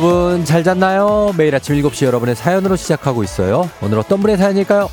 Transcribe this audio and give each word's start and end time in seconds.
여러분 0.00 0.44
잘 0.44 0.62
잤나요? 0.62 1.34
매일 1.36 1.52
아침 1.56 1.74
7시 1.74 2.06
여러분의 2.06 2.36
사연으로 2.36 2.76
시작하고 2.76 3.24
있어요. 3.24 3.68
오늘 3.82 3.98
어떤 3.98 4.20
분의 4.20 4.36
사연일까요? 4.36 4.88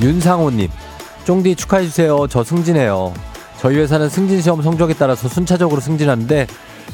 윤상호님, 0.00 0.70
쫑디 1.24 1.56
축하해주세요. 1.56 2.28
저 2.28 2.44
승진해요. 2.44 3.12
저희 3.58 3.78
회사는 3.78 4.08
승진 4.08 4.40
시험 4.40 4.62
성적에 4.62 4.94
따라서 4.94 5.26
순차적으로 5.28 5.80
승진하는데 5.80 6.46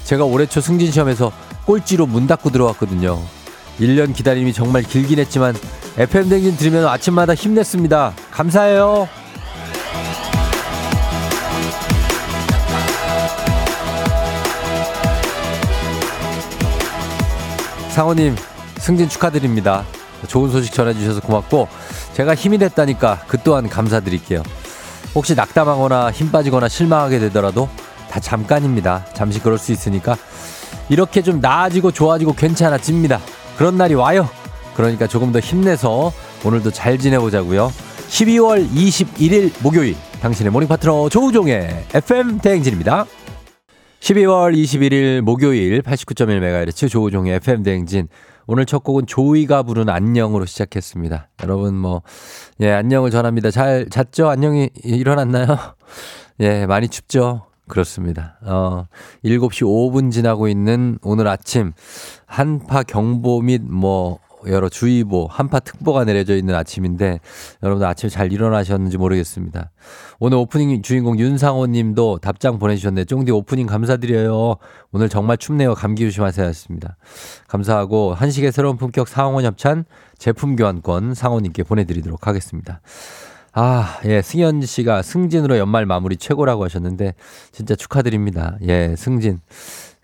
제가 0.05 0.25
올해 0.25 0.47
초 0.47 0.63
승진 0.63 0.91
시험에서 0.91 1.31
꼴찌로 1.67 2.07
문 2.07 2.27
닫고 2.27 2.49
들어왔거든요. 2.49 3.42
1년 3.81 4.15
기다림이 4.15 4.53
정말 4.53 4.83
길긴 4.83 5.19
했지만 5.19 5.55
FM 5.99 6.29
댕진 6.29 6.57
들으면 6.57 6.87
아침마다 6.87 7.35
힘냈습니다. 7.35 8.15
감사해요. 8.31 9.09
상호님 17.91 18.35
승진 18.79 19.09
축하드립니다. 19.09 19.85
좋은 20.27 20.51
소식 20.51 20.73
전해주셔서 20.73 21.21
고맙고 21.21 21.69
제가 22.15 22.35
힘이 22.35 22.59
됐다니까 22.59 23.25
그 23.27 23.39
또한 23.43 23.69
감사드릴게요. 23.69 24.43
혹시 25.15 25.35
낙담하거나 25.35 26.11
힘 26.11 26.31
빠지거나 26.31 26.69
실망하게 26.69 27.19
되더라도 27.19 27.69
다 28.11 28.19
잠깐입니다. 28.19 29.05
잠시 29.13 29.41
그럴 29.41 29.59
수 29.59 29.73
있으니까 29.73 30.17
이렇게 30.89 31.23
좀 31.23 31.41
나아지고 31.41 31.93
좋아지고 31.93 32.35
괜찮아집니다. 32.35 33.21
그런 33.57 33.77
날이 33.77 33.95
와요. 33.95 34.29
그러니까 34.75 35.07
조금 35.07 35.33
더 35.33 35.39
힘내서 35.39 36.13
오늘도 36.45 36.71
잘 36.71 36.99
지내보자고요. 36.99 37.73
12월 38.09 38.69
21일 38.71 39.53
목요일 39.63 39.97
당신의 40.21 40.53
morning 40.53 40.69
파트너 40.69 41.09
조우종의 41.09 41.87
FM 41.95 42.39
대행진입니다. 42.39 43.07
12월 44.01 44.55
21일 44.55 45.21
목요일 45.21 45.83
89.1MHz 45.83 46.91
조우종의 46.91 47.37
FM 47.37 47.63
대행진 47.63 48.09
오늘 48.47 48.67
첫 48.67 48.83
곡은 48.83 49.07
조이가 49.07 49.63
부른 49.63 49.89
안녕으로 49.89 50.45
시작했습니다. 50.47 51.29
여러분 51.45 51.77
뭐, 51.77 52.03
예, 52.61 52.71
안녕을 52.73 53.11
전합니다. 53.11 53.51
잘 53.51 53.89
잤죠? 53.89 54.29
안녕이 54.29 54.71
일어났나요? 54.83 55.57
예, 56.41 56.67
많이 56.67 56.89
춥죠? 56.89 57.47
그렇습니다. 57.73 58.37
어, 58.43 58.85
7시 59.25 59.63
5분 59.63 60.13
지나고 60.13 60.47
있는 60.47 60.99
오늘 61.01 61.27
아침 61.27 61.73
한파 62.27 62.83
경보 62.83 63.41
및 63.41 63.63
뭐 63.63 64.19
여러 64.47 64.69
주의보, 64.69 65.29
한파 65.31 65.59
특보가 65.59 66.05
내려져 66.05 66.37
있는 66.37 66.55
아침인데 66.55 67.21
여러분들 67.63 67.87
아침에 67.89 68.11
잘 68.11 68.31
일어나셨는지 68.31 68.99
모르겠습니다. 68.99 69.71
오늘 70.19 70.37
오프닝 70.37 70.83
주인공 70.83 71.19
윤상호 71.19 71.67
님도 71.69 72.19
답장 72.19 72.59
보내주셨네. 72.59 73.07
쫑디 73.07 73.33
오프닝 73.33 73.67
감사드려요. 73.67 74.57
오늘 74.91 75.09
정말 75.09 75.39
춥네요. 75.39 75.73
감기 75.75 76.05
조심하세요. 76.05 76.47
하셨습니다. 76.47 76.99
감사하고 77.49 78.13
한식의 78.13 78.53
새로운 78.53 78.77
품격 78.77 79.09
상원 79.09 79.47
협찬 79.47 79.87
제품 80.19 80.57
교환권 80.57 81.15
상호 81.15 81.41
님께 81.41 81.63
보내드리도록 81.63 82.27
하겠습니다. 82.27 82.83
아, 83.55 84.01
예, 84.07 84.23
승현 84.23 84.63
씨가 84.63 85.03
승진으로 85.03 85.59
연말 85.59 85.85
마무리 85.85 86.17
최고라고 86.17 86.65
하셨는데 86.65 87.15
진짜 87.53 87.75
축하드립니다. 87.75 88.57
예, 88.67 88.95
승진. 88.97 89.41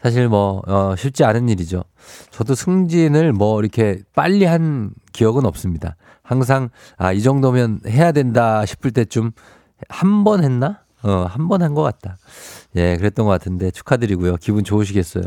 사실 0.02 0.28
뭐, 0.28 0.62
어, 0.66 0.94
쉽지 0.96 1.24
않은 1.24 1.48
일이죠. 1.48 1.82
저도 2.30 2.54
승진을 2.54 3.32
뭐 3.32 3.60
이렇게 3.60 4.00
빨리 4.14 4.44
한 4.44 4.90
기억은 5.12 5.44
없습니다. 5.46 5.96
항상, 6.22 6.68
아, 6.98 7.12
이 7.12 7.22
정도면 7.22 7.80
해야 7.86 8.12
된다 8.12 8.64
싶을 8.66 8.90
때쯤 8.92 9.32
한 9.88 10.24
번 10.24 10.44
했나? 10.44 10.80
어, 11.02 11.26
한 11.28 11.48
번 11.48 11.62
한 11.62 11.74
것 11.74 11.82
같다. 11.82 12.16
예, 12.76 12.96
그랬던 12.96 13.24
것 13.24 13.30
같은데 13.32 13.70
축하드리고요. 13.70 14.36
기분 14.36 14.62
좋으시겠어요. 14.62 15.24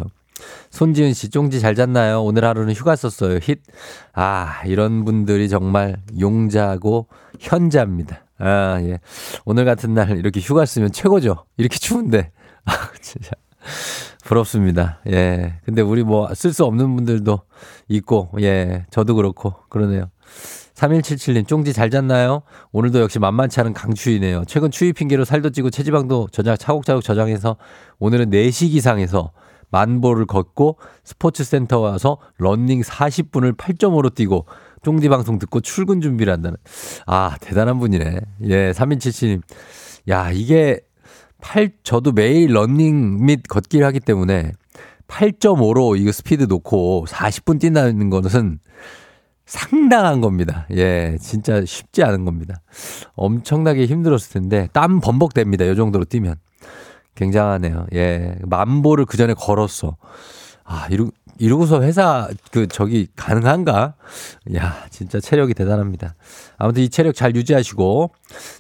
손지은 0.70 1.14
씨, 1.14 1.30
쫑지 1.30 1.60
잘 1.60 1.76
잤나요? 1.76 2.24
오늘 2.24 2.46
하루는 2.46 2.74
휴가 2.74 2.96
썼어요. 2.96 3.40
힛. 3.40 3.60
아, 4.14 4.62
이런 4.66 5.06
분들이 5.06 5.50
정말 5.50 5.98
용자고 6.20 7.08
현자입니다. 7.40 8.24
아, 8.40 8.80
예. 8.82 9.00
오늘 9.46 9.66
같은 9.66 9.94
날 9.94 10.18
이렇게 10.18 10.40
휴가 10.40 10.66
쓰면 10.66 10.92
최고죠. 10.92 11.46
이렇게 11.58 11.78
추운데. 11.78 12.32
아, 12.66 12.72
진짜. 13.02 13.32
부럽습니다. 14.24 15.00
예. 15.08 15.56
근데 15.66 15.82
우리 15.82 16.04
뭐 16.04 16.30
쓸 16.34 16.54
수 16.54 16.64
없는 16.66 16.96
분들도 16.96 17.40
있고, 17.90 18.30
예. 18.42 18.86
저도 18.92 19.16
그렇고, 19.16 19.54
그러네요. 19.70 20.10
3177님, 20.76 21.48
쫑지 21.48 21.74
잘 21.74 21.92
잤나요? 21.92 22.42
오늘도 22.72 23.02
역시 23.02 23.20
만만치 23.20 23.60
않은 23.60 23.74
강추위네요. 23.74 24.46
최근 24.48 24.72
추위 24.72 24.94
핑계로 24.94 25.26
살도 25.26 25.52
찌고 25.52 25.70
체지방도 25.70 26.30
저장, 26.32 26.58
차곡차곡 26.58 27.04
저장해서 27.04 27.58
오늘은 28.00 28.32
4시 28.32 28.72
기상에서 28.72 29.32
만보를 29.72 30.26
걷고 30.26 30.78
스포츠 31.04 31.44
센터 31.44 31.80
와서 31.80 32.18
런닝 32.38 32.82
40분을 32.82 33.58
8.5로 33.58 34.14
뛰고 34.14 34.46
쫑디 34.84 35.10
방송 35.10 35.40
듣고 35.40 35.62
출근 35.62 36.02
준비를 36.02 36.32
한다는. 36.32 36.58
아, 37.06 37.36
대단한 37.40 37.80
분이네. 37.80 38.20
예, 38.46 38.72
3177님. 38.72 39.42
야, 40.10 40.32
이게 40.32 40.82
8, 41.42 41.72
저도 41.84 42.12
매일 42.12 42.54
런닝 42.54 43.26
및 43.26 43.44
걷기를 43.48 43.86
하기 43.88 44.00
때문에 44.00 44.52
8.5로 45.08 46.00
이거 46.00 46.12
스피드 46.12 46.44
놓고 46.44 47.06
40분 47.08 47.60
뛴다는 47.60 48.10
것은 48.10 48.60
상당한 49.46 50.22
겁니다. 50.22 50.66
예, 50.72 51.18
진짜 51.20 51.64
쉽지 51.66 52.04
않은 52.04 52.24
겁니다. 52.24 52.62
엄청나게 53.16 53.86
힘들었을 53.86 54.32
텐데 54.32 54.70
땀 54.72 55.02
범벅됩니다. 55.02 55.66
이 55.66 55.76
정도로 55.76 56.06
뛰면. 56.06 56.36
굉장하네요. 57.16 57.88
예. 57.94 58.36
만보를 58.44 59.06
그 59.06 59.18
전에 59.18 59.34
걸었어. 59.34 59.98
아, 60.64 60.88
이러, 60.90 61.08
이러고서 61.40 61.82
회사 61.82 62.30
그 62.52 62.68
저기 62.68 63.08
가능한가? 63.16 63.96
야, 64.56 64.86
진짜 64.92 65.20
체력이 65.20 65.54
대단합니다. 65.56 66.14
아무튼 66.58 66.84
이 66.84 66.90
체력 66.90 67.16
잘 67.16 67.36
유지하시고 67.36 68.12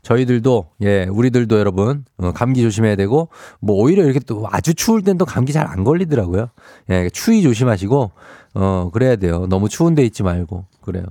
저희들도 0.01 0.69
예, 0.81 1.05
우리들도 1.05 1.59
여러분 1.59 2.05
어, 2.17 2.31
감기 2.33 2.61
조심해야 2.63 2.95
되고 2.95 3.29
뭐 3.59 3.75
오히려 3.75 4.03
이렇게 4.03 4.19
또 4.19 4.47
아주 4.51 4.73
추울 4.73 5.03
땐 5.03 5.17
또 5.17 5.25
감기 5.25 5.53
잘 5.53 5.67
안 5.67 5.83
걸리더라고요. 5.83 6.49
예, 6.89 7.09
추위 7.13 7.43
조심하시고 7.43 8.11
어, 8.55 8.89
그래야 8.91 9.15
돼요. 9.15 9.45
너무 9.47 9.69
추운 9.69 9.93
데 9.95 10.03
있지 10.03 10.23
말고. 10.23 10.65
그래요. 10.81 11.05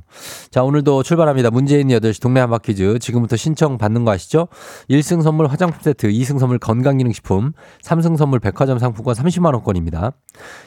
자, 0.50 0.62
오늘도 0.62 1.02
출발합니다. 1.02 1.50
문재인 1.50 1.88
8시 1.88 2.20
동네 2.20 2.40
한바 2.40 2.58
퀴즈. 2.58 2.98
지금부터 2.98 3.36
신청 3.36 3.78
받는 3.78 4.04
거 4.04 4.12
아시죠? 4.12 4.48
1승 4.88 5.22
선물 5.22 5.46
화장품 5.46 5.80
세트, 5.80 6.08
2승 6.08 6.38
선물 6.38 6.58
건강기능식품, 6.58 7.52
3승 7.82 8.16
선물 8.16 8.40
백화점 8.40 8.78
상품권 8.78 9.14
30만원권입니다. 9.14 10.12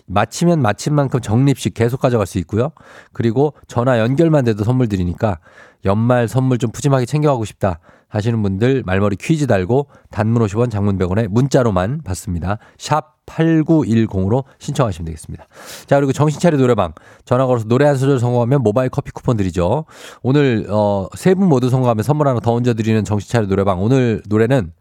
마치면 0.08 0.62
마친 0.62 0.96
만큼 0.96 1.20
적립식 1.20 1.74
계속 1.74 2.00
가져갈 2.00 2.26
수 2.26 2.40
있고요. 2.40 2.72
그리고 3.12 3.54
전화 3.68 4.00
연결만 4.00 4.46
돼도 4.46 4.64
선물 4.64 4.88
드리니까 4.88 5.40
연말 5.86 6.28
선물 6.28 6.58
좀 6.58 6.72
푸짐하게 6.72 7.06
챙겨가고 7.06 7.46
싶다 7.46 7.80
하시는 8.14 8.42
분들 8.44 8.84
말머리 8.86 9.16
퀴즈 9.16 9.48
달고 9.48 9.88
단문 10.12 10.46
50원 10.46 10.70
장문 10.70 11.00
100원에 11.00 11.28
문자로만 11.28 12.02
받습니다. 12.04 12.60
샵 12.78 13.14
8910으로 13.26 14.44
신청하시면 14.60 15.06
되겠습니다. 15.06 15.48
자, 15.88 15.96
그리고 15.96 16.12
정신차려 16.14 16.58
노래방. 16.58 16.94
전화 17.26 17.46
걸어서 17.48 17.66
노래 17.66 17.86
한 17.86 17.96
소절 17.96 18.20
성공하면 18.20 18.62
모바일 18.62 18.90
커피 18.90 19.12
쿠폰 19.12 19.36
드리죠. 19.38 19.86
오늘, 20.22 20.68
어, 20.70 21.08
세 21.16 21.34
분 21.34 21.48
모두 21.50 21.70
성공하면 21.70 22.04
선물 22.04 22.28
하나 22.28 22.40
더 22.40 22.54
얹어드리는 22.54 23.04
정신차려 23.04 23.48
노래방. 23.48 23.82
오늘 23.82 24.22
노래는 24.30 24.74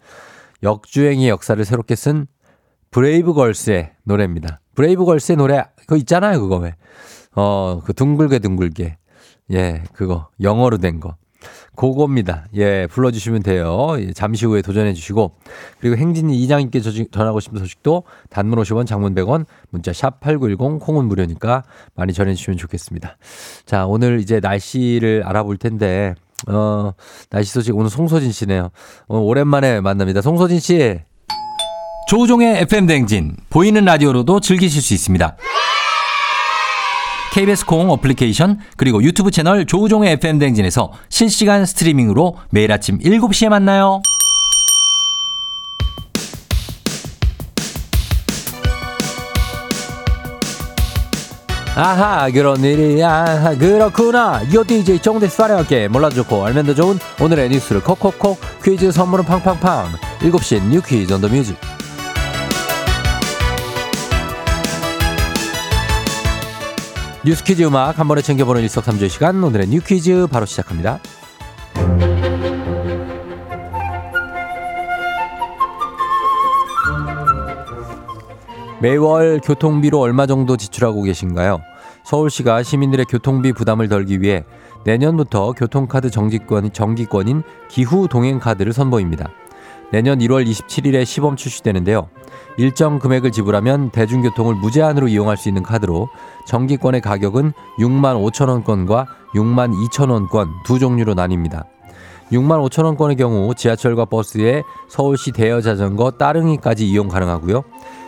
역주행의 0.63 1.29
역사를 1.29 1.65
새롭게 1.65 1.95
쓴 1.95 2.27
브레이브걸스의 2.91 3.93
노래입니다. 4.05 4.61
브레이브걸스의 4.75 5.37
노래, 5.37 5.65
그거 5.77 5.97
있잖아요, 5.97 6.39
그거 6.41 6.59
왜. 6.59 6.75
어, 7.35 7.81
그 7.85 7.95
둥글게 7.95 8.41
둥글게. 8.41 8.99
예, 9.53 9.83
그거. 9.95 10.29
영어로 10.43 10.77
된 10.79 11.01
거. 11.01 11.17
그겁니다. 11.75 12.47
예, 12.55 12.87
불러주시면 12.87 13.43
돼요. 13.43 13.95
예, 13.99 14.13
잠시 14.13 14.47
후에 14.47 14.63
도전해 14.63 14.93
주시고. 14.93 15.33
그리고 15.81 15.97
행진이 15.97 16.37
이장님께 16.43 16.81
전하고 17.11 17.41
싶은 17.41 17.59
소식도 17.59 18.05
단문 18.31 18.59
50원, 18.59 18.87
장문 18.87 19.15
100원, 19.15 19.47
문자 19.71 19.93
샵 19.93 20.21
8910, 20.21 20.81
콩은 20.81 21.07
무료니까 21.07 21.65
많이 21.95 22.13
전해 22.13 22.35
주시면 22.35 22.59
좋겠습니다. 22.59 23.17
자, 23.65 23.87
오늘 23.87 24.21
이제 24.21 24.41
날씨를 24.41 25.23
알아볼 25.25 25.57
텐데, 25.57 26.15
어, 26.49 26.93
날씨 27.31 27.53
소식 27.53 27.77
오늘 27.77 27.91
송소진 27.91 28.33
씨네요. 28.33 28.71
어, 29.09 29.19
오랜만에 29.19 29.81
만납니다. 29.81 30.21
송소진 30.21 30.61
씨. 30.61 31.01
조우종의 32.09 32.63
FM 32.63 32.87
대행진. 32.87 33.37
보이는 33.49 33.85
라디오로도 33.85 34.41
즐기실 34.41 34.83
수 34.83 34.93
있습니다. 34.93 35.37
KBS 37.33 37.65
콩 37.65 37.91
어플리케이션 37.91 38.59
그리고 38.77 39.03
유튜브 39.03 39.31
채널 39.31 39.65
조우종의 39.65 40.13
FM 40.13 40.39
대행진에서 40.39 40.93
실시간 41.09 41.65
스트리밍으로 41.65 42.37
매일 42.51 42.71
아침 42.71 42.99
7시에 42.99 43.49
만나요. 43.49 44.03
아하 51.75 52.31
그런 52.31 52.63
일이야. 52.63 53.57
그렇구나. 53.59 54.43
요 54.53 54.63
DJ 54.63 54.99
정대스 54.99 55.41
화려하게 55.41 55.89
몰라도 55.89 56.17
좋고 56.17 56.45
알면 56.45 56.67
더 56.67 56.75
좋은 56.75 56.99
오늘의 57.19 57.49
뉴스를 57.49 57.83
콕콕콕 57.83 58.39
퀴즈 58.63 58.93
선물은 58.93 59.25
팡팡팡. 59.25 59.87
7시 60.19 60.63
new 60.69 60.83
퀴즈 60.83 61.15
on 61.15 61.20
the 61.20 61.29
music 61.29 61.57
뉴스 67.25 67.45
퀴즈 67.45 67.63
음악 67.63 68.01
한 68.01 68.09
번에 68.09 68.21
챙겨보는 68.21 68.63
일석삼조의 68.63 69.09
시간 69.09 69.45
오늘의 69.45 69.69
new 69.69 69.81
퀴즈 69.81 70.27
바로 70.27 70.45
시작합니다 70.45 70.99
매월 78.81 79.41
교통비로 79.41 80.01
얼마 80.01 80.27
정도 80.27 80.57
지출하고 80.57 81.03
계신가요? 81.03 81.63
서울시가 82.03 82.65
시민들의 82.65 83.07
교통비 83.07 83.53
부담을 83.53 83.89
덜기 83.89 84.21
위해 84.21 84.45
내년부터 84.85 85.53
교통카드 85.53 86.11
정기권, 86.11 86.73
정기권인 86.73 87.45
기후 87.69 88.09
동행카드를 88.09 88.73
선보입니다. 88.73 89.31
내년 89.93 90.19
1월 90.19 90.45
27일에 90.45 91.05
시범 91.05 91.37
출시되는데요. 91.37 92.09
일정 92.57 92.99
금액을 92.99 93.31
지불하면 93.31 93.91
대중교통을 93.91 94.55
무제한으로 94.55 95.07
이용할 95.07 95.37
수 95.37 95.49
있는 95.49 95.63
카드로 95.63 96.09
정기권의 96.47 97.01
가격은 97.01 97.53
6만 97.79 98.31
5천 98.31 98.49
원권과 98.49 99.07
6만 99.35 99.73
2천 99.89 100.11
원권 100.11 100.49
두 100.65 100.79
종류로 100.79 101.15
나뉩니다. 101.15 101.65
6만 102.33 102.67
5천 102.69 102.85
원권의 102.85 103.17
경우 103.17 103.55
지하철과 103.55 104.07
버스에 104.07 104.63
서울시 104.89 105.33
대여 105.33 105.61
자전거 105.61 106.13
따릉이까지 106.13 106.89
이용 106.89 107.09
가능하고요. 107.09 107.63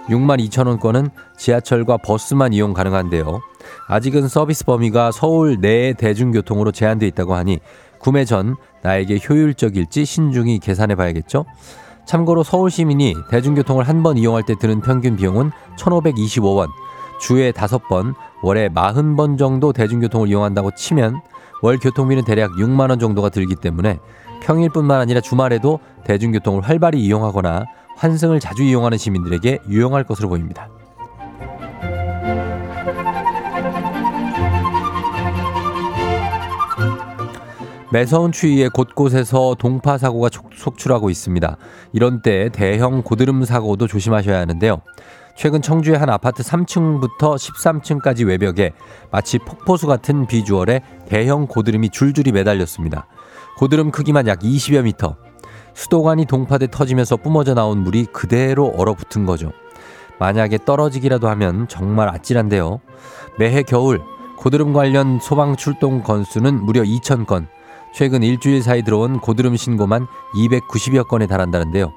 6만 0.09 0.47
2천 0.49 0.67
원권은 0.67 1.09
지하철과 1.37 1.99
버스만 1.99 2.53
이용 2.53 2.73
가능한데요. 2.75 3.41
아직은 3.89 4.29
서비스 4.29 4.65
범위가 4.65 5.13
서울 5.13 5.61
내 5.61 5.93
대중교통으로 5.95 6.73
제한되어 6.73 7.07
있다고 7.09 7.35
하니 7.35 7.59
구매 7.99 8.25
전 8.27 8.57
나에게 8.83 9.19
효율적일지 9.29 10.05
신중히 10.05 10.59
계산해 10.59 10.95
봐야겠죠. 10.95 11.47
참고로 12.05 12.43
서울 12.43 12.71
시민이 12.71 13.15
대중교통을 13.31 13.89
한 13.89 14.03
번 14.03 14.19
이용할 14.19 14.43
때 14.43 14.55
드는 14.59 14.83
평균 14.83 15.17
비용은 15.17 15.51
1,525원. 15.79 16.69
주에 17.25 17.53
5번, 17.53 18.15
월에 18.43 18.69
40번 18.69 19.39
정도 19.39 19.73
대중교통을 19.73 20.29
이용한다고 20.29 20.73
치면 20.73 21.23
월 21.63 21.79
교통비는 21.79 22.25
대략 22.25 22.51
6만 22.53 22.91
원 22.91 22.99
정도가 22.99 23.31
들기 23.31 23.55
때문에 23.57 23.99
평일뿐만 24.43 25.01
아니라 25.01 25.23
주말에도 25.23 25.81
대중교통을 26.05 26.61
활발히 26.61 27.01
이용하거나 27.01 27.65
환승을 27.97 28.41
자주 28.41 28.63
이용하는 28.63 28.99
시민들에게 28.99 29.61
유용할 29.71 30.05
것으로 30.05 30.29
보입니다. 30.29 30.69
매서운 37.91 38.33
추위에 38.33 38.69
곳곳에서 38.69 39.57
동파 39.59 39.97
사고가 39.97 40.29
속출하고 40.55 41.09
있습니다. 41.09 41.57
이런 41.95 42.21
때 42.21 42.51
대형 42.53 43.03
고드름 43.03 43.45
사고도 43.45 43.87
조심하셔야 43.87 44.41
하는데요. 44.41 44.83
최근 45.37 45.61
청주의 45.61 45.99
한 45.99 46.09
아파트 46.11 46.43
3층부터 46.43 47.35
13층까지 47.37 48.27
외벽에 48.27 48.73
마치 49.11 49.39
폭포수 49.39 49.87
같은 49.87 50.27
비주얼의 50.27 50.83
대형 51.09 51.47
고드름이 51.47 51.91
줄줄이 51.91 52.33
매달렸습니다. 52.33 53.07
고드름 53.59 53.91
크기만 53.91 54.27
약 54.29 54.41
20여 54.41 54.85
미터. 54.85 55.17
수도관이 55.75 56.27
동파돼 56.27 56.69
터지면서 56.69 57.17
뿜어져 57.17 57.55
나온 57.55 57.83
물이 57.83 58.07
그대로 58.13 58.69
얼어붙은 58.77 59.27
거죠. 59.27 59.53
만약에 60.21 60.59
떨어지기라도 60.65 61.29
하면 61.31 61.67
정말 61.69 62.09
아찔한데요. 62.09 62.81
매해 63.39 63.63
겨울 63.63 64.01
고드름 64.39 64.73
관련 64.73 65.19
소방 65.21 65.57
출동 65.57 66.03
건수는 66.03 66.65
무려 66.65 66.83
2,000건. 66.83 67.49
최근 67.93 68.23
일주일 68.23 68.63
사이 68.63 68.83
들어온 68.83 69.21
고드름 69.21 69.57
신고만 69.57 70.07
290여 70.35 71.07
건에 71.09 71.27
달한다는데요. 71.27 71.93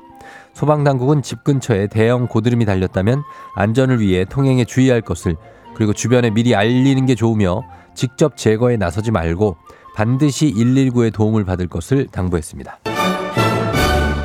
소방당국은 0.57 1.21
집 1.21 1.43
근처에 1.43 1.85
대형 1.85 2.27
고드름이 2.27 2.65
달렸다면 2.65 3.21
안전을 3.53 3.99
위해 3.99 4.25
통행에 4.25 4.65
주의할 4.65 5.01
것을 5.01 5.35
그리고 5.75 5.93
주변에 5.93 6.31
미리 6.31 6.55
알리는 6.55 7.05
게 7.05 7.13
좋으며 7.13 7.61
직접 7.93 8.35
제거에 8.35 8.75
나서지 8.75 9.11
말고 9.11 9.55
반드시 9.95 10.51
119의 10.51 11.13
도움을 11.13 11.45
받을 11.45 11.67
것을 11.67 12.07
당부했습니다. 12.07 12.79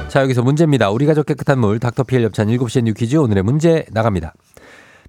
자, 0.08 0.22
여기서 0.22 0.42
문제입니다. 0.42 0.88
우리 0.90 1.04
가족 1.04 1.26
깨끗한 1.26 1.58
물 1.58 1.78
닥터피엘 1.78 2.22
엽찬 2.22 2.48
7시에 2.48 2.84
new 2.84 2.94
퀴즈 2.94 3.16
오늘의 3.16 3.42
문제 3.42 3.84
나갑니다. 3.90 4.32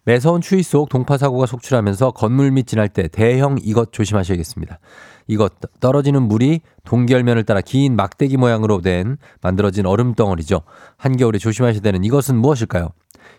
매서운 0.03 0.41
추위 0.41 0.61
속 0.61 0.89
동파 0.89 1.17
사고가 1.17 1.45
속출하면서 1.45 2.11
건물 2.11 2.51
밑 2.51 2.67
지날 2.67 2.89
때 2.89 3.07
대형 3.07 3.57
이것 3.63 3.93
조심하셔야겠습니다. 3.93 4.79
이것 5.27 5.53
떨어지는 5.79 6.23
물이 6.23 6.61
동결면을 6.83 7.43
따라 7.43 7.61
긴 7.61 7.95
막대기 7.95 8.37
모양으로 8.37 8.81
된 8.81 9.17
만들어진 9.41 9.85
얼음 9.85 10.13
덩어리죠. 10.13 10.61
한겨울에 10.97 11.39
조심하셔야 11.39 11.81
되는 11.81 12.03
이것은 12.03 12.37
무엇일까요? 12.37 12.89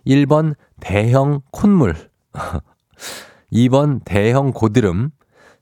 1번 0.06 0.54
대형 0.80 1.42
콧물 1.50 1.94
2번 3.52 4.00
대형 4.04 4.52
고드름 4.52 5.10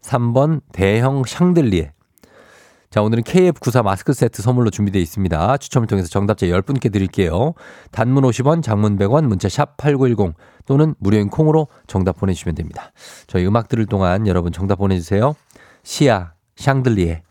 3번 0.00 0.60
대형 0.72 1.22
샹들리에 1.24 1.92
자, 2.92 3.00
오늘은 3.00 3.22
KF94 3.22 3.82
마스크 3.82 4.12
세트 4.12 4.42
선물로 4.42 4.68
준비되어 4.68 5.00
있습니다. 5.00 5.56
추첨을 5.56 5.86
통해서 5.86 6.10
정답자 6.10 6.46
10분께 6.46 6.92
드릴게요. 6.92 7.54
단문 7.90 8.22
50원, 8.24 8.62
장문 8.62 8.98
100원, 8.98 9.24
문자 9.28 9.48
샵 9.48 9.78
8910 9.78 10.34
또는 10.66 10.94
무료인 10.98 11.30
콩으로 11.30 11.68
정답 11.86 12.18
보내주시면 12.18 12.54
됩니다. 12.54 12.92
저희 13.28 13.46
음악 13.46 13.68
들을 13.68 13.86
동안 13.86 14.26
여러분 14.26 14.52
정답 14.52 14.76
보내주세요. 14.76 15.34
시아, 15.84 16.32
샹들리에. 16.56 17.22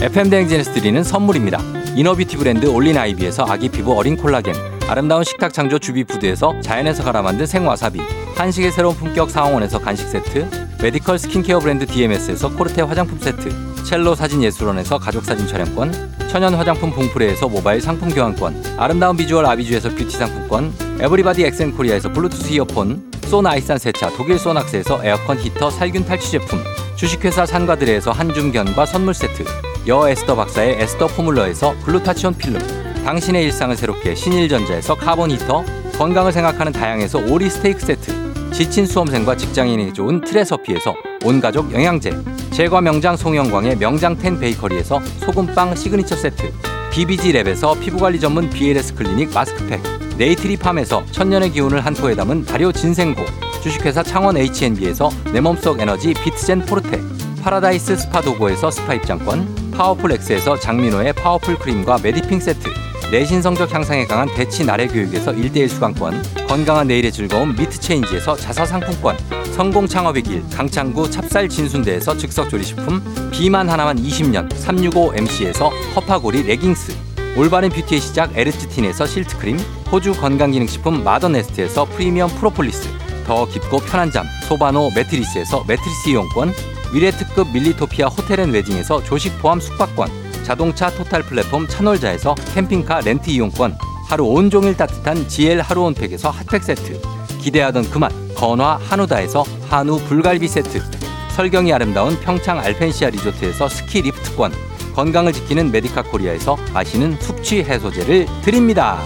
FM대행진에서 0.00 0.72
드리는 0.72 1.02
선물입니다. 1.02 1.58
이너비티 1.96 2.36
브랜드 2.36 2.66
올린 2.66 2.96
아이비에서 2.96 3.44
아기 3.44 3.68
피부 3.68 3.96
어린 3.96 4.16
콜라겐. 4.16 4.54
아름다운 4.88 5.24
식탁 5.24 5.52
창조 5.52 5.78
주비푸드에서 5.78 6.60
자연에서 6.60 7.02
갈아 7.02 7.22
만든 7.22 7.46
생와사비. 7.46 8.00
한식의 8.36 8.72
새로운 8.72 8.94
품격 8.96 9.30
상황원에서 9.30 9.78
간식 9.78 10.08
세트. 10.08 10.48
메디컬 10.80 11.18
스킨케어 11.18 11.58
브랜드 11.58 11.86
DMS에서 11.86 12.50
코르테 12.56 12.82
화장품 12.82 13.18
세트. 13.18 13.84
첼로 13.84 14.14
사진 14.14 14.42
예술원에서 14.42 14.98
가족 14.98 15.24
사진 15.24 15.46
촬영권. 15.46 16.12
천연 16.28 16.54
화장품 16.54 16.92
봉프레에서 16.92 17.48
모바일 17.48 17.80
상품 17.80 18.08
교환권. 18.10 18.76
아름다운 18.78 19.16
비주얼 19.16 19.44
아비주에서 19.44 19.90
뷰티 19.90 20.10
상품권. 20.10 20.72
에브리바디 21.02 21.42
엑센 21.42 21.72
코리아에서 21.72 22.12
블루투스 22.12 22.52
이어폰. 22.52 23.10
소나 23.22 23.50
아이산 23.50 23.76
세차 23.76 24.08
독일 24.10 24.38
소낙스에서 24.38 25.00
에어컨 25.04 25.36
히터 25.36 25.68
살균 25.68 26.06
탈취 26.06 26.30
제품. 26.30 26.60
주식회사 26.94 27.44
산과들레에서 27.44 28.12
한줌견과 28.12 28.86
선물 28.86 29.12
세트. 29.12 29.44
여 29.88 30.08
에스더 30.08 30.36
박사의 30.36 30.80
에스더 30.80 31.08
포뮬러에서 31.08 31.74
글루타치온 31.84 32.34
필름. 32.34 32.62
당신의 33.04 33.42
일상을 33.46 33.76
새롭게 33.76 34.14
신일전자에서 34.14 34.94
카본 34.94 35.32
히터. 35.32 35.64
건강을 35.98 36.30
생각하는 36.30 36.70
다양에서 36.70 37.18
오리 37.18 37.50
스테이크 37.50 37.80
세트. 37.80 38.52
지친 38.52 38.86
수험생과 38.86 39.36
직장인에게 39.36 39.92
좋은 39.92 40.20
트레서피에서 40.20 40.94
온가족 41.24 41.72
영양제. 41.72 42.12
제과 42.52 42.80
명장 42.80 43.16
송영광의 43.16 43.78
명장텐 43.78 44.38
베이커리에서 44.38 45.00
소금빵 45.18 45.74
시그니처 45.74 46.14
세트. 46.14 46.52
BBG 46.92 47.32
랩에서 47.32 47.80
피부관리 47.80 48.20
전문 48.20 48.48
BLS 48.50 48.94
클리닉 48.94 49.34
마스크팩. 49.34 50.01
네이트리팜에서 50.18 51.04
천년의 51.10 51.52
기운을 51.52 51.84
한 51.84 51.94
포에 51.94 52.14
담은 52.14 52.44
발효 52.44 52.72
진생고. 52.72 53.24
주식회사 53.62 54.02
창원 54.02 54.36
H&B에서 54.36 55.10
내 55.32 55.40
몸속 55.40 55.80
에너지 55.80 56.14
비트젠 56.14 56.66
포르테. 56.66 57.00
파라다이스 57.42 57.96
스파 57.96 58.20
도고에서 58.20 58.70
스파 58.70 58.94
입장권. 58.94 59.72
파워풀 59.72 60.12
엑스에서 60.12 60.58
장민호의 60.58 61.12
파워풀 61.14 61.58
크림과 61.58 61.98
메디핑 62.02 62.40
세트. 62.40 62.68
내신 63.12 63.42
성적 63.42 63.70
향상에 63.74 64.06
강한 64.06 64.26
대치 64.34 64.64
나래 64.64 64.86
교육에서 64.86 65.32
1대1 65.32 65.68
수강권, 65.68 66.46
건강한 66.48 66.86
내일의 66.86 67.12
즐거움 67.12 67.54
미트체인지에서 67.56 68.36
자사 68.36 68.64
상품권, 68.64 69.18
성공 69.54 69.86
창업의 69.86 70.22
길 70.22 70.42
강창구 70.48 71.10
찹쌀 71.10 71.46
진순대에서 71.46 72.16
즉석 72.16 72.48
조리식품, 72.48 73.02
비만 73.30 73.68
하나만 73.68 73.98
20년 74.02 74.48
365MC에서 74.48 75.70
허파고리 75.94 76.44
레깅스, 76.44 77.11
올바른 77.34 77.70
뷰티의 77.70 78.00
시작 78.00 78.36
에르츠틴에서 78.36 79.06
실트크림, 79.06 79.56
호주 79.90 80.12
건강기능식품 80.14 81.02
마더네스트에서 81.02 81.86
프리미엄 81.86 82.28
프로폴리스, 82.28 82.88
더 83.24 83.46
깊고 83.46 83.78
편한 83.78 84.10
잠 84.10 84.26
소바노 84.48 84.90
매트리스에서 84.94 85.64
매트리스 85.66 86.10
이용권, 86.10 86.52
미래특급 86.92 87.50
밀리토피아 87.52 88.08
호텔앤 88.08 88.50
웨딩에서 88.50 89.02
조식 89.04 89.38
포함 89.38 89.60
숙박권, 89.60 90.10
자동차 90.42 90.90
토탈 90.90 91.22
플랫폼 91.22 91.66
차놀자에서 91.66 92.34
캠핑카 92.54 93.00
렌트 93.00 93.30
이용권, 93.30 93.78
하루 94.08 94.24
온종일 94.26 94.76
따뜻한 94.76 95.26
GL 95.26 95.60
하루 95.62 95.84
온팩에서 95.84 96.28
핫팩 96.28 96.62
세트, 96.62 97.00
기대하던 97.40 97.88
그맛 97.88 98.12
건화 98.36 98.76
한우다에서 98.76 99.42
한우 99.70 99.98
불갈비 100.00 100.48
세트, 100.48 100.82
설경이 101.30 101.72
아름다운 101.72 102.20
평창 102.20 102.58
알펜시아 102.58 103.08
리조트에서 103.08 103.70
스키 103.70 104.02
리프트권, 104.02 104.52
건강을 104.94 105.32
지키는 105.32 105.70
메디카 105.72 106.02
코리아에서 106.02 106.56
마시는 106.72 107.16
숙취 107.20 107.62
해소제를 107.62 108.26
드립니다. 108.42 108.98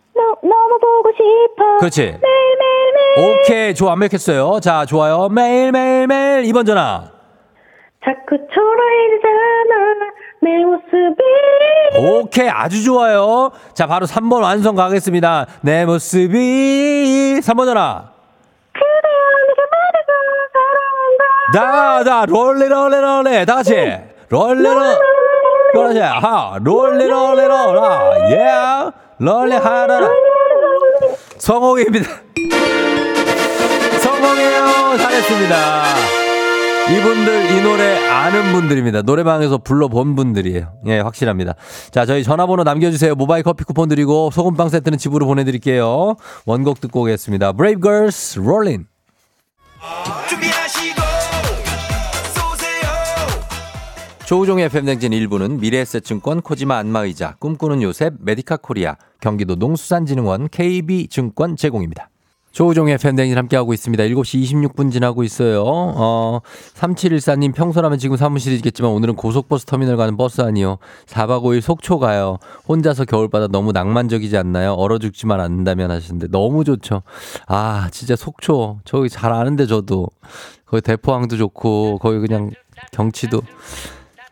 너, 0.70 0.78
너무 0.78 0.80
보고 0.80 1.12
싶어. 1.12 1.78
그렇지 1.80 2.02
매일매일매일. 2.22 3.40
오케이 3.42 3.74
좋아 3.74 3.90
완벽했어요 3.92 4.60
자 4.62 4.86
좋아요 4.86 5.30
매일매일매일 5.30 6.44
2번 6.52 6.66
전화 6.66 7.12
자꾸 8.04 8.38
초라해지잖아. 8.54 10.10
내 10.42 10.64
모습이. 10.64 11.22
오케이 12.22 12.48
아주 12.50 12.84
좋아요 12.84 13.52
자 13.74 13.88
바로 13.88 14.06
3번 14.06 14.42
완성 14.42 14.76
가겠습니다 14.76 15.48
내 15.62 15.86
모습이 15.86 17.40
3번 17.42 17.66
전화. 17.66 18.10
자, 21.52 22.04
자, 22.06 22.26
롤리, 22.30 22.68
롤리, 22.68 22.96
롤리. 22.96 23.44
다 23.48 23.56
같이. 23.56 23.74
롤리, 24.30 24.62
롤리. 24.62 24.96
그렇지. 25.74 26.00
하, 26.00 26.60
롤리, 26.64 27.08
롤리, 27.08 27.42
롤리. 27.44 28.34
예. 28.34 28.92
rollin', 29.18 29.54
하라라. 29.56 30.10
성공입니다. 31.40 32.10
성공해요. 34.02 34.98
잘했습니다. 34.98 35.84
이분들 36.90 37.52
이 37.52 37.62
노래 37.62 38.08
아는 38.08 38.52
분들입니다. 38.52 39.04
노래방에서 39.04 39.60
불러본 39.60 40.16
분들이에요. 40.16 40.74
예, 40.88 41.00
확실합니다. 41.00 41.54
자, 41.92 42.06
저희 42.06 42.24
전화번호 42.24 42.64
남겨주세요. 42.64 43.14
모바일 43.16 43.44
커피 43.44 43.64
쿠폰 43.64 43.90
드리고 43.90 44.32
소금빵 44.32 44.70
세트는 44.70 44.98
집으로 44.98 45.28
보내드릴게요. 45.28 46.16
원곡 46.46 46.82
듣고 46.82 47.02
오겠습니다. 47.02 47.54
Brave 47.54 47.82
Girls. 47.82 48.40
준비하시 50.30 50.79
조우종의 54.30 54.66
FM대행진 54.66 55.12
1부는 55.12 55.60
미래에셋증권 55.60 56.42
코지마 56.42 56.78
안마의자 56.78 57.34
꿈꾸는 57.40 57.82
요셉 57.82 58.14
메디카 58.20 58.58
코리아 58.58 58.96
경기도 59.20 59.56
농수산진흥원 59.56 60.50
KB증권 60.50 61.56
제공입니다. 61.56 62.12
조우종의 62.52 62.94
FM대행진 62.94 63.36
함께하고 63.36 63.74
있습니다. 63.74 64.04
7시 64.04 64.44
26분 64.44 64.92
지나고 64.92 65.24
있어요. 65.24 65.64
어, 65.66 66.42
3714님 66.76 67.56
평소라면 67.56 67.98
지금 67.98 68.18
사무실이겠지만 68.18 68.92
오늘은 68.92 69.16
고속버스 69.16 69.66
터미널 69.66 69.98
가는 69.98 70.16
버스 70.16 70.42
안이요. 70.42 70.78
4박 71.08 71.42
5일 71.42 71.62
속초 71.62 71.98
가요. 71.98 72.38
혼자서 72.68 73.06
겨울바다 73.06 73.48
너무 73.48 73.72
낭만적이지 73.72 74.38
않나요? 74.38 74.74
얼어 74.74 75.00
죽지만 75.00 75.40
않는다면 75.40 75.90
하시는데 75.90 76.28
너무 76.28 76.64
좋죠. 76.64 77.02
아 77.48 77.90
진짜 77.92 78.16
속초 78.16 78.82
저기 78.86 79.10
잘 79.10 79.34
아는데 79.34 79.66
저도 79.66 80.06
거기 80.68 80.82
대포항도 80.82 81.36
좋고 81.36 81.98
거기 81.98 82.20
그냥 82.20 82.52
경치도 82.92 83.42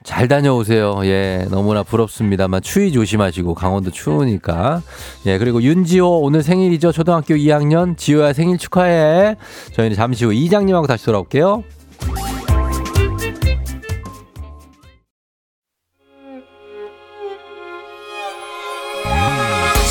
잘 0.07 0.29
다녀오세요. 0.29 1.01
예, 1.03 1.45
너무나 1.51 1.83
부럽습니다만 1.83 2.61
추위 2.61 2.93
조심하시고 2.93 3.53
강원도 3.53 3.91
추우니까. 3.91 4.81
예, 5.25 5.37
그리고 5.37 5.61
윤지호 5.61 6.21
오늘 6.21 6.43
생일이죠. 6.43 6.93
초등학교 6.93 7.35
2학년 7.35 7.97
지호야 7.97 8.31
생일 8.31 8.57
축하해. 8.57 9.35
저희는 9.73 9.97
잠시 9.97 10.23
후 10.23 10.31
이장님하고 10.33 10.87
다시 10.87 11.05
돌아올게요. 11.07 11.61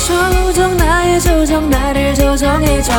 조정 0.07 0.77
나의 0.77 1.21
조정 1.21 1.69
나를 1.69 2.15
조정해줘 2.15 2.91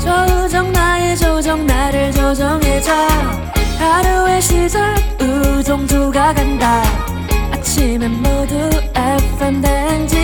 조정 0.00 0.70
나의 0.70 1.16
조정 1.16 1.66
나를 1.66 2.12
조정해줘 2.12 3.57
하루의 3.78 4.42
시절 4.42 4.94
우정조가 5.20 6.34
간다 6.34 6.82
아침엔 7.52 8.10
모두 8.22 8.54
FM 8.94 9.60
댕진 9.60 10.18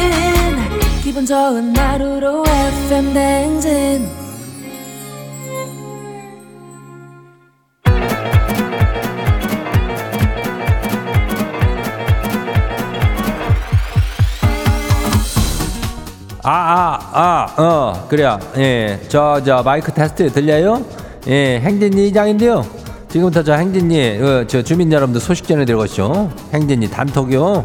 기분 1.02 1.24
좋은 1.24 1.76
하루로 1.76 2.44
FM 2.46 3.14
댕진 3.14 4.24
아, 16.46 16.50
아, 16.50 17.46
아, 17.56 17.62
어, 17.62 18.06
그래요. 18.06 18.38
예, 18.58 19.00
저, 19.08 19.42
저, 19.42 19.62
마이크 19.62 19.90
테스트 19.90 20.30
들려요? 20.30 20.84
예, 21.26 21.58
행진이 21.58 22.08
이장인데요. 22.08 22.83
지금부터 23.14 23.44
저 23.44 23.54
행진이, 23.54 24.18
어, 24.20 24.44
저 24.48 24.60
주민 24.60 24.90
여러분들 24.90 25.20
소식 25.20 25.46
전해드리겠죠. 25.46 26.32
행진이 26.52 26.90
단톡이요. 26.90 27.64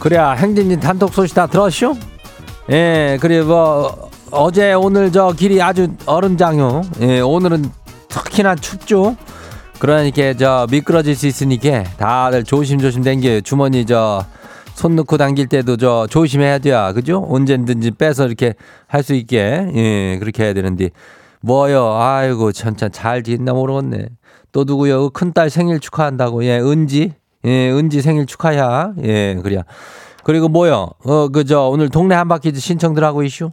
그래야 0.00 0.32
행진이 0.32 0.80
단톡 0.80 1.14
소식 1.14 1.36
다 1.36 1.46
들었쇼? 1.46 1.94
예, 2.70 3.18
그래 3.20 3.40
뭐 3.42 4.10
어제 4.32 4.72
오늘 4.72 5.12
저 5.12 5.30
길이 5.30 5.62
아주 5.62 5.86
얼음장요. 6.06 6.82
예, 7.02 7.20
오늘은 7.20 7.70
특히나 8.08 8.56
춥죠. 8.56 9.14
그러니까 9.84 10.32
저 10.32 10.66
미끄러질 10.70 11.14
수 11.14 11.26
있으니까 11.26 11.84
다들 11.98 12.42
조심조심 12.44 13.02
댕겨 13.02 13.42
주머니 13.42 13.84
저 13.84 14.24
손 14.74 14.96
넣고 14.96 15.16
당길 15.18 15.46
때도 15.46 15.76
저 15.76 16.06
조심해야 16.10 16.58
돼요. 16.58 16.90
그죠? 16.94 17.24
언제든지 17.28 17.92
빼서 17.92 18.26
이렇게 18.26 18.54
할 18.88 19.04
수 19.04 19.14
있게 19.14 19.68
예 19.74 20.18
그렇게 20.18 20.42
해야 20.44 20.52
되는데 20.52 20.90
뭐요? 21.42 21.94
아이고 21.96 22.50
참참 22.52 22.90
잘 22.90 23.22
지냈나 23.22 23.52
모르겠네. 23.52 24.08
또 24.52 24.64
누구요? 24.64 25.10
큰딸 25.10 25.50
생일 25.50 25.78
축하한다고 25.78 26.44
예 26.44 26.58
은지 26.58 27.12
예 27.44 27.70
은지 27.70 28.00
생일 28.02 28.26
축하야 28.26 28.94
예 29.04 29.38
그래야 29.42 29.62
그리고 30.24 30.48
뭐요? 30.48 30.90
어 31.04 31.28
그저 31.28 31.68
오늘 31.68 31.88
동네 31.88 32.14
한 32.14 32.26
바퀴 32.26 32.52
신청들 32.52 33.04
하고 33.04 33.22
이슈. 33.22 33.52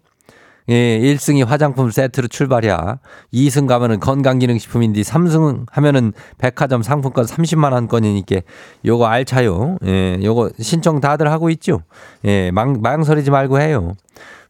예, 0.69 0.99
1승이 0.99 1.45
화장품 1.45 1.91
세트로 1.91 2.27
출발이야. 2.27 2.99
2승 3.33 3.67
가면은 3.67 3.99
건강기능식품인데 3.99 5.01
3승 5.01 5.65
하면은 5.71 6.13
백화점 6.37 6.83
상품권 6.83 7.25
30만 7.25 7.73
원권이니까 7.73 8.41
요거 8.85 9.05
알차요. 9.05 9.77
예, 9.85 10.19
요거 10.23 10.51
신청 10.59 11.01
다들 11.01 11.31
하고 11.31 11.49
있죠. 11.51 11.81
예, 12.25 12.51
망, 12.51 12.81
망설이지 12.81 13.31
말고 13.31 13.59
해요. 13.59 13.93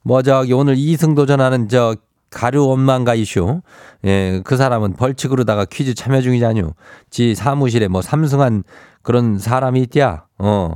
뭐 0.03 0.22
저기 0.22 0.53
오늘 0.53 0.75
2승 0.75 1.15
도전하는 1.15 1.70
저 1.70 1.96
가루 2.30 2.65
원망가 2.68 3.13
이슈. 3.13 3.62
예, 4.06 4.41
그 4.44 4.58
사람은 4.58 4.94
벌칙으로다가 4.94 5.65
퀴즈 5.65 5.94
참여 5.94 6.22
중이잖요. 6.22 6.72
지 7.10 7.36
사무실에 7.36 7.88
뭐 7.88 8.01
삼승한 8.01 8.63
그런 9.01 9.38
사람이 9.38 9.82
있디야. 9.82 10.25
어. 10.39 10.75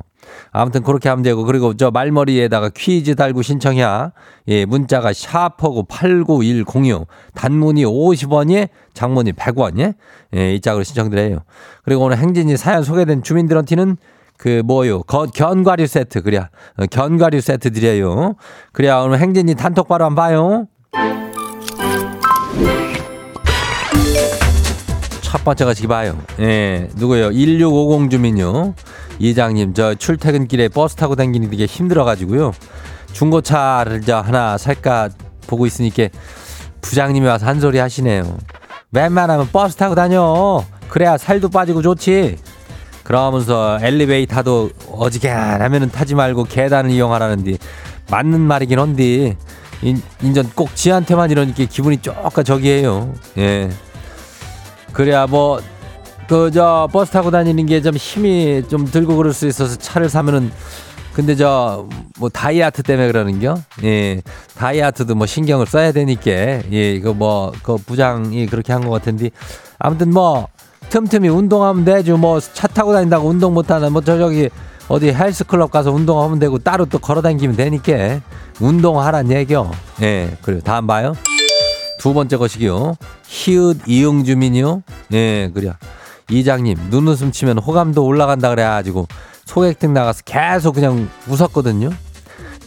아무튼 0.52 0.84
그렇게 0.84 1.10
하면 1.10 1.24
되고 1.24 1.44
그리고 1.44 1.76
저 1.76 1.92
말머리에다가 1.92 2.70
퀴즈 2.76 3.16
달고 3.16 3.42
신청이야. 3.42 4.12
예, 4.48 4.66
문자가 4.66 5.14
샤퍼고 5.14 5.84
89106 5.84 7.08
단문이 7.34 7.84
50원이 7.84 8.70
장문이 8.94 9.34
100원 9.34 9.80
예? 9.80 9.94
예, 10.36 10.54
이 10.54 10.62
짝으로 10.62 10.84
신청드려요. 10.84 11.40
그리고 11.84 12.04
오늘 12.04 12.18
행진이 12.18 12.58
사연 12.58 12.84
소개된 12.84 13.24
주민들한테는 13.24 13.98
그 14.38 14.62
뭐요? 14.66 15.04
거, 15.04 15.26
견과류 15.28 15.88
세트 15.88 16.22
그래야 16.22 16.50
어, 16.78 16.86
견과류 16.86 17.42
세트 17.42 17.72
드려요. 17.72 18.36
그래야 18.72 19.00
오늘 19.00 19.20
행진이 19.20 19.56
단톡 19.56 19.88
바로 19.88 20.06
한번 20.06 20.26
봐요. 20.26 20.68
첫 25.22 25.44
번째 25.44 25.66
가시기 25.66 25.88
봐요. 25.88 26.18
예, 26.40 26.90
누구요? 26.96 27.32
1650 27.34 28.10
주민요. 28.10 28.74
이장님, 29.20 29.74
저 29.74 29.96
출퇴근길에 29.96 30.70
버스 30.70 30.96
타고 30.96 31.16
다니는 31.16 31.50
게 31.52 31.66
힘들어가지고요. 31.66 32.54
중고차를 33.14 34.02
저 34.02 34.20
하나 34.20 34.58
살까 34.58 35.10
보고 35.48 35.66
있으니까 35.66 36.08
부장님이 36.82 37.26
와서 37.26 37.46
한 37.46 37.60
소리 37.60 37.78
하시네요. 37.78 38.38
웬만하면 38.92 39.50
버스 39.52 39.76
타고 39.76 39.96
다녀. 39.96 40.64
그래야 40.90 41.18
살도 41.18 41.50
빠지고 41.50 41.82
좋지. 41.82 42.38
그러면서 43.04 43.78
엘리베이터도 43.82 44.72
어지간하면은 44.92 45.92
타지 45.92 46.16
말고 46.16 46.46
계단을 46.46 46.90
이용하라는데 46.90 47.58
맞는 48.10 48.42
말이긴 48.42 48.80
한데 48.80 49.38
인, 49.82 50.02
인전 50.22 50.52
꼭 50.56 50.76
지한테만 50.76 51.30
이러니까 51.30 51.66
기분이 51.66 51.98
쪼까 51.98 52.44
저기해요. 52.44 53.14
예. 53.38 53.70
그래야 54.92 55.28
뭐 55.28 55.62
그 56.28 56.50
저 56.52 56.88
버스 56.92 57.12
타고 57.12 57.30
다니는 57.32 57.66
게 57.68 57.82
좀 57.82 57.96
힘이 57.96 58.64
좀 58.68 58.86
들고 58.86 59.16
그럴 59.18 59.34
수 59.34 59.48
있어서 59.48 59.76
차를 59.78 60.10
사면은 60.10 60.52
근데 61.14 61.36
저 61.36 61.88
뭐 62.18 62.30
다이아트 62.30 62.82
때문에 62.84 63.08
그러는겨? 63.08 63.56
예. 63.84 64.22
다이아트도 64.58 65.16
뭐 65.16 65.28
신경을 65.28 65.66
써야 65.68 65.92
되니까 65.92 66.32
예, 66.32 66.94
이거 66.94 67.14
뭐 67.14 67.52
그 67.64 67.76
부장이 67.78 68.46
그렇게 68.48 68.72
한 68.74 68.82
것 68.84 68.90
같은데 68.92 69.30
아무튼 69.80 70.12
뭐 70.12 70.48
틈틈이 70.90 71.28
운동하면 71.28 71.84
되죠. 71.86 72.18
뭐 72.18 72.40
차 72.40 72.68
타고 72.68 72.94
다닌다고 72.94 73.28
운동 73.28 73.54
못 73.54 73.70
하나 73.70 73.90
뭐저 73.90 74.18
저기 74.18 74.50
어디 74.88 75.08
헬스클럽 75.12 75.72
가서 75.72 75.92
운동하면 75.92 76.40
되고 76.40 76.58
따로 76.60 76.86
또 76.86 77.00
걸어 77.00 77.22
다니면 77.22 77.56
되니까 77.56 78.22
운동하란 78.62 79.32
얘기요. 79.32 79.72
예. 80.02 80.38
그리고 80.42 80.62
다음 80.62 80.88
봐요. 80.88 81.14
두 82.00 82.14
번째 82.14 82.38
것이기요. 82.38 82.96
히읗 83.28 83.82
이응 83.88 84.24
주민이요. 84.24 84.84
예, 85.14 85.50
그래. 85.54 85.74
이장님, 86.30 86.78
눈웃음 86.90 87.32
치면 87.32 87.60
호감도 87.60 88.04
올라간다 88.04 88.50
그래가지고 88.50 89.08
소개팅 89.46 89.94
나가서 89.94 90.24
계속 90.26 90.74
그냥 90.76 91.08
웃었거든요. 91.28 91.90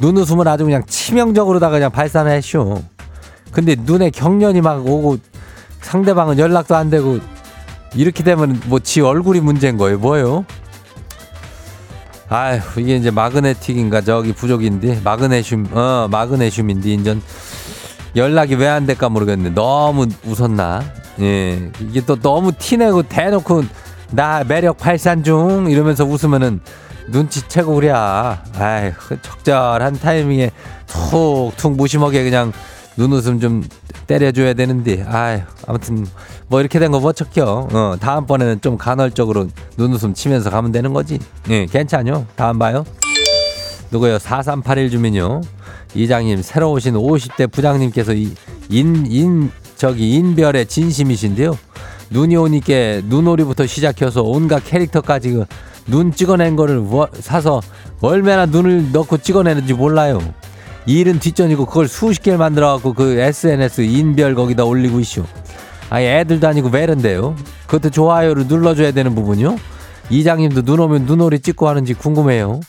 눈웃음은 0.01 0.47
아주 0.47 0.65
그냥 0.65 0.85
치명적으로다가 0.87 1.73
그냥 1.73 1.91
발산을 1.91 2.31
했쇼. 2.33 2.83
근데 3.51 3.75
눈에 3.79 4.11
경련이 4.11 4.61
막 4.61 4.87
오고 4.87 5.19
상대방은 5.81 6.39
연락도 6.39 6.77
안 6.77 6.91
되고 6.91 7.19
이렇게 7.95 8.23
되면 8.23 8.61
뭐 8.67 8.79
지 8.79 9.01
얼굴이 9.01 9.41
문제인 9.41 9.77
거예요. 9.77 9.99
뭐예요? 9.99 10.45
아휴, 12.29 12.81
이게 12.81 12.97
이제 12.97 13.11
마그네틱인가 13.11 14.03
저기 14.03 14.33
부족인데 14.35 15.01
마그네슘, 15.03 15.69
어, 15.73 16.09
마그네슘인데 16.11 16.91
인전 16.91 17.23
연락이 18.17 18.55
왜 18.55 18.69
안 18.69 18.85
될까 18.87 19.09
모르겠는데 19.09 19.55
너무 19.55 20.07
웃었나? 20.27 20.83
예. 21.21 21.71
이게 21.81 22.01
또 22.05 22.17
너무 22.17 22.53
티내고 22.53 23.03
대놓고 23.05 23.65
나 24.11 24.45
매력 24.45 24.79
발산 24.79 25.23
중 25.25 25.67
이러면서 25.71 26.05
웃으면은 26.05 26.61
눈치채고 27.09 27.75
그랴. 27.77 28.43
아이 28.59 28.93
적절한 29.23 29.99
타이밍에 29.99 30.51
툭툭 30.87 31.77
무심하게 31.77 32.23
그냥 32.25 32.53
눈웃음 32.97 33.41
좀 33.41 33.65
때려줘야 34.07 34.55
되는데. 34.55 35.05
아이 35.07 35.43
아무튼 35.67 36.07
뭐 36.49 36.61
이렇게 36.61 36.79
된 36.79 36.91
거 36.93 37.01
뭐 37.01 37.13
척혀. 37.13 37.45
어, 37.73 37.97
다음번에는 38.01 38.61
좀 38.61 38.77
간헐적으로 38.79 39.49
눈웃음 39.77 40.15
치면서 40.15 40.51
가면 40.51 40.73
되는 40.73 40.93
거지. 40.93 41.19
예, 41.51 41.67
괜찮요. 41.67 42.27
다음 42.37 42.59
봐요. 42.59 42.85
누구요? 43.91 44.19
4381 44.19 44.91
주민요. 44.91 45.41
이장님, 45.95 46.43
새로 46.43 46.71
오신 46.73 46.95
50대 46.95 47.51
부장님께서 47.51 48.13
이, 48.13 48.35
인, 48.69 49.07
인, 49.11 49.51
저기, 49.79 50.15
인별의 50.15 50.67
진심이신데요. 50.67 51.57
눈이 52.11 52.35
오니까 52.37 53.01
눈오리부터 53.05 53.67
시작해서 53.67 54.23
온갖 54.23 54.65
캐릭터까지 54.65 55.45
그눈 55.87 56.13
찍어낸 56.13 56.57
거를 56.57 56.79
워- 56.79 57.09
사서 57.21 57.63
얼마나 58.01 58.45
눈을 58.45 58.91
넣고 58.93 59.19
찍어내는지 59.19 59.75
몰라요. 59.75 60.21
일은 60.87 61.21
뒷전이고 61.21 61.67
그걸 61.67 61.87
수십 61.87 62.23
개를 62.23 62.39
만들어갖고 62.39 62.95
그 62.95 63.19
SNS 63.21 63.83
인별 63.83 64.35
거기다 64.35 64.65
올리고 64.65 64.99
있쇼. 65.01 65.25
아예 65.91 66.21
애들도 66.21 66.49
아니고 66.49 66.71
왜 66.73 66.83
이런데요? 66.83 67.37
그것도 67.67 67.91
좋아요를 67.91 68.47
눌러줘야 68.49 68.91
되는 68.93 69.15
부분이요? 69.15 69.57
이장님도 70.11 70.63
눈 70.63 70.81
오면 70.81 71.05
눈오리 71.05 71.39
찍고 71.41 71.69
하는지 71.69 71.95
궁금해요. 71.95 72.61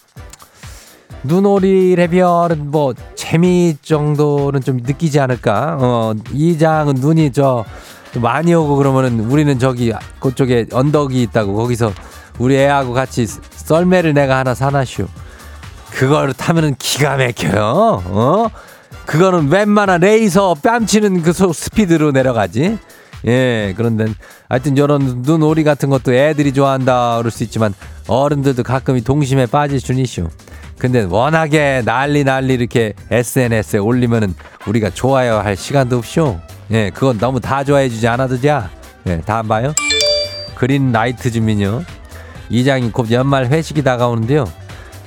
눈오리 1.24 1.96
레별은 1.96 2.72
뭐 2.72 2.94
재미 3.16 3.76
정도는 3.82 4.62
좀 4.62 4.78
느끼지 4.78 5.20
않을까? 5.20 5.78
어, 5.80 6.14
이 6.32 6.58
장은 6.58 6.96
눈이 6.96 7.32
저 7.34 7.66
많이 8.16 8.54
오고 8.54 8.78
그러면은 8.78 9.20
우리는 9.20 9.60
저기 9.60 9.94
그쪽에 10.20 10.66
언덕이 10.72 11.22
있다고 11.24 11.54
거기서 11.56 11.92
우리 12.40 12.56
애하고 12.56 12.94
같이 12.94 13.26
썰매를 13.28 14.14
내가 14.14 14.38
하나 14.40 14.54
사나쇼. 14.56 15.06
그걸 15.92 16.34
타면은 16.34 16.76
기가 16.80 17.18
막혀요. 17.18 18.04
어? 18.06 18.48
그거는 19.06 19.50
웬만한 19.52 20.02
레이서 20.02 20.56
뺨치는 20.62 21.24
그 21.24 21.34
소- 21.34 21.52
스피드로 21.52 22.12
내려가지. 22.12 22.78
예, 23.28 23.74
그런데 23.76 24.06
하여튼 24.48 24.78
이런 24.78 25.24
눈오리 25.24 25.64
같은 25.66 25.90
것도 25.90 26.14
애들이 26.14 26.54
좋아한다 26.54 27.18
그럴 27.18 27.32
수 27.32 27.44
있지만 27.44 27.74
어른들도 28.08 28.64
가끔 28.64 28.96
이 28.98 29.02
동심에 29.02 29.46
빠질 29.48 29.80
줄이쇼. 29.80 30.30
근데 30.80 31.04
워낙에 31.04 31.82
난리 31.86 32.24
난리 32.24 32.54
이렇게 32.54 32.94
SNS에 33.12 33.80
올리면은 33.80 34.34
우리가 34.65 34.89
좋아요 34.92 35.36
할 35.39 35.56
시간도 35.58 35.98
없쇼. 35.98 36.39
예, 36.72 36.89
그건 36.92 37.18
너무 37.18 37.39
다 37.42 37.63
좋아해 37.63 37.89
주지 37.89 38.08
않아도 38.08 38.39
자. 38.39 38.70
예, 39.08 39.22
다음 39.26 39.48
봐요. 39.48 39.74
그린 40.56 40.92
라이트 40.92 41.32
주민요. 41.32 41.84
이장이 42.50 42.92
곧 42.92 43.12
연말 43.12 43.48
회식이 43.48 43.84
다가오는데요. 43.84 44.46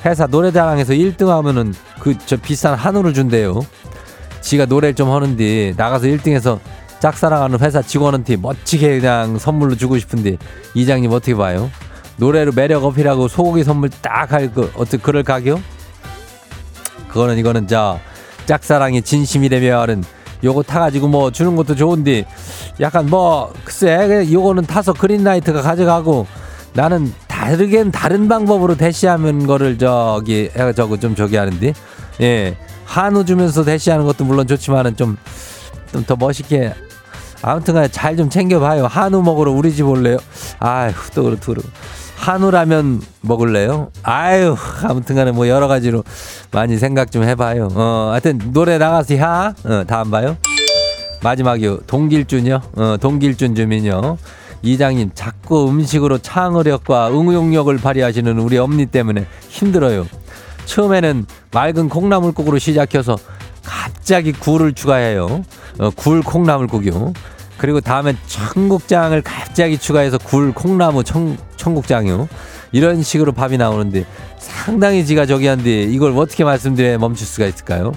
회사 0.05 0.27
노래자랑에서 0.27 0.93
1등 0.93 1.29
하면은 1.29 1.73
그 2.01 2.15
저 2.27 2.37
비싼 2.37 2.75
한우를 2.75 3.15
준대요. 3.15 3.61
지가 4.43 4.67
노래를 4.67 4.95
좀 4.95 5.11
하는데 5.11 5.73
나가서 5.77 6.07
1등해서 6.07 6.59
짝사랑하는 7.01 7.59
회사 7.61 7.81
직원한테 7.81 8.37
멋지게 8.37 9.01
그냥 9.01 9.39
선물로 9.39 9.77
주고 9.77 9.99
싶은데 9.99 10.37
이장님 10.75 11.11
어떻게 11.13 11.35
봐요? 11.35 11.71
노래로 12.17 12.53
매력 12.53 12.85
어필하고 12.85 13.29
소고기 13.29 13.65
선물 13.65 13.91
딱 13.91 14.33
할 14.33 14.53
거 14.53 14.69
어떻게 14.75 14.99
그럴 14.99 15.23
각이요? 15.23 15.61
그거는 17.09 17.39
이거는 17.39 17.67
저 17.69 17.99
짝사랑이 18.47 19.03
진심이라면은 19.03 20.05
요거 20.45 20.63
타가지고 20.65 21.09
뭐 21.09 21.31
주는 21.31 21.55
것도 21.57 21.75
좋은데 21.77 22.25
약간 22.81 23.07
뭐 23.07 23.53
글쎄 23.65 24.27
요거는 24.33 24.67
타서 24.67 24.93
그린라이트가 24.95 25.63
가져가고 25.63 26.27
나는 26.75 27.13
다르긴 27.29 27.91
다른 27.93 28.29
방법으로 28.29 28.77
대시하는 28.77 29.47
거를 29.47 29.79
저기 29.79 30.51
해 30.57 30.73
저거 30.73 30.97
좀 30.99 31.15
저기 31.15 31.37
하는데. 31.37 31.73
예 32.21 32.57
한우 32.85 33.25
주면서 33.25 33.65
대시하는 33.65 34.05
것도 34.05 34.25
물론 34.25 34.47
좋지만은 34.47 34.97
좀 34.97 35.17
좀 35.93 36.05
더 36.07 36.17
멋있게. 36.17 36.73
아무튼간에 37.43 37.89
잘 37.89 38.17
좀 38.17 38.31
챙겨봐요. 38.31 38.87
한우 38.87 39.23
먹으러 39.23 39.53
우리 39.53 39.73
집 39.75 39.87
올래요? 39.87 40.17
아휴 40.59 40.93
또 41.15 41.23
그러고 41.25 41.39
한우라면 42.23 43.03
먹을래요 43.21 43.91
아유 44.03 44.57
아무튼 44.85 45.17
간에 45.17 45.33
뭐 45.33 45.49
여러 45.49 45.69
가지로 45.69 46.05
많이 46.51 46.79
생각 46.79 47.11
좀 47.11 47.25
해봐요 47.25 47.69
어 47.75 48.09
하여튼 48.13 48.39
노래 48.53 48.79
나가서 48.79 49.17
하 49.17 49.55
어, 49.65 49.85
다음 49.87 50.11
봐요 50.11 50.37
마지막이요. 51.23 51.79
동길준요. 51.87 52.61
어, 52.77 52.97
동길준 53.01 53.55
주민요. 53.55 54.19
이장님 54.63 55.11
자꾸 55.15 55.69
음식으로 55.69 56.19
창의력과 56.19 57.11
응용력을 57.11 57.77
발휘하시는 57.79 58.39
우리 58.39 58.59
엄니 58.59 58.87
때문에 58.87 59.27
힘들어요. 59.49 60.07
처음에는 60.67 61.27
맑은 61.53 61.89
콩나물국으로 61.89 62.59
시작해서 62.59 63.17
갑자기 63.65 64.33
굴을 64.33 64.75
추가해요. 64.75 65.45
어, 65.79 65.91
굴 65.97 66.23
콩나물국이요. 66.23 67.13
그리고 67.63 67.81
다음엔 67.81 68.19
청국장을 68.27 69.23
갑자기 69.23 69.79
추가해서 69.79 70.19
굴 70.19 70.53
콩나무 70.53 71.05
청, 71.05 71.37
청국장이요. 71.55 72.29
이런 72.73 73.05
식으로 73.05 73.31
밥이 73.31 73.57
나오는데 73.57 74.05
상당히 74.37 75.07
지가 75.07 75.27
저기 75.27 75.47
한데 75.47 75.85
이걸 75.85 76.11
어떻게 76.19 76.43
말씀드려야 76.43 76.99
멈출 76.99 77.25
수가 77.25 77.47
있을까요? 77.47 77.93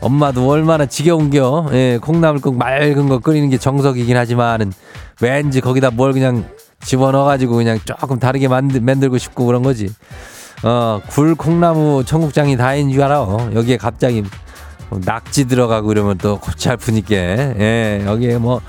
엄마도 0.00 0.48
얼마나 0.48 0.86
지겨운겨. 0.86 1.70
예, 1.72 1.98
콩나물국 2.00 2.56
맑은 2.56 3.08
거 3.08 3.18
끓이는 3.18 3.50
게 3.50 3.58
정석이긴 3.58 4.16
하지만은 4.16 4.72
왠지 5.20 5.60
거기다 5.60 5.90
뭘 5.90 6.12
그냥 6.12 6.44
집어넣어가지고 6.84 7.56
그냥 7.56 7.80
조금 7.84 8.20
다르게 8.20 8.46
만들, 8.46 8.80
만들고 8.80 9.18
싶고 9.18 9.46
그런 9.46 9.64
거지. 9.64 9.92
어, 10.62 11.00
굴 11.08 11.34
콩나무 11.34 12.04
청국장이 12.06 12.56
다인 12.56 12.92
줄 12.92 13.02
알아. 13.02 13.22
어, 13.22 13.50
여기에 13.52 13.78
갑자기 13.78 14.22
낙지 15.04 15.46
들어가고 15.46 15.92
이러면 15.92 16.18
또 16.18 16.38
골치 16.38 16.68
아프니까. 16.68 17.14
예, 17.14 18.02
여기에 18.06 18.38
뭐, 18.38 18.60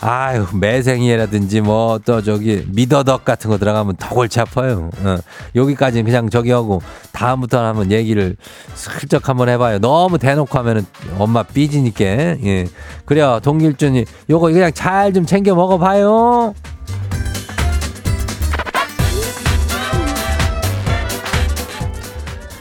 아유, 0.00 0.46
매생이라든지 0.54 1.60
뭐 1.60 1.98
또 2.04 2.22
저기 2.22 2.64
미더덕 2.68 3.24
같은 3.24 3.50
거 3.50 3.58
들어가면 3.58 3.96
더 3.96 4.08
골치 4.14 4.40
아파요. 4.40 4.90
어, 5.04 5.18
여기까지는 5.54 6.04
그냥 6.06 6.30
저기 6.30 6.50
하고 6.50 6.80
다음부터는 7.12 7.68
한번 7.68 7.92
얘기를 7.92 8.36
슬쩍 8.74 9.28
한번 9.28 9.48
해봐요. 9.50 9.78
너무 9.78 10.18
대놓고 10.18 10.58
하면은 10.58 10.86
엄마 11.18 11.42
삐지니까. 11.42 12.04
예. 12.04 12.66
그래요. 13.04 13.40
동길준이 13.42 14.04
요거 14.30 14.52
그냥 14.52 14.72
잘 14.72 15.12
좀 15.12 15.26
챙겨 15.26 15.54
먹어봐요. 15.54 16.54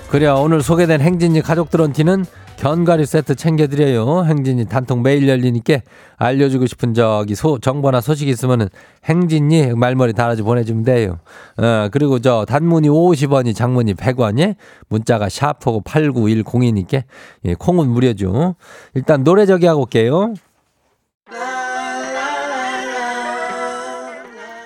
그래요. 0.09 0.35
오늘 0.39 0.63
소개된 0.63 1.01
행진이 1.01 1.41
가족들한테는 1.41 2.25
견과류 2.59 3.05
세트 3.05 3.35
챙겨드려요. 3.35 4.25
행진이 4.25 4.65
단통 4.65 5.01
매일 5.01 5.29
열리니까 5.29 5.79
알려주고 6.17 6.65
싶은 6.65 6.93
저기 6.93 7.33
소, 7.33 7.57
정보나 7.57 8.01
소식 8.01 8.27
있으면은 8.27 8.67
행진이 9.05 9.75
말머리 9.75 10.11
달아줘 10.11 10.43
보내주면 10.43 10.83
돼요. 10.83 11.19
어, 11.55 11.87
그리고 11.89 12.19
저 12.19 12.43
단문이 12.45 12.89
50원이 12.89 13.55
장문이 13.55 13.93
100원이 13.93 14.55
문자가 14.89 15.29
샤프고 15.29 15.83
8910이니까 15.83 17.03
예, 17.45 17.53
콩은 17.53 17.87
무료죠. 17.87 18.55
일단 18.93 19.23
노래 19.23 19.45
저기 19.45 19.65
하고 19.65 19.83
올게요. 19.83 20.33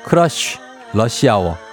크러쉬 0.06 0.58
러시아워 0.94 1.73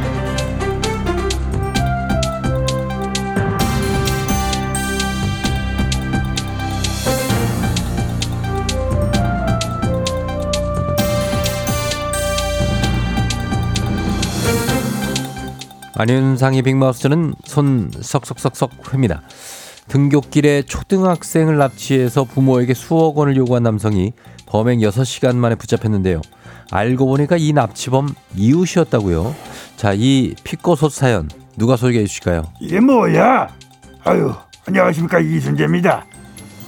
안윤상의 16.01 16.63
빅마우스는 16.63 17.35
손 17.45 17.91
석석석석 17.93 18.91
회입니다. 18.91 19.21
등굣길에 19.87 20.63
초등학생을 20.63 21.59
납치해서 21.59 22.23
부모에게 22.23 22.73
수억 22.73 23.19
원을 23.19 23.37
요구한 23.37 23.61
남성이 23.61 24.13
범행 24.47 24.79
6시간 24.79 25.35
만에 25.35 25.53
붙잡혔는데요. 25.53 26.21
알고 26.71 27.05
보니까 27.05 27.37
이 27.37 27.53
납치범 27.53 28.15
이웃이었다고요. 28.35 29.35
자, 29.75 29.93
이 29.95 30.33
피꼬솥 30.43 30.91
사연 30.91 31.29
누가 31.55 31.75
소개해 31.75 32.05
주실까요? 32.07 32.45
이게 32.59 32.79
뭐야? 32.79 33.49
아유, 34.03 34.33
안녕하십니까 34.67 35.19
이순재입니다. 35.19 36.03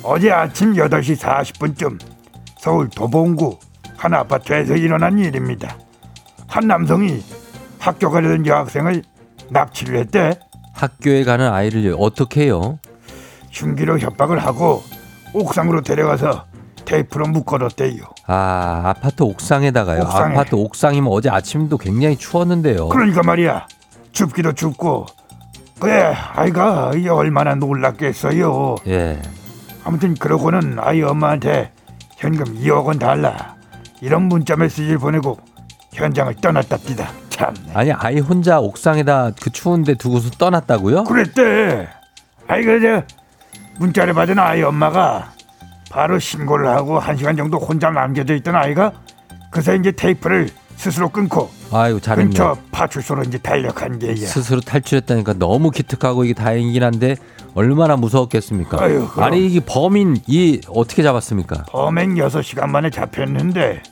어제 0.04 0.30
아침 0.32 0.74
8시 0.74 1.18
40분쯤 1.18 2.00
서울 2.60 2.88
도봉구 2.88 3.58
한 3.98 4.14
아파트에서 4.14 4.76
일어난 4.76 5.18
일입니다. 5.18 5.76
한 6.46 6.68
남성이 6.68 7.24
학교 7.80 8.12
가려던 8.12 8.46
여학생을 8.46 9.02
납치를 9.50 10.00
했대. 10.00 10.40
학교에 10.74 11.24
가는 11.24 11.52
아이를 11.52 11.96
어떻게 12.00 12.44
해요? 12.46 12.80
흉기로 13.52 14.00
협박을 14.00 14.40
하고 14.40 14.82
옥상으로 15.34 15.82
데려가서 15.82 16.46
테이프로 16.86 17.28
묶어뒀대요. 17.28 18.04
아, 18.28 18.82
아파트 18.86 19.24
옥상에다가요. 19.24 20.02
옥상에. 20.02 20.36
아파트 20.36 20.56
옥상이면 20.56 21.12
어제 21.12 21.30
아침도 21.30 21.78
굉장히 21.78 22.18
추웠는데요. 22.18 22.90
그러니까 22.90 23.22
말이야. 23.24 23.68
춥기도 24.12 24.54
춥고 24.54 25.06
그래 25.80 26.14
아이가 26.34 26.92
얼마나 27.12 27.56
놀랐겠어요. 27.56 28.76
예. 28.88 29.20
아무튼 29.84 30.14
그러고는 30.16 30.78
아이 30.80 31.02
엄마한테 31.02 31.72
현금 32.18 32.46
2억 32.60 32.86
원 32.86 33.00
달라 33.00 33.56
이런 34.02 34.24
문자 34.24 34.56
메시지를 34.56 34.98
보내고 34.98 35.38
현장을 35.94 36.34
떠났답니다. 36.36 37.10
참 37.30 37.54
아니, 37.74 37.92
아이 37.92 38.20
혼자 38.20 38.60
옥상에다 38.60 39.32
그 39.42 39.50
추운데 39.52 39.96
두고서 39.96 40.30
떠났다고요? 40.32 41.04
그랬대. 41.06 41.88
아이 42.48 42.64
그저 42.64 43.04
문자를 43.80 44.14
받은 44.14 44.38
아이 44.40 44.62
엄마가 44.62 45.32
바로 45.90 46.20
신고를 46.20 46.68
하고 46.70 47.00
한 47.00 47.16
시간 47.18 47.36
정도 47.38 47.58
혼자 47.58 47.90
남겨져 47.90 48.36
있던 48.36 48.56
아이가 48.56 48.92
그새 49.52 49.76
이제 49.76 49.92
테이프를 49.92 50.50
스스로 50.76 51.10
끊고 51.10 51.50
아이고, 51.72 52.00
잘했네. 52.00 52.26
근처 52.30 52.58
파출소로 52.72 53.24
이제 53.24 53.38
달력한 53.38 54.00
게야. 54.00 54.16
스스로 54.16 54.60
탈출했다니까 54.62 55.34
너무 55.34 55.70
기특하고 55.72 56.24
이게 56.26 56.34
다행이긴 56.34 56.84
한데 56.84 57.16
얼마나 57.56 57.96
무서웠겠습니까? 57.96 58.82
아유, 58.82 59.08
그럼. 59.12 59.24
아니 59.26 59.46
이게 59.46 59.60
범인 59.60 60.18
이 60.28 60.60
어떻게 60.70 61.04
잡았습니까? 61.04 61.66
범행 61.70 62.16
6시간 62.16 62.68
만에 62.70 62.90
잡혔는데 62.90 63.84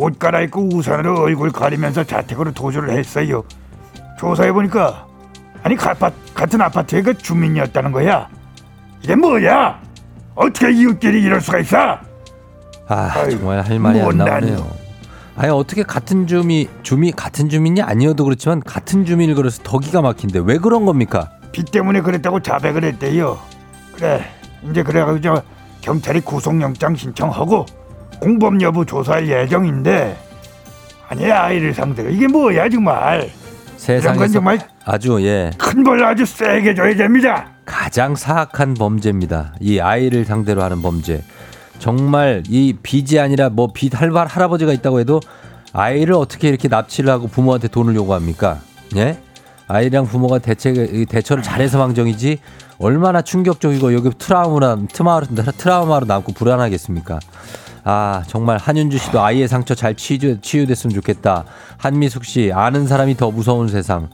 옷 0.00 0.18
갈아입고 0.18 0.70
우산으로 0.74 1.20
얼굴 1.20 1.52
가리면서 1.52 2.04
자택으로 2.04 2.52
도주를 2.52 2.96
했어요. 2.96 3.44
조사해 4.18 4.50
보니까 4.50 5.06
아니 5.62 5.76
가파, 5.76 6.10
같은 6.32 6.58
아파트의 6.62 7.02
그 7.02 7.18
주민이었다는 7.18 7.92
거야. 7.92 8.26
이게 9.02 9.14
뭐야? 9.14 9.78
어떻게 10.34 10.72
이웃끼리 10.72 11.22
이럴 11.22 11.42
수가 11.42 11.58
있어? 11.58 11.98
아 12.88 13.10
아이고, 13.14 13.30
정말 13.32 13.60
할 13.60 13.78
말이 13.78 14.00
안. 14.00 14.16
나오네요. 14.16 14.66
아니 15.36 15.50
어떻게 15.50 15.82
같은 15.82 16.26
주미 16.26 16.66
주미 16.82 17.12
같은 17.12 17.50
주민이 17.50 17.82
아니어도 17.82 18.24
그렇지만 18.24 18.60
같은 18.60 19.04
주민을 19.04 19.34
그래서 19.34 19.62
더 19.62 19.78
기가 19.78 20.00
막힌데 20.00 20.40
왜 20.42 20.56
그런 20.56 20.86
겁니까? 20.86 21.30
빚 21.52 21.70
때문에 21.70 22.00
그랬다고 22.00 22.40
자백을 22.40 22.84
했대요. 22.84 23.38
그래 23.94 24.24
이제 24.70 24.82
그래가지고 24.82 25.20
저 25.20 25.42
경찰이 25.82 26.20
구속영장 26.22 26.96
신청하고 26.96 27.66
공범 28.20 28.60
여부 28.62 28.84
조사할 28.84 29.28
예정인데 29.28 30.16
아니 31.08 31.30
아이를 31.30 31.74
상대로 31.74 32.10
이게 32.10 32.28
뭐야 32.28 32.68
정말 32.68 33.30
건 34.16 34.28
정말 34.32 34.58
아주 34.84 35.18
예 35.22 35.50
큰 35.58 35.82
벌 35.84 36.04
아주 36.04 36.26
세게 36.26 36.74
줘야 36.74 36.94
됩니다. 36.94 37.46
가장 37.64 38.14
사악한 38.14 38.74
범죄입니다. 38.74 39.54
이 39.60 39.78
아이를 39.80 40.24
상대로 40.24 40.62
하는 40.62 40.82
범죄. 40.82 41.22
정말 41.78 42.42
이 42.48 42.74
빚이 42.82 43.18
아니라 43.18 43.48
뭐 43.48 43.68
빚 43.72 43.98
할발 43.98 44.26
할아버지가 44.26 44.72
있다고 44.74 45.00
해도 45.00 45.20
아이를 45.72 46.14
어떻게 46.14 46.48
이렇게 46.48 46.68
납치를 46.68 47.10
하고 47.10 47.26
부모한테 47.28 47.68
돈을 47.68 47.94
요구합니까? 47.94 48.58
예? 48.96 49.18
아이랑 49.68 50.06
부모가 50.06 50.40
대체 50.40 50.72
대처를 51.08 51.42
잘해서 51.42 51.78
망정이지 51.78 52.38
얼마나 52.80 53.22
충격적이고 53.22 53.94
여기 53.94 54.10
트라우마 54.18 54.76
트라우마로 55.56 56.06
남고 56.06 56.32
불안하겠습니까? 56.32 57.20
아 57.84 58.22
정말 58.26 58.58
한윤주 58.58 58.98
씨도 58.98 59.20
아이의 59.22 59.48
상처 59.48 59.74
잘 59.74 59.94
치유, 59.94 60.40
치유됐으면 60.40 60.94
좋겠다. 60.94 61.44
한미숙 61.78 62.24
씨 62.24 62.52
아는 62.52 62.86
사람이 62.86 63.16
더 63.16 63.30
무서운 63.30 63.68
세상. 63.68 64.08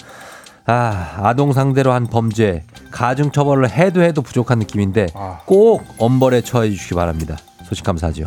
아, 0.69 1.21
아동 1.23 1.53
상대로 1.53 1.93
한 1.93 2.09
범죄, 2.09 2.65
가중 2.91 3.31
처벌을 3.31 3.71
해도 3.71 4.03
해도 4.03 4.21
부족한 4.21 4.59
느낌인데 4.59 5.07
꼭 5.45 5.85
엄벌에 5.99 6.41
처해 6.41 6.71
주시기 6.71 6.95
바랍니다. 6.97 7.37
소식 7.65 7.85
감사하죠. 7.85 8.27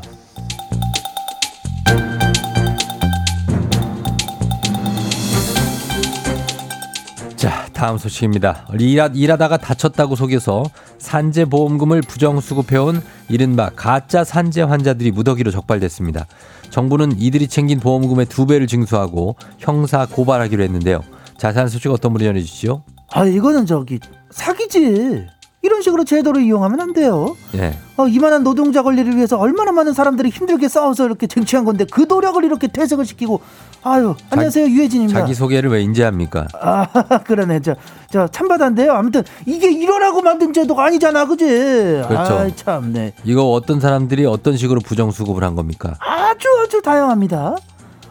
다음 7.80 7.98
소식입니다. 7.98 8.66
일하, 8.78 9.10
일하 9.14 9.38
다가 9.38 9.56
다쳤다고 9.56 10.18
속여서 10.18 10.66
산재 10.98 11.46
보험금을 11.46 12.02
부정수급해온 12.02 13.02
이른바 13.30 13.70
가짜 13.74 14.26
산재 14.26 14.64
환자들이 14.64 15.12
무더기로 15.12 15.50
적발됐습니다. 15.50 16.26
정부는 16.72 17.14
이들이 17.18 17.48
챙긴 17.48 17.80
보험금의 17.80 18.26
두 18.26 18.46
배를 18.46 18.68
징수하고 18.68 19.38
형사 19.60 20.06
고발하기로 20.06 20.62
했는데요. 20.62 21.06
자세한 21.38 21.70
소식 21.70 21.90
어떤 21.90 22.12
분이 22.12 22.26
전해주시죠? 22.26 22.84
아 23.14 23.24
이거는 23.24 23.66
저기 23.66 24.02
사기지. 24.30 25.28
이런 25.62 25.82
식으로 25.82 26.06
제도를 26.06 26.42
이용하면 26.44 26.80
안 26.80 26.94
돼요. 26.94 27.36
예. 27.56 27.74
어, 27.98 28.08
이만한 28.08 28.44
노동자 28.44 28.82
권리를 28.82 29.16
위해서 29.16 29.38
얼마나 29.38 29.74
많은 29.74 29.94
사람들이 29.94 30.30
힘들게 30.30 30.70
싸워서 30.70 31.06
이렇게 31.06 31.28
쟁취한 31.28 31.66
건데 31.66 31.86
그 31.90 32.06
노력을 32.08 32.42
이렇게 32.44 32.68
퇴색을 32.68 33.06
시키고 33.06 33.42
아유 33.82 34.14
안녕하세요 34.30 34.66
유혜진입니다. 34.68 35.20
자기 35.22 35.34
소개를 35.34 35.70
왜 35.72 35.82
인지합니까? 35.82 36.48
아 36.60 36.86
그러네 37.24 37.62
저저 37.62 38.28
참바다인데요. 38.30 38.92
아무튼 38.92 39.24
이게 39.46 39.72
이러라고 39.72 40.22
만든 40.22 40.52
제도가 40.52 40.86
아니잖아, 40.86 41.26
그지? 41.26 41.46
그렇죠. 41.46 42.34
아 42.34 42.48
참네. 42.56 43.14
이거 43.24 43.44
어떤 43.52 43.80
사람들이 43.80 44.26
어떤 44.26 44.58
식으로 44.58 44.82
부정 44.82 45.12
수급을 45.12 45.44
한 45.44 45.56
겁니까? 45.56 45.96
아주 46.00 46.48
아주 46.64 46.82
다양합니다. 46.82 47.56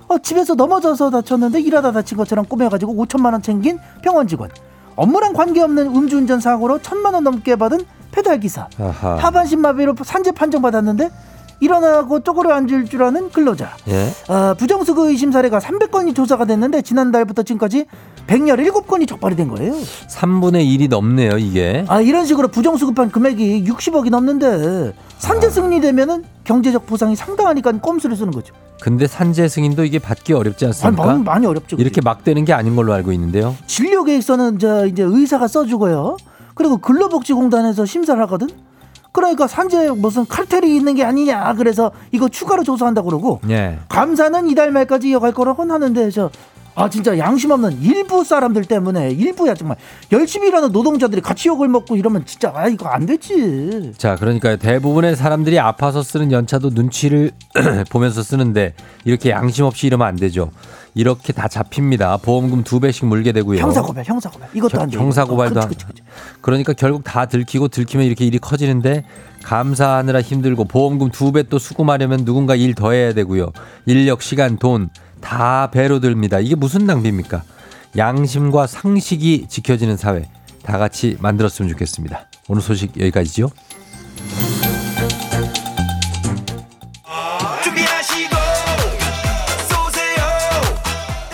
어, 0.09 0.18
집에서 0.18 0.54
넘어져서 0.54 1.11
다쳤는데 1.11 1.61
일하다 1.61 1.92
다친 1.92 2.16
것처럼 2.16 2.46
꾸며가지고 2.46 2.94
5천만 3.04 3.33
원 3.33 3.42
챙긴 3.42 3.78
병원 4.02 4.26
직원. 4.26 4.48
업무랑 4.96 5.35
관계없는 5.35 5.94
음주운전 5.94 6.40
사고로 6.40 6.81
천만 6.81 7.12
원 7.12 7.24
넘게 7.24 7.57
받은 7.57 7.81
배달 8.11 8.40
기사. 8.40 8.66
하반신 8.78 9.61
마비로 9.61 9.94
산재 10.02 10.33
판정 10.33 10.62
받았는데 10.62 11.11
일어나고 11.60 12.20
쪼그려 12.20 12.54
앉을 12.54 12.86
줄 12.86 13.02
아는 13.02 13.30
근로자. 13.30 13.70
예. 13.88 14.10
아, 14.28 14.54
부정수급 14.58 15.06
의심 15.08 15.32
사례가 15.32 15.58
300건이 15.58 16.14
조사가 16.14 16.44
됐는데 16.44 16.82
지난달부터 16.82 17.42
지금까지 17.42 17.86
117건이 18.26 19.08
적발이 19.08 19.36
된 19.36 19.48
거예요. 19.48 19.72
3분의 19.72 20.64
1이 20.64 20.88
넘네요, 20.88 21.38
이게. 21.38 21.84
아 21.88 22.00
이런 22.00 22.26
식으로 22.26 22.48
부정수급한 22.48 23.10
금액이 23.10 23.64
60억이 23.64 24.10
넘는데 24.10 24.92
산재 25.18 25.50
승리되면은 25.50 26.24
경제적 26.44 26.86
보상이 26.86 27.16
상당하니까 27.16 27.72
꼼수를 27.72 28.16
쓰는 28.16 28.32
거죠. 28.32 28.54
근데 28.80 29.06
산재 29.08 29.48
승인도 29.48 29.84
이게 29.84 29.98
받기 29.98 30.32
어렵지 30.34 30.64
아니, 30.66 30.70
않습니까? 30.70 31.04
많이, 31.04 31.22
많이 31.24 31.46
어렵죠. 31.46 31.76
그게. 31.76 31.82
이렇게 31.82 32.00
막 32.00 32.22
되는 32.22 32.44
게 32.44 32.52
아닌 32.52 32.76
걸로 32.76 32.92
알고 32.92 33.10
있는데요. 33.12 33.56
진료 33.66 34.04
계획서는 34.04 34.58
저 34.60 34.86
이제 34.86 35.02
의사가 35.02 35.48
써주고요. 35.48 36.16
그리고 36.54 36.76
근로복지공단에서 36.78 37.84
심사를 37.86 38.20
하거든. 38.22 38.48
그러니까 39.18 39.48
산재 39.48 39.90
무슨 39.96 40.24
칼텔이 40.26 40.76
있는 40.76 40.94
게 40.94 41.04
아니냐 41.04 41.54
그래서 41.54 41.90
이거 42.12 42.28
추가로 42.28 42.62
조사한다 42.62 43.02
고 43.02 43.09
그러고 43.09 43.40
예. 43.50 43.78
감사는 43.88 44.48
이달 44.48 44.70
말까지 44.70 45.09
이어갈 45.09 45.33
거라고는 45.33 45.74
하는데 45.74 46.11
저. 46.11 46.31
아 46.80 46.88
진짜 46.88 47.18
양심 47.18 47.50
없는 47.50 47.82
일부 47.82 48.22
사람들 48.22 48.64
때문에 48.64 49.10
일부야 49.10 49.54
정말 49.54 49.76
열심히 50.12 50.46
일하는 50.46 50.70
노동자들이 50.70 51.20
같이 51.20 51.48
욕을 51.48 51.66
먹고 51.66 51.96
이러면 51.96 52.24
진짜 52.24 52.52
아 52.54 52.68
이거 52.68 52.88
안 52.88 53.04
되지 53.04 53.92
자, 53.98 54.14
그러니까 54.14 54.54
대부분의 54.54 55.16
사람들이 55.16 55.58
아파서 55.58 56.04
쓰는 56.04 56.30
연차도 56.30 56.70
눈치를 56.70 57.32
보면서 57.90 58.22
쓰는데 58.22 58.74
이렇게 59.04 59.30
양심 59.30 59.64
없이 59.64 59.88
이러면 59.88 60.06
안 60.06 60.14
되죠. 60.14 60.50
이렇게 60.94 61.32
다 61.32 61.48
잡힙니다. 61.48 62.16
보험금 62.18 62.62
두 62.62 62.78
배씩 62.78 63.06
물게 63.06 63.32
되고요. 63.32 63.58
형사고발 63.60 64.04
형사고발 64.04 64.48
이것도 64.54 64.76
형- 64.76 64.82
안 64.84 64.90
돼. 64.90 64.98
형사고발도 64.98 65.60
그치. 65.68 65.84
그러니까 66.40 66.72
결국 66.74 67.02
다 67.02 67.26
들키고 67.26 67.68
들키면 67.68 68.06
이렇게 68.06 68.24
일이 68.24 68.38
커지는데 68.38 69.02
감사하느라 69.42 70.20
힘들고 70.20 70.64
보험금 70.64 71.10
두 71.10 71.32
배 71.32 71.42
또 71.48 71.58
수금하려면 71.58 72.24
누군가 72.24 72.54
일 72.54 72.74
더 72.74 72.92
해야 72.92 73.12
되고요. 73.14 73.50
인력, 73.86 74.22
시간, 74.22 74.58
돈 74.58 74.90
다 75.20 75.70
배로 75.70 76.00
듭니다. 76.00 76.40
이게 76.40 76.54
무슨 76.54 76.85
낭비입니까? 76.87 77.42
양심과 77.96 78.66
상식이 78.66 79.46
지켜지는 79.48 79.96
사회 79.96 80.28
다 80.62 80.78
같이 80.78 81.16
만들었으면 81.20 81.70
좋겠습니다. 81.70 82.26
오늘 82.48 82.62
소식 82.62 82.98
여기까지죠. 82.98 83.50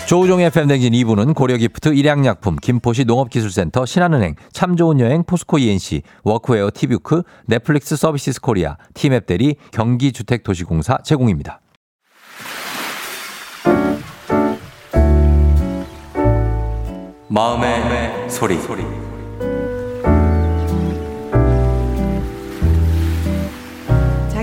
조우종의 0.07 0.51
FM대행진 0.51 0.93
2부는 0.93 1.33
고려기프트, 1.33 1.89
일양약품, 1.95 2.57
김포시 2.57 3.05
농업기술센터, 3.05 3.87
신한은행, 3.87 4.35
참 4.53 4.77
좋은 4.77 4.99
여행, 4.99 5.23
포스코 5.23 5.57
E&C, 5.57 6.03
워크웨어 6.23 6.69
티뷰크, 6.71 7.23
넷플릭스 7.47 7.95
서비스 7.95 8.39
코리아, 8.39 8.77
티맵 8.93 9.25
대리, 9.25 9.55
경기주택도시공사 9.71 10.99
제공입니다. 11.03 11.59
마음의 17.35 18.29
소리. 18.29 19.04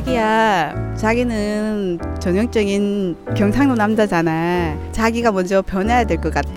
자기야, 0.07 0.97
자기는 0.97 1.99
전형적인 2.19 3.17
경상도 3.37 3.77
남자잖아. 3.77 4.77
자기가 4.91 5.31
먼저 5.31 5.63
변해야 5.63 6.03
될 6.05 6.21
것 6.21 6.35
같아. 6.35 6.51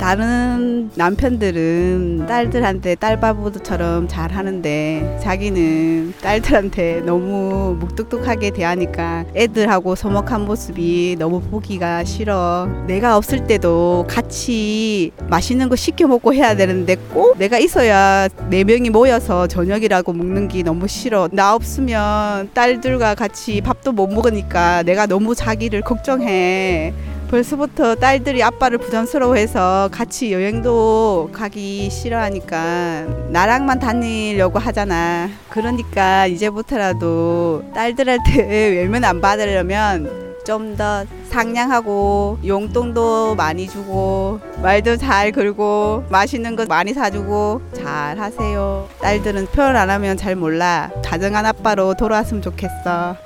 다른 0.00 0.88
남편들은 0.94 2.26
딸들한테 2.28 2.94
딸바보처럼 2.94 4.06
잘 4.06 4.30
하는데 4.32 5.18
자기는 5.20 6.14
딸들한테 6.22 7.02
너무 7.04 7.76
묵뚝뚝하게 7.80 8.50
대하니까 8.50 9.24
애들하고 9.34 9.96
서먹한 9.96 10.44
모습이 10.44 11.16
너무 11.18 11.40
보기가 11.40 12.04
싫어. 12.04 12.68
내가 12.86 13.16
없을 13.16 13.46
때도 13.46 14.06
같이 14.08 15.10
맛있는 15.28 15.68
거 15.68 15.74
시켜 15.76 16.06
먹고 16.06 16.32
해야 16.32 16.54
되는데 16.54 16.94
꼭 17.12 17.36
내가 17.38 17.58
있어야 17.58 18.28
네 18.50 18.62
명이 18.62 18.90
모여서 18.90 19.46
저녁이라고 19.48 20.12
먹는 20.12 20.46
게 20.48 20.62
너무 20.62 20.86
싫어. 20.86 21.28
나 21.32 21.54
없으면 21.54 22.50
딸 22.54 22.67
들과 22.76 23.14
같이 23.14 23.60
밥도 23.60 23.92
못 23.92 24.06
먹으니까 24.08 24.82
내가 24.82 25.06
너무 25.06 25.34
자기를 25.34 25.80
걱정해. 25.80 26.92
벌써부터 27.30 27.94
딸들이 27.96 28.42
아빠를 28.42 28.78
부담스러워해서 28.78 29.90
같이 29.92 30.32
여행도 30.32 31.30
가기 31.32 31.90
싫어하니까 31.90 33.06
나랑만 33.30 33.78
다니려고 33.80 34.58
하잖아. 34.58 35.28
그러니까 35.50 36.26
이제부터라도 36.26 37.64
딸들한테 37.74 38.42
외면 38.80 39.04
안 39.04 39.20
받으려면 39.20 40.27
좀 40.48 40.78
더 40.78 41.04
상냥하고 41.28 42.38
용돈도 42.46 43.34
많이 43.34 43.68
주고 43.68 44.40
말도 44.62 44.96
잘 44.96 45.30
걸고 45.30 46.04
맛있는 46.08 46.56
거 46.56 46.64
많이 46.66 46.94
사주고 46.94 47.60
잘 47.74 48.18
하세요. 48.18 48.88
딸들은 49.02 49.46
표현 49.46 49.76
안 49.76 49.90
하면 49.90 50.16
잘 50.16 50.36
몰라. 50.36 50.90
다정한 51.04 51.44
아빠로 51.44 51.94
돌아왔으면 51.94 52.40
좋겠어. 52.42 53.16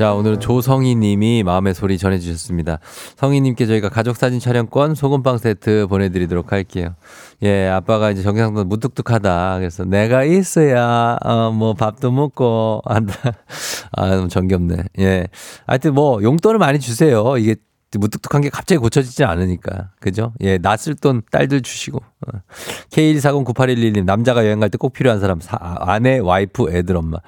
자, 0.00 0.14
오늘은 0.14 0.40
조성희 0.40 0.94
님이 0.94 1.42
마음의 1.42 1.74
소리 1.74 1.98
전해주셨습니다. 1.98 2.78
성희 3.16 3.42
님께 3.42 3.66
저희가 3.66 3.90
가족사진 3.90 4.40
촬영권 4.40 4.94
소금빵 4.94 5.36
세트 5.36 5.88
보내드리도록 5.90 6.52
할게요. 6.52 6.94
예, 7.42 7.68
아빠가 7.68 8.10
이제 8.10 8.22
경상도 8.22 8.64
무뚝뚝하다. 8.64 9.58
그래서 9.58 9.84
내가 9.84 10.24
있어야, 10.24 11.18
어, 11.22 11.50
뭐 11.50 11.74
밥도 11.74 12.12
먹고 12.12 12.80
한다. 12.86 13.12
아, 13.92 14.08
너무 14.16 14.28
정겹네. 14.28 14.84
예. 15.00 15.26
하여튼 15.66 15.92
뭐 15.92 16.22
용돈을 16.22 16.56
많이 16.58 16.80
주세요. 16.80 17.36
이게 17.36 17.56
무뚝뚝한 17.92 18.40
게 18.40 18.48
갑자기 18.48 18.78
고쳐지지 18.78 19.24
않으니까. 19.24 19.90
그죠? 20.00 20.32
예, 20.40 20.56
낯을 20.56 20.94
돈 20.98 21.20
딸들 21.30 21.60
주시고. 21.60 22.00
어. 22.26 22.38
K1409811님, 22.90 24.04
남자가 24.04 24.44
여행 24.44 24.60
갈 24.60 24.68
때 24.70 24.78
꼭 24.78 24.92
필요한 24.92 25.20
사람, 25.20 25.40
사, 25.40 25.56
아, 25.60 25.76
아내, 25.92 26.18
와이프, 26.18 26.70
애들 26.70 26.96
엄마. 26.96 27.18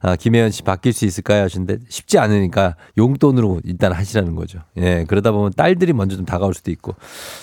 아, 0.00 0.16
김혜연 0.16 0.50
씨 0.50 0.62
바뀔 0.62 0.92
수 0.92 1.04
있을까요? 1.06 1.42
하시는데 1.44 1.78
쉽지 1.88 2.18
않으니까 2.18 2.76
용돈으로 2.98 3.60
일단 3.64 3.92
하시라는 3.92 4.34
거죠. 4.34 4.60
예, 4.76 5.04
그러다 5.08 5.32
보면 5.32 5.52
딸들이 5.56 5.92
먼저 5.92 6.16
좀 6.16 6.24
다가올 6.24 6.54
수도 6.54 6.70
있고. 6.70 6.94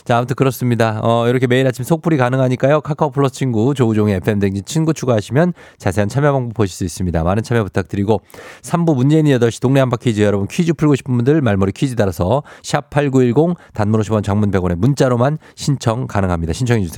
자, 0.06 0.18
아무튼 0.18 0.36
그렇습니다. 0.36 1.00
어, 1.04 1.28
이렇게 1.28 1.48
매일 1.48 1.66
아침 1.68 1.84
속풀이 1.84 2.18
가능하니까요. 2.18 2.82
카카오 2.82 3.12
플러스 3.12 3.36
친구, 3.36 3.74
조우종의 3.74 4.16
FM댕진 4.18 4.64
친구 4.66 4.94
추가하시면 4.94 5.54
자세한 5.78 6.10
참여 6.10 6.32
방법 6.34 6.54
보실 6.54 6.76
수 6.76 6.84
있습니다. 6.86 7.24
많은 7.24 7.44
참여 7.44 7.64
부탁드리고 7.64 8.22
3부 8.62 8.96
문재인이 8.96 9.30
8시 9.38 9.62
동네 9.62 9.80
한바 9.80 9.98
퀴즈 9.98 10.22
여러분 10.22 10.48
퀴즈 10.48 10.74
풀고 10.74 10.96
싶은 10.96 11.16
분들 11.16 11.42
말머리 11.42 11.72
퀴즈 11.74 11.96
달아서 11.96 12.44
샵8910 12.64 13.56
단문 13.74 14.02
50원 14.02 14.24
장문 14.24 14.52
100원에 14.52 14.76
문자로만 14.76 15.38
신청 15.56 16.08
가능합니다. 16.08 16.54
신청해 16.54 16.84
주세요. 16.84 16.97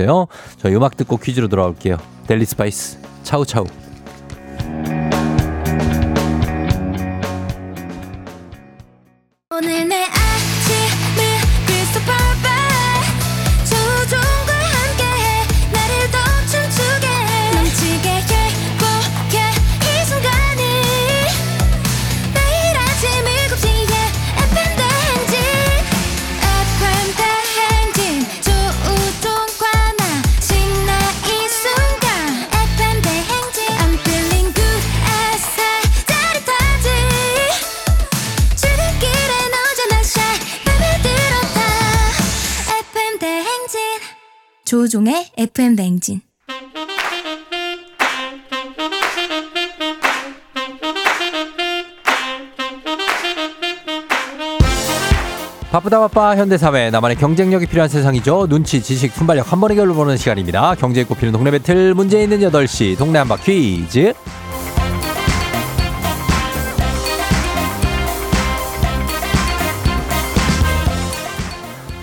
저희 0.57 0.75
음악 0.75 0.97
듣고 0.97 1.17
퀴즈로 1.17 1.47
돌아올게요. 1.47 1.97
델리 2.27 2.45
스파이스 2.45 2.99
차우차우. 3.23 3.65
조우종의 44.69 45.31
FM 45.35 45.73
냉진. 45.73 46.21
바쁘다 55.71 55.99
바빠. 56.01 56.35
현대사회. 56.35 56.91
나만의 56.91 57.17
경쟁력이 57.17 57.65
필요한 57.65 57.89
세상이죠. 57.89 58.45
눈치 58.45 58.83
지식 58.83 59.11
순발력 59.13 59.51
한 59.51 59.59
번에 59.59 59.73
결론보는 59.73 60.17
시간입니다. 60.17 60.75
경제에 60.75 61.03
꼽히는 61.03 61.33
동네 61.33 61.49
배틀. 61.49 61.95
문제 61.95 62.21
있는 62.21 62.39
8시. 62.41 62.95
동네 62.95 63.17
한바 63.17 63.37
퀴즈 63.37 64.13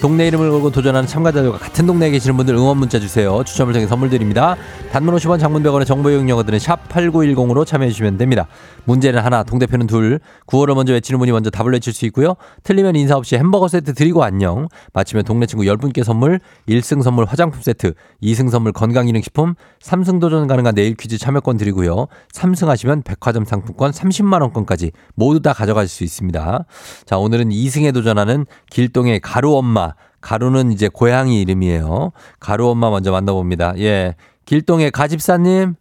동네 0.00 0.26
이름을 0.28 0.50
걸고 0.50 0.70
도전하는 0.70 1.08
참가자들과 1.08 1.58
같은 1.58 1.86
동네에 1.86 2.10
계시는 2.10 2.36
분들 2.36 2.54
응원 2.54 2.76
문자 2.76 3.00
주세요. 3.00 3.42
추첨을 3.42 3.72
통해 3.72 3.86
선물 3.86 4.10
드립니다. 4.10 4.54
단문 4.92 5.16
50원, 5.16 5.40
장문 5.40 5.62
100원의 5.62 5.86
정보 5.86 6.10
이용료들은 6.10 6.58
샵 6.58 6.86
8910으로 6.88 7.66
참여해 7.66 7.90
주시면 7.90 8.18
됩니다. 8.18 8.46
문제는 8.84 9.20
하나, 9.20 9.42
동대표는 9.42 9.86
둘, 9.86 10.20
구호를 10.44 10.74
먼저 10.74 10.92
외치는 10.92 11.18
분이 11.18 11.32
먼저 11.32 11.48
답을 11.50 11.72
외칠 11.72 11.92
수 11.92 12.04
있고요. 12.06 12.36
틀리면 12.62 12.94
인사 12.94 13.16
없이 13.16 13.36
햄버거 13.36 13.68
세트 13.68 13.94
드리고 13.94 14.22
안녕. 14.22 14.68
마치면 14.92 15.24
동네 15.24 15.46
친구 15.46 15.64
10분께 15.64 16.04
선물, 16.04 16.40
1승 16.68 17.02
선물 17.02 17.24
화장품 17.24 17.62
세트, 17.62 17.94
2승 18.22 18.50
선물 18.50 18.72
건강기능식품, 18.72 19.54
3승 19.82 20.20
도전 20.20 20.46
가능한 20.46 20.74
내일 20.74 20.94
퀴즈 20.94 21.18
참여권 21.18 21.56
드리고요. 21.56 22.06
3승 22.32 22.66
하시면 22.66 23.02
백화점 23.02 23.44
상품권 23.44 23.90
30만 23.92 24.42
원권까지 24.42 24.92
모두 25.14 25.40
다 25.40 25.52
가져가실 25.52 25.88
수 25.88 26.04
있습니다. 26.04 26.64
자, 27.06 27.18
오늘은 27.18 27.48
2승에 27.48 27.92
도전하는 27.92 28.46
길동의 28.70 29.20
가루 29.20 29.56
엄마. 29.56 29.94
가루는 30.20 30.72
이제 30.72 30.88
고양이 30.92 31.40
이름이에요. 31.40 32.12
가루 32.40 32.68
엄마 32.68 32.90
먼저 32.90 33.12
만나봅니다. 33.12 33.74
예. 33.78 34.14
길동의 34.44 34.90
가집사님. 34.90 35.74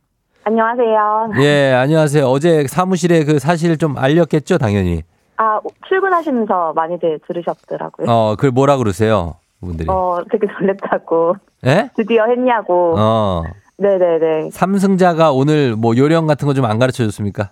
안녕하세요. 0.43 1.32
예, 1.41 1.74
안녕하세요. 1.74 2.26
어제 2.28 2.67
사무실에 2.67 3.24
그 3.24 3.39
사실 3.39 3.78
좀 3.78 3.98
알렸겠죠, 3.98 4.58
당연히. 4.60 5.02
아, 5.38 5.60
출근하시면서 5.88 6.74
많이들 6.76 7.19
들으셨더라고요. 7.28 8.08
어, 8.10 8.36
그걸 8.36 8.52
뭐라 8.52 8.78
그러세요? 8.78 9.36
분들이. 9.60 9.88
어, 9.89 10.19
되게 10.32 10.45
놀랬다고. 10.60 11.36
예? 11.65 11.89
드디어 11.95 12.26
했냐고. 12.26 12.93
어. 12.98 13.43
네네네. 13.78 14.52
삼승자가 14.52 15.32
오늘 15.32 15.76
뭐 15.76 15.98
요령 15.98 16.28
같은 16.28 16.48
거 16.48 16.54
좀 16.54 16.63
안 16.65 16.78
가르쳐 16.80 17.04
줬습니까? 17.04 17.50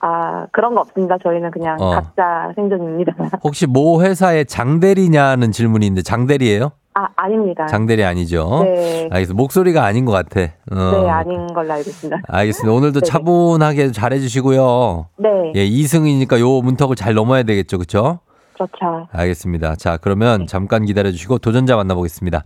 아, 0.00 0.46
그런 0.52 0.74
거 0.74 0.80
없습니다. 0.80 1.16
저희는 1.22 1.50
그냥 1.50 1.76
어. 1.80 1.90
각자 1.90 2.52
생존입니다. 2.56 3.12
혹시 3.44 3.66
모 3.66 4.02
회사의 4.02 4.46
장대리냐는 4.46 5.52
질문이 5.52 5.86
있는데 5.86 6.02
장대리예요? 6.02 6.72
아, 6.94 7.06
아닙니다. 7.16 7.66
장대리 7.66 8.02
아니죠? 8.04 8.62
네. 8.64 9.08
알겠습니다. 9.10 9.34
목소리가 9.34 9.84
아닌 9.84 10.04
것 10.04 10.12
같아. 10.12 10.40
어. 10.72 11.02
네, 11.02 11.08
아닌 11.08 11.46
걸로 11.48 11.72
알고 11.72 11.88
있습니다. 11.88 12.22
알겠습니다. 12.28 12.72
오늘도 12.72 13.00
네네. 13.00 13.10
차분하게 13.10 13.92
잘해주시고요. 13.92 15.06
네, 15.18 15.28
예, 15.54 15.68
2승이니까 15.68 16.40
요 16.40 16.60
문턱을 16.62 16.96
잘 16.96 17.14
넘어야 17.14 17.42
되겠죠, 17.44 17.78
그렇죠? 17.78 18.20
그렇죠. 18.54 19.06
알겠습니다. 19.12 19.76
자, 19.76 19.96
그러면 19.98 20.46
잠깐 20.46 20.84
기다려주시고 20.84 21.38
도전자 21.38 21.76
만나보겠습니다. 21.76 22.44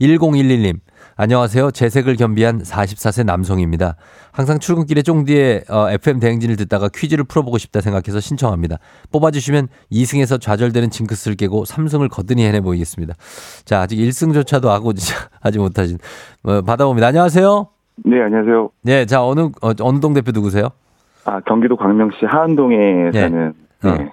1011님. 0.00 0.78
안녕하세요. 1.22 1.70
재색을 1.70 2.16
겸비한 2.16 2.58
44세 2.62 3.24
남성입니다. 3.24 3.94
항상 4.32 4.58
출근길에 4.58 5.02
쫑디의 5.02 5.66
어, 5.70 5.88
FM 5.90 6.18
대행진을 6.18 6.56
듣다가 6.56 6.88
퀴즈를 6.92 7.22
풀어보고 7.22 7.58
싶다 7.58 7.80
생각해서 7.80 8.18
신청합니다. 8.18 8.78
뽑아주시면 9.12 9.68
2승에서 9.92 10.40
좌절되는 10.40 10.90
징크스를 10.90 11.36
깨고 11.36 11.62
3승을 11.62 12.10
거뜬히 12.10 12.44
해내 12.44 12.60
보이겠습니다. 12.60 13.14
자, 13.64 13.82
아직 13.82 13.98
1승조차도 13.98 14.66
하고 14.66 14.90
하지 15.40 15.58
못하신 15.60 15.98
어, 16.42 16.62
받아봅니다. 16.62 17.06
안녕하세요. 17.06 17.68
네, 18.04 18.20
안녕하세요. 18.20 18.70
네, 18.82 19.06
자, 19.06 19.24
어느, 19.24 19.42
어, 19.62 19.72
어느 19.80 20.00
동 20.00 20.14
대표 20.14 20.32
누구세요? 20.32 20.70
아, 21.24 21.38
경기도 21.42 21.76
광명시 21.76 22.26
하안동에 22.26 22.76
네. 23.12 23.20
사는, 23.20 23.54
어. 23.84 23.88
네. 23.96 24.12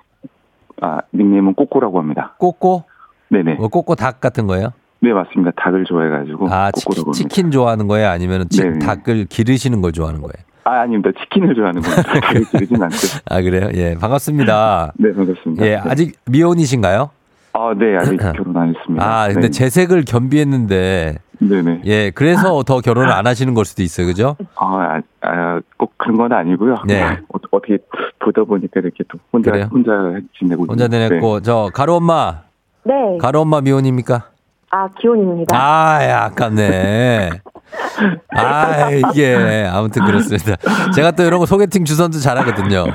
아, 0.81 0.99
닉네임은 1.15 1.55
꼬꼬라고 1.55 1.97
합니다. 1.97 2.35
꼬꼬? 2.37 2.83
네네. 3.29 3.55
뭐 3.55 3.67
꼬꼬 3.67 3.95
닭 3.95 4.21
같은 4.21 4.45
거예요? 4.45 4.73
네, 5.01 5.13
맞습니다. 5.13 5.51
닭을 5.55 5.85
좋아해가지고. 5.85 6.47
아, 6.51 6.71
치킨. 6.71 7.11
치킨 7.13 7.51
좋아하는 7.51 7.87
거예요? 7.87 8.09
아니면 8.09 8.47
네. 8.49 8.79
닭을 8.79 9.25
기르시는 9.25 9.81
걸 9.81 9.91
좋아하는 9.91 10.21
거예요? 10.21 10.33
아, 10.65 10.81
아닙니다. 10.81 11.09
치킨을 11.19 11.55
좋아하는 11.55 11.81
겁니다. 11.81 12.03
닭을 12.19 12.43
기르진 12.45 12.75
않고요. 12.83 13.21
아, 13.29 13.41
그래요? 13.41 13.69
예, 13.75 13.95
반갑습니다. 13.99 14.93
네, 14.97 15.13
반갑습니다. 15.13 15.65
예, 15.65 15.75
아직 15.77 16.17
미혼이신가요? 16.29 17.09
아, 17.53 17.73
네, 17.77 17.95
아직 17.97 18.17
결혼 18.35 18.57
안 18.57 18.75
했습니다. 18.75 19.03
아, 19.05 19.27
근데 19.27 19.41
네. 19.47 19.49
재색을 19.49 20.03
겸비했는데, 20.05 21.17
네네. 21.39 21.81
예, 21.85 22.11
그래서 22.11 22.61
더 22.67 22.81
결혼을 22.81 23.09
안 23.11 23.25
하시는 23.25 23.53
걸 23.53 23.63
수도 23.63 23.81
있어요, 23.83 24.05
그죠? 24.05 24.35
아, 24.55 24.99
아, 25.21 25.27
아, 25.27 25.61
꼭 25.77 25.93
그런 25.97 26.17
건 26.17 26.33
아니고요. 26.33 26.75
네. 26.85 27.01
어, 27.03 27.17
어떻게 27.31 27.77
보다 28.19 28.43
보니까 28.43 28.81
이렇게 28.81 29.05
또 29.07 29.17
혼자, 29.31 29.51
그래요? 29.51 29.69
혼자 29.71 29.91
지내고 30.37 30.65
혼자 30.67 30.85
있는데. 30.85 31.07
내냈고, 31.07 31.39
저, 31.41 31.69
가루 31.73 31.95
엄마, 31.95 32.41
네. 32.83 32.93
가루 33.19 33.39
엄마 33.39 33.61
미혼입니까? 33.61 34.25
아, 34.71 34.87
기혼입니다. 34.99 35.55
아, 35.57 36.03
야, 36.07 36.23
아깝네. 36.25 37.29
아, 38.35 38.89
이게, 38.91 39.67
아무튼 39.71 40.05
그렇습니다. 40.05 40.55
제가 40.93 41.11
또 41.11 41.23
이런 41.23 41.39
거 41.39 41.45
소개팅 41.45 41.85
주선도 41.85 42.19
잘하거든요. 42.19 42.85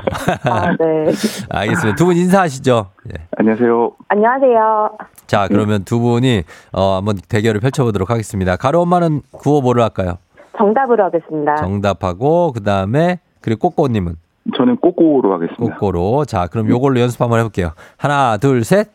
아, 0.45 0.71
네. 0.79 1.13
알겠습니다. 1.51 1.97
두 1.97 2.05
분 2.07 2.17
인사하시죠. 2.17 2.87
예. 3.13 3.23
안녕하세요. 3.39 3.91
안녕하세요. 4.09 4.91
자, 5.27 5.49
그러면 5.49 5.85
두 5.85 5.99
분이, 6.01 6.43
어, 6.73 6.97
한번 6.97 7.19
대결을 7.29 7.61
펼쳐보도록 7.61 8.11
하겠습니다. 8.11 8.57
가루 8.57 8.81
엄마는 8.83 9.23
구호 9.33 9.61
뭐를 9.61 9.83
할까요? 9.83 10.19
정답으로 10.57 11.05
하겠습니다. 11.05 11.57
정답하고, 11.57 12.53
그 12.53 12.63
다음에, 12.63 13.19
그리고 13.41 13.71
꼬꼬님은 13.71 14.17
저는 14.57 14.77
꼬꼬로 14.77 15.33
하겠습니다. 15.35 15.75
꼬꼬로. 15.77 16.25
자, 16.27 16.47
그럼 16.47 16.69
요걸로 16.69 17.01
연습 17.01 17.21
한번 17.21 17.39
해볼게요. 17.41 17.73
하나, 17.97 18.37
둘, 18.37 18.63
셋. 18.65 18.91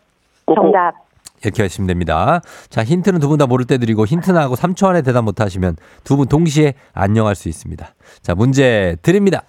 꼬꼬. 0.45 0.61
정답. 0.61 0.93
이렇게 1.43 1.61
하시면 1.63 1.87
됩니다. 1.87 2.41
자, 2.69 2.83
힌트는 2.83 3.19
두 3.19 3.29
분 3.29 3.37
다 3.37 3.45
모를 3.47 3.65
때 3.65 3.77
드리고 3.77 4.05
힌트 4.05 4.31
나하고 4.31 4.55
3초 4.55 4.87
안에 4.87 5.01
대답 5.01 5.23
못 5.23 5.39
하시면 5.41 5.77
두 6.03 6.17
분 6.17 6.27
동시에 6.27 6.73
안녕할 6.93 7.35
수 7.35 7.47
있습니다. 7.49 7.93
자, 8.21 8.35
문제 8.35 8.95
드립니다. 9.01 9.43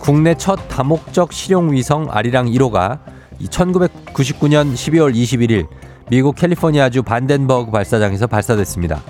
국내 0.00 0.34
첫 0.34 0.56
다목적 0.68 1.32
실용 1.32 1.72
위성 1.72 2.08
아리랑 2.10 2.46
1호가 2.46 3.00
1999년 3.40 4.74
12월 4.74 5.14
21일 5.14 5.66
미국 6.10 6.34
캘리포니아주 6.36 7.02
반덴버그 7.04 7.70
발사장에서 7.70 8.26
발사됐습니다. 8.26 9.00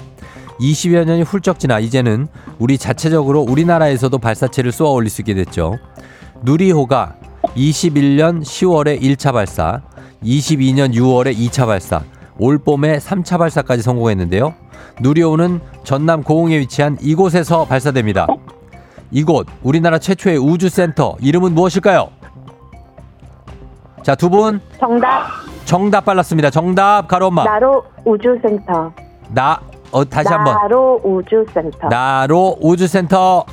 20여 0.60 1.04
년이 1.04 1.22
훌쩍 1.22 1.58
지나 1.58 1.78
이제는 1.80 2.28
우리 2.58 2.78
자체적으로 2.78 3.40
우리나라에서도 3.40 4.16
발사체를 4.18 4.70
쏘아 4.70 4.90
올릴 4.90 5.10
수 5.10 5.22
있게 5.22 5.34
됐죠. 5.34 5.78
누리호가 6.42 7.16
21년 7.56 8.42
10월에 8.42 9.00
1차 9.00 9.32
발사, 9.32 9.80
22년 10.22 10.94
6월에 10.94 11.36
2차 11.36 11.66
발사, 11.66 12.02
올 12.38 12.58
봄에 12.58 12.98
3차 12.98 13.38
발사까지 13.38 13.82
성공했는데요. 13.82 14.54
누리호는 15.00 15.60
전남 15.84 16.22
고흥에 16.22 16.58
위치한 16.58 16.96
이곳에서 17.00 17.64
발사됩니다. 17.64 18.26
이곳 19.10 19.46
우리나라 19.62 19.98
최초의 19.98 20.38
우주센터 20.38 21.16
이름은 21.20 21.54
무엇일까요? 21.54 22.08
자, 24.02 24.14
두 24.14 24.28
분 24.30 24.60
정답. 24.80 25.26
정답 25.64 26.04
빨랐습니다. 26.04 26.50
정답 26.50 27.06
가로 27.06 27.26
엄마. 27.28 27.44
나로 27.44 27.84
우주센터. 28.04 28.92
나 29.30 29.60
어, 29.92 30.04
다시 30.04 30.28
한번. 30.28 30.54
나로 30.56 31.00
우주센터. 31.04 31.88
나로 31.88 32.56
우주센터 32.60 33.44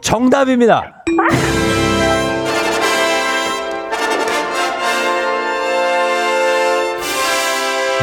정답입니다. 0.00 0.82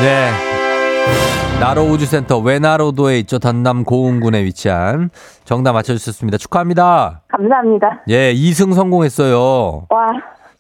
네. 0.02 0.30
나로 1.60 1.84
우주센터 1.84 2.39
외나로도에 2.39 3.20
있죠. 3.20 3.39
전남 3.39 3.84
고흥군에 3.86 4.43
위치한 4.43 5.10
정답 5.46 5.74
맞춰주셨습니다. 5.74 6.38
축하합니다. 6.38 7.22
감사합니다. 7.30 8.02
예, 8.10 8.34
2승 8.34 8.74
성공했어요. 8.74 9.86
와, 9.89 10.08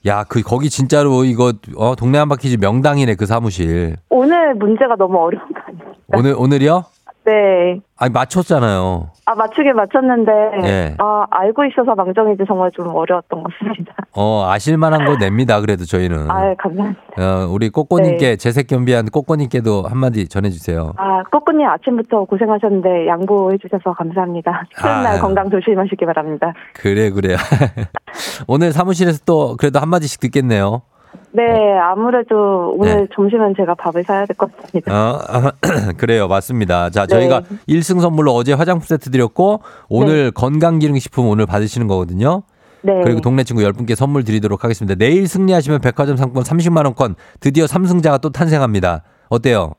야, 0.07 0.23
그 0.23 0.41
거기 0.41 0.69
진짜로 0.69 1.25
이거 1.25 1.51
어, 1.75 1.95
동네 1.95 2.17
한 2.17 2.29
바퀴즈 2.29 2.57
명당이네 2.61 3.15
그 3.15 3.25
사무실. 3.25 3.97
오늘 4.09 4.55
문제가 4.55 4.95
너무 4.95 5.17
어려운 5.17 5.43
거 5.51 5.59
아닙니까? 5.67 5.91
오늘 6.13 6.35
오늘이요? 6.37 6.85
네. 7.25 7.79
아니, 7.97 8.11
맞췄잖아요. 8.13 9.09
아, 9.25 9.35
맞추긴 9.35 9.75
맞췄는데, 9.75 10.31
예. 10.63 10.95
아, 10.99 11.25
알고 11.31 11.65
있어서 11.65 11.95
망정이지 11.95 12.43
정말 12.47 12.71
좀 12.71 12.87
어려웠던 12.95 13.41
것 13.41 13.51
같습니다. 13.59 13.95
어, 14.11 14.45
아실만한 14.47 15.05
거 15.05 15.17
냅니다. 15.17 15.59
그래도 15.59 15.85
저희는. 15.85 16.29
아, 16.29 16.53
감사합니다. 16.55 17.01
어, 17.17 17.47
우리 17.49 17.69
꼬꼬님께, 17.69 18.35
재색 18.35 18.67
겸비한 18.67 19.07
꼬꼬님께도 19.07 19.83
한마디 19.87 20.27
전해주세요. 20.27 20.93
아, 20.97 21.23
꼬꾸님 21.31 21.67
아침부터 21.67 22.25
고생하셨는데 22.25 23.07
양보해 23.07 23.57
주셔서 23.57 23.93
감사합니다. 23.93 24.63
쉬는 24.77 24.91
아. 24.91 25.01
날 25.01 25.19
건강 25.19 25.49
조심하시기 25.49 26.05
바랍니다. 26.05 26.53
그래, 26.73 27.09
그래. 27.09 27.35
오늘 28.47 28.71
사무실에서 28.71 29.19
또 29.25 29.55
그래도 29.57 29.79
한마디씩 29.79 30.19
듣겠네요. 30.19 30.83
네, 31.31 31.43
아무래도 31.79 32.73
오늘 32.77 33.01
네. 33.01 33.07
점심은 33.15 33.53
제가 33.57 33.75
밥을 33.75 34.03
사야 34.03 34.25
될 34.25 34.35
것 34.35 34.55
같습니다. 34.57 34.93
어, 34.93 35.51
그래요. 35.97 36.27
맞습니다. 36.27 36.89
자, 36.89 37.05
저희가 37.07 37.41
네. 37.41 37.57
일 37.67 37.79
1승 37.79 38.01
선물로 38.01 38.31
어제 38.33 38.53
화장품 38.53 38.85
세트 38.85 39.11
드렸고, 39.11 39.61
오늘 39.89 40.31
건강기능식품 40.31 41.27
오늘 41.27 41.45
받으시는 41.45 41.87
거거든요. 41.87 42.43
네. 42.81 43.01
그리고 43.03 43.21
동네 43.21 43.43
친구 43.43 43.63
10분께 43.63 43.95
선물 43.95 44.23
드리도록 44.23 44.63
하겠습니다. 44.63 44.95
내일 44.95 45.27
승리하시면 45.27 45.81
백화점 45.81 46.17
상품 46.17 46.43
30만원권 46.43 47.15
드디어 47.39 47.65
3승자가 47.65 48.21
또 48.21 48.29
탄생합니다. 48.29 49.01
어때요? 49.29 49.73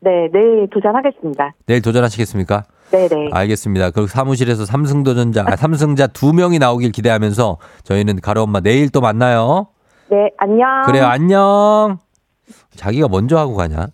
네, 0.00 0.28
내일 0.32 0.68
도전하겠습니다. 0.70 1.54
내일 1.66 1.80
도전하시겠습니까? 1.80 2.64
네네. 2.90 3.30
알겠습니다. 3.32 3.90
그리고 3.90 4.06
사무실에서 4.06 4.66
삼승 4.66 5.02
도전자, 5.02 5.44
아, 5.46 5.56
삼승자 5.56 6.08
두 6.08 6.34
명이 6.34 6.58
나오길 6.58 6.92
기대하면서 6.92 7.56
저희는 7.84 8.20
가루 8.20 8.42
엄마 8.42 8.60
내일 8.60 8.90
또 8.90 9.00
만나요. 9.00 9.68
네, 10.12 10.30
안녕. 10.36 10.82
그래요. 10.84 11.06
안녕. 11.06 11.96
자기가 12.76 13.08
먼저 13.08 13.38
하고 13.38 13.54
가냐? 13.54 13.86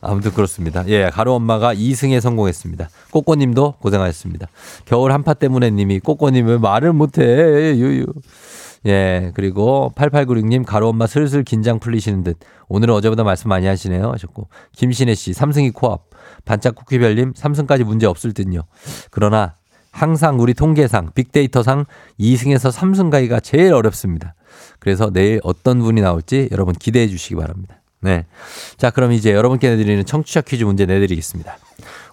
아무튼 0.00 0.30
그렇습니다. 0.30 0.86
예, 0.86 1.10
가루 1.10 1.32
엄마가 1.32 1.74
2승에 1.74 2.20
성공했습니다. 2.20 2.88
꼬꼬님도 3.10 3.74
고생하셨습니다. 3.80 4.46
겨울 4.84 5.10
한파 5.10 5.34
때문에 5.34 5.72
님이 5.72 5.98
꼬꼬님 5.98 6.46
왜 6.46 6.58
말을 6.58 6.92
못해? 6.92 7.22
유유. 7.74 8.06
예, 8.86 9.32
그리고 9.34 9.90
8896님 9.96 10.64
가루 10.64 10.86
엄마 10.86 11.08
슬슬 11.08 11.42
긴장 11.42 11.80
풀리시는 11.80 12.22
듯. 12.22 12.38
오늘은 12.68 12.94
어제보다 12.94 13.24
말씀 13.24 13.48
많이 13.48 13.66
하시네요. 13.66 14.12
하셨고. 14.12 14.46
김신혜 14.76 15.16
씨, 15.16 15.32
삼승이 15.32 15.70
코앞. 15.70 16.02
반짝 16.44 16.76
쿠키별님, 16.76 17.32
삼승까지 17.34 17.82
문제 17.82 18.06
없을 18.06 18.32
듯요. 18.32 18.60
그러나 19.10 19.56
항상 19.90 20.40
우리 20.40 20.54
통계상, 20.54 21.10
빅데이터상 21.14 21.86
2승에서 22.20 22.72
3승 22.72 23.10
가기가 23.10 23.40
제일 23.40 23.72
어렵습니다. 23.72 24.34
그래서 24.78 25.10
내일 25.10 25.40
어떤 25.42 25.80
분이 25.80 26.00
나올지 26.00 26.48
여러분 26.52 26.74
기대해 26.74 27.08
주시기 27.08 27.34
바랍니다. 27.36 27.80
네. 28.00 28.26
자, 28.76 28.90
그럼 28.90 29.12
이제 29.12 29.32
여러분께 29.32 29.70
내드리는 29.70 30.04
청취자 30.04 30.42
퀴즈 30.42 30.64
문제 30.64 30.86
내드리겠습니다. 30.86 31.58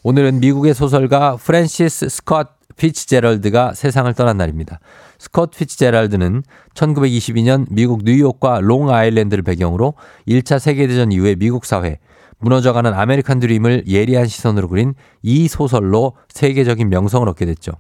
오늘은 0.03 0.39
미국의 0.39 0.73
소설가 0.73 1.36
프랜시스 1.36 2.09
스콧 2.09 2.49
피츠제럴드가 2.78 3.73
세상을 3.73 4.11
떠난 4.15 4.38
날입니다. 4.38 4.80
스콧 5.19 5.51
피츠제럴드는 5.51 6.43
1922년 6.73 7.65
미국 7.69 8.01
뉴욕과 8.03 8.59
롱 8.61 8.89
아일랜드를 8.89 9.43
배경으로 9.43 9.93
1차 10.28 10.59
세계대전 10.59 11.11
이후의 11.11 11.38
미국 11.38 11.65
사회, 11.65 11.99
무너져가는 12.45 12.93
아메리칸 12.93 13.39
드림을 13.39 13.85
예리한 13.87 14.27
시선으로 14.27 14.67
그린 14.67 14.93
이 15.23 15.47
소설로 15.47 16.13
세계적인 16.29 16.89
명성을 16.89 17.27
얻게 17.27 17.43
됐죠. 17.45 17.71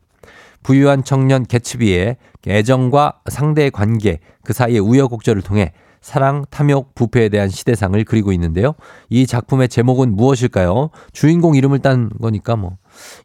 부유한 0.63 1.03
청년 1.03 1.45
개츠비의 1.45 2.17
애정과 2.47 3.21
상대의 3.29 3.69
관계, 3.69 4.19
그 4.43 4.53
사이의 4.53 4.79
우여곡절을 4.79 5.43
통해 5.43 5.71
사랑, 6.01 6.45
탐욕, 6.49 6.95
부패에 6.95 7.29
대한 7.29 7.49
시대상을 7.49 8.03
그리고 8.05 8.31
있는데요. 8.31 8.73
이 9.09 9.27
작품의 9.27 9.69
제목은 9.69 10.15
무엇일까요? 10.15 10.89
주인공 11.13 11.55
이름을 11.55 11.79
딴 11.79 12.09
거니까 12.19 12.55
뭐. 12.55 12.77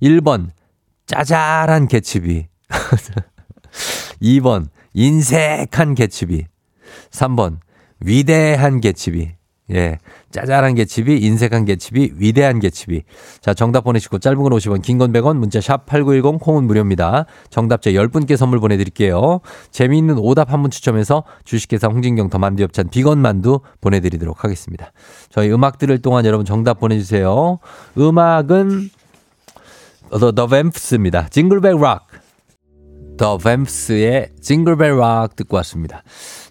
1번, 0.02 0.50
짜잘한 1.06 1.88
개츠비. 1.88 2.48
2번, 4.20 4.66
인색한 4.92 5.94
개츠비. 5.94 6.44
3번, 7.10 7.60
위대한 8.00 8.80
개츠비. 8.80 9.39
예. 9.72 9.98
짜잘한 10.30 10.74
개츠비, 10.74 11.18
인색한 11.18 11.64
개츠비, 11.64 12.14
위대한 12.16 12.60
개츠비. 12.60 13.02
자, 13.40 13.54
정답 13.54 13.84
보내시고 13.84 14.18
짧은 14.18 14.42
건 14.42 14.52
50원, 14.52 14.82
긴 14.82 14.98
건 14.98 15.12
100원, 15.12 15.36
문자 15.36 15.60
샵 15.60 15.86
8910, 15.86 16.40
콩은 16.40 16.64
무료입니다. 16.64 17.26
정답자 17.50 17.90
10분께 17.90 18.36
선물 18.36 18.60
보내드릴게요. 18.60 19.40
재미있는 19.70 20.18
오답 20.18 20.52
한 20.52 20.62
분 20.62 20.70
추첨해서 20.70 21.24
주식회사 21.44 21.88
홍진경 21.88 22.30
더 22.30 22.38
만두 22.38 22.62
엽찬 22.64 22.90
비건 22.90 23.18
만두 23.18 23.60
보내드리도록 23.80 24.44
하겠습니다. 24.44 24.92
저희 25.30 25.50
음악 25.52 25.78
들을 25.78 25.96
동안 26.02 26.24
여러분 26.26 26.44
정답 26.44 26.80
보내주세요. 26.80 27.58
음악은 27.96 28.90
The, 30.18 30.32
The 30.34 30.48
Vamps입니다. 30.48 31.28
징글벨 31.28 31.76
락. 31.80 32.09
더 33.20 33.36
뱀스의 33.36 34.30
징글벨 34.40 34.96
락 34.96 35.36
듣고 35.36 35.56
왔습니다. 35.58 36.02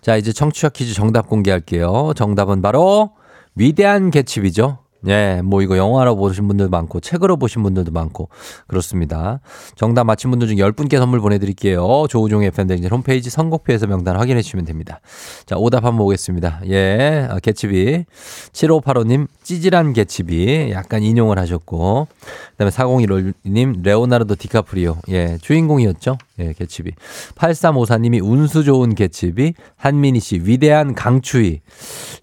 자, 0.02 0.18
이제 0.18 0.32
청취자 0.32 0.70
퀴즈 0.70 0.94
정답 0.94 1.28
공개할게요. 1.28 2.14
정답은 2.16 2.62
바로 2.62 3.14
위대한 3.56 4.12
개츠비죠. 4.12 4.78
예, 5.08 5.42
뭐 5.44 5.64
이거 5.64 5.78
영화로 5.78 6.16
보신 6.16 6.48
분들도 6.48 6.70
많고 6.70 7.00
책으로 7.00 7.38
보신 7.38 7.64
분들도 7.64 7.92
많고 7.92 8.30
그렇습니다. 8.68 9.40
정답 9.76 10.04
맞힌 10.04 10.30
분들 10.30 10.48
중 10.48 10.58
10분께 10.58 10.98
선물 10.98 11.22
보내드릴게요. 11.22 12.06
조우종 12.08 12.44
의 12.44 12.52
팬데믹 12.52 12.92
홈페이지 12.92 13.32
선곡표에서 13.32 13.88
명단 13.88 14.18
확인해 14.18 14.44
주시면 14.44 14.66
됩니다. 14.66 15.00
자, 15.48 15.56
오답 15.58 15.86
한번 15.86 16.06
보겠습니다. 16.06 16.62
예, 16.68 17.28
아, 17.32 17.40
개츠비. 17.40 18.06
7585님, 18.54 19.28
찌질한 19.50 19.94
개츠비. 19.94 20.70
약간 20.74 21.02
인용을 21.02 21.40
하셨고. 21.40 22.08
그 22.12 22.56
다음에 22.58 22.70
4015님, 22.70 23.82
레오나르도 23.82 24.36
디카프리오. 24.36 24.98
예, 25.10 25.40
주인공이었죠. 25.42 26.20
예, 26.38 26.54
개츠비. 26.54 26.92
8354님이 27.34 28.24
운수 28.24 28.64
좋은 28.64 28.94
개츠비. 28.94 29.56
한민희 29.76 30.20
씨, 30.20 30.40
위대한 30.44 30.94
강추위. 30.94 31.62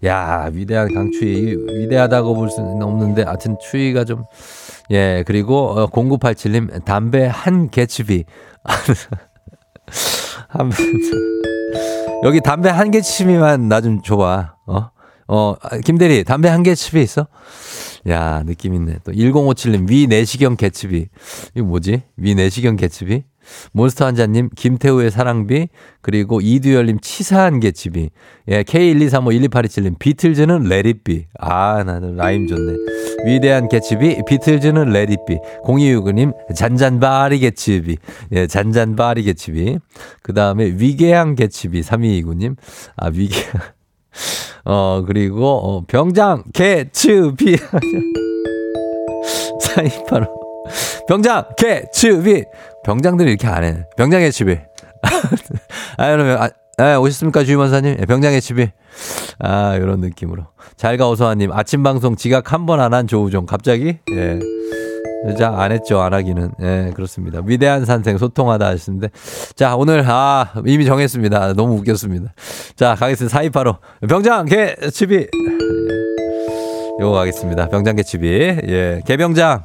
야, 0.05 0.49
위대한 0.53 0.93
강추위. 0.93 1.57
위대하다고 1.69 2.33
볼 2.33 2.49
수는 2.49 2.81
없는데, 2.81 3.23
하여튼 3.23 3.57
추위가 3.61 4.05
좀, 4.05 4.23
예, 4.91 5.25
그리고 5.27 5.71
어, 5.71 5.87
0987님, 5.87 6.85
담배 6.85 7.25
한 7.25 7.69
개츠비. 7.69 8.23
한, 10.47 10.71
여기 12.23 12.39
담배 12.39 12.69
한 12.69 12.89
개츠비만 12.89 13.67
나 13.67 13.81
좀 13.81 14.01
줘봐. 14.01 14.55
어? 14.67 14.96
어, 15.27 15.55
아, 15.61 15.77
김대리, 15.79 16.23
담배 16.23 16.47
한 16.47 16.63
개츠비 16.63 17.01
있어? 17.01 17.27
야, 18.09 18.43
느낌 18.43 18.73
있네. 18.73 18.99
또 19.03 19.11
1057님, 19.11 19.89
위 19.89 20.07
내시경 20.07 20.55
개츠비. 20.55 21.07
이거 21.55 21.65
뭐지? 21.65 22.03
위 22.15 22.35
내시경 22.35 22.77
개츠비? 22.77 23.23
몬스터 23.71 24.05
한자님, 24.05 24.49
김태우의 24.55 25.11
사랑비, 25.11 25.69
그리고 26.01 26.41
이두열님, 26.41 26.99
치사한 26.99 27.59
개츠비. 27.59 28.09
예, 28.49 28.63
K123512827님, 28.63 29.99
비틀즈는 29.99 30.63
Let 30.63 30.87
It 30.87 31.03
Be. 31.03 31.27
아, 31.39 31.83
나는 31.83 32.15
rhyme 32.15 32.47
좋네. 32.47 32.73
위대한 33.25 33.67
개츠비, 33.69 34.23
비틀즈는 34.27 34.89
Let 34.89 35.07
It 35.07 35.19
Be. 35.19 35.37
0269님, 35.63 36.33
잔잔바리 36.55 37.39
개츠비. 37.39 37.97
예, 38.33 38.47
잔잔바리 38.47 39.23
개츠비. 39.23 39.79
그 40.21 40.33
다음에 40.33 40.65
위계양 40.65 41.35
개츠비, 41.35 41.81
3229님. 41.81 42.55
아, 42.95 43.07
위계양. 43.07 43.76
어, 44.65 45.03
그리고, 45.05 45.47
어, 45.47 45.83
병장, 45.87 46.43
개츠비. 46.53 47.57
4285. 49.61 50.37
병장, 51.07 51.45
개츠비. 51.57 52.43
병장들이 52.83 53.29
이렇게 53.31 53.47
안 53.47 53.63
해. 53.63 53.83
병장의 53.97 54.31
집이. 54.31 54.57
아, 55.97 56.11
여러분, 56.11 56.33
아, 56.33 56.49
아, 56.77 56.97
오셨습니까, 56.99 57.43
주임원사님? 57.43 57.97
예, 57.99 58.05
병장의 58.05 58.41
집이. 58.41 58.69
아, 59.39 59.75
이런 59.75 59.99
느낌으로. 60.01 60.43
잘가 60.75 61.07
오서아님, 61.09 61.51
아침 61.51 61.83
방송 61.83 62.15
지각 62.15 62.51
한 62.53 62.65
번 62.65 62.79
안 62.79 62.93
한 62.93 63.07
조우종. 63.07 63.45
갑자기? 63.45 63.97
예. 64.11 64.39
자, 65.37 65.53
안 65.57 65.71
했죠, 65.71 65.99
안 66.01 66.13
하기는. 66.13 66.51
예, 66.61 66.91
그렇습니다. 66.95 67.41
위대한 67.43 67.85
산생, 67.85 68.17
소통하다 68.17 68.65
하셨는데. 68.67 69.09
자, 69.55 69.75
오늘, 69.75 70.03
아, 70.07 70.53
이미 70.65 70.85
정했습니다. 70.85 71.53
너무 71.53 71.75
웃겼습니다. 71.75 72.33
자, 72.75 72.95
가겠습니다. 72.95 73.33
4285. 73.33 74.07
병장, 74.07 74.45
개. 74.45 74.75
예. 74.75 75.27
요거 76.99 77.11
가겠습니다. 77.11 77.67
병장, 77.67 77.95
개, 77.95 78.03
집이. 78.03 78.27
예, 78.27 79.01
개병장. 79.05 79.63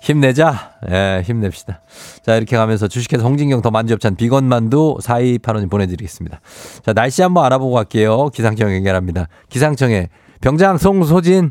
힘내자. 0.00 0.72
예, 0.90 1.22
힘냅시다. 1.24 1.80
자, 2.24 2.36
이렇게 2.36 2.56
가면서 2.56 2.88
주식회사 2.88 3.24
홍진경 3.24 3.62
더 3.62 3.70
만두엽찬 3.70 4.16
비건 4.16 4.44
만두 4.44 4.96
4285님 5.02 5.70
보내드리겠습니다. 5.70 6.40
자, 6.84 6.92
날씨 6.92 7.20
한번 7.22 7.44
알아보고 7.44 7.74
갈게요. 7.74 8.28
기상청 8.28 8.72
연결합니다. 8.74 9.26
기상청에 9.48 10.08
병장 10.40 10.78
송소진. 10.78 11.50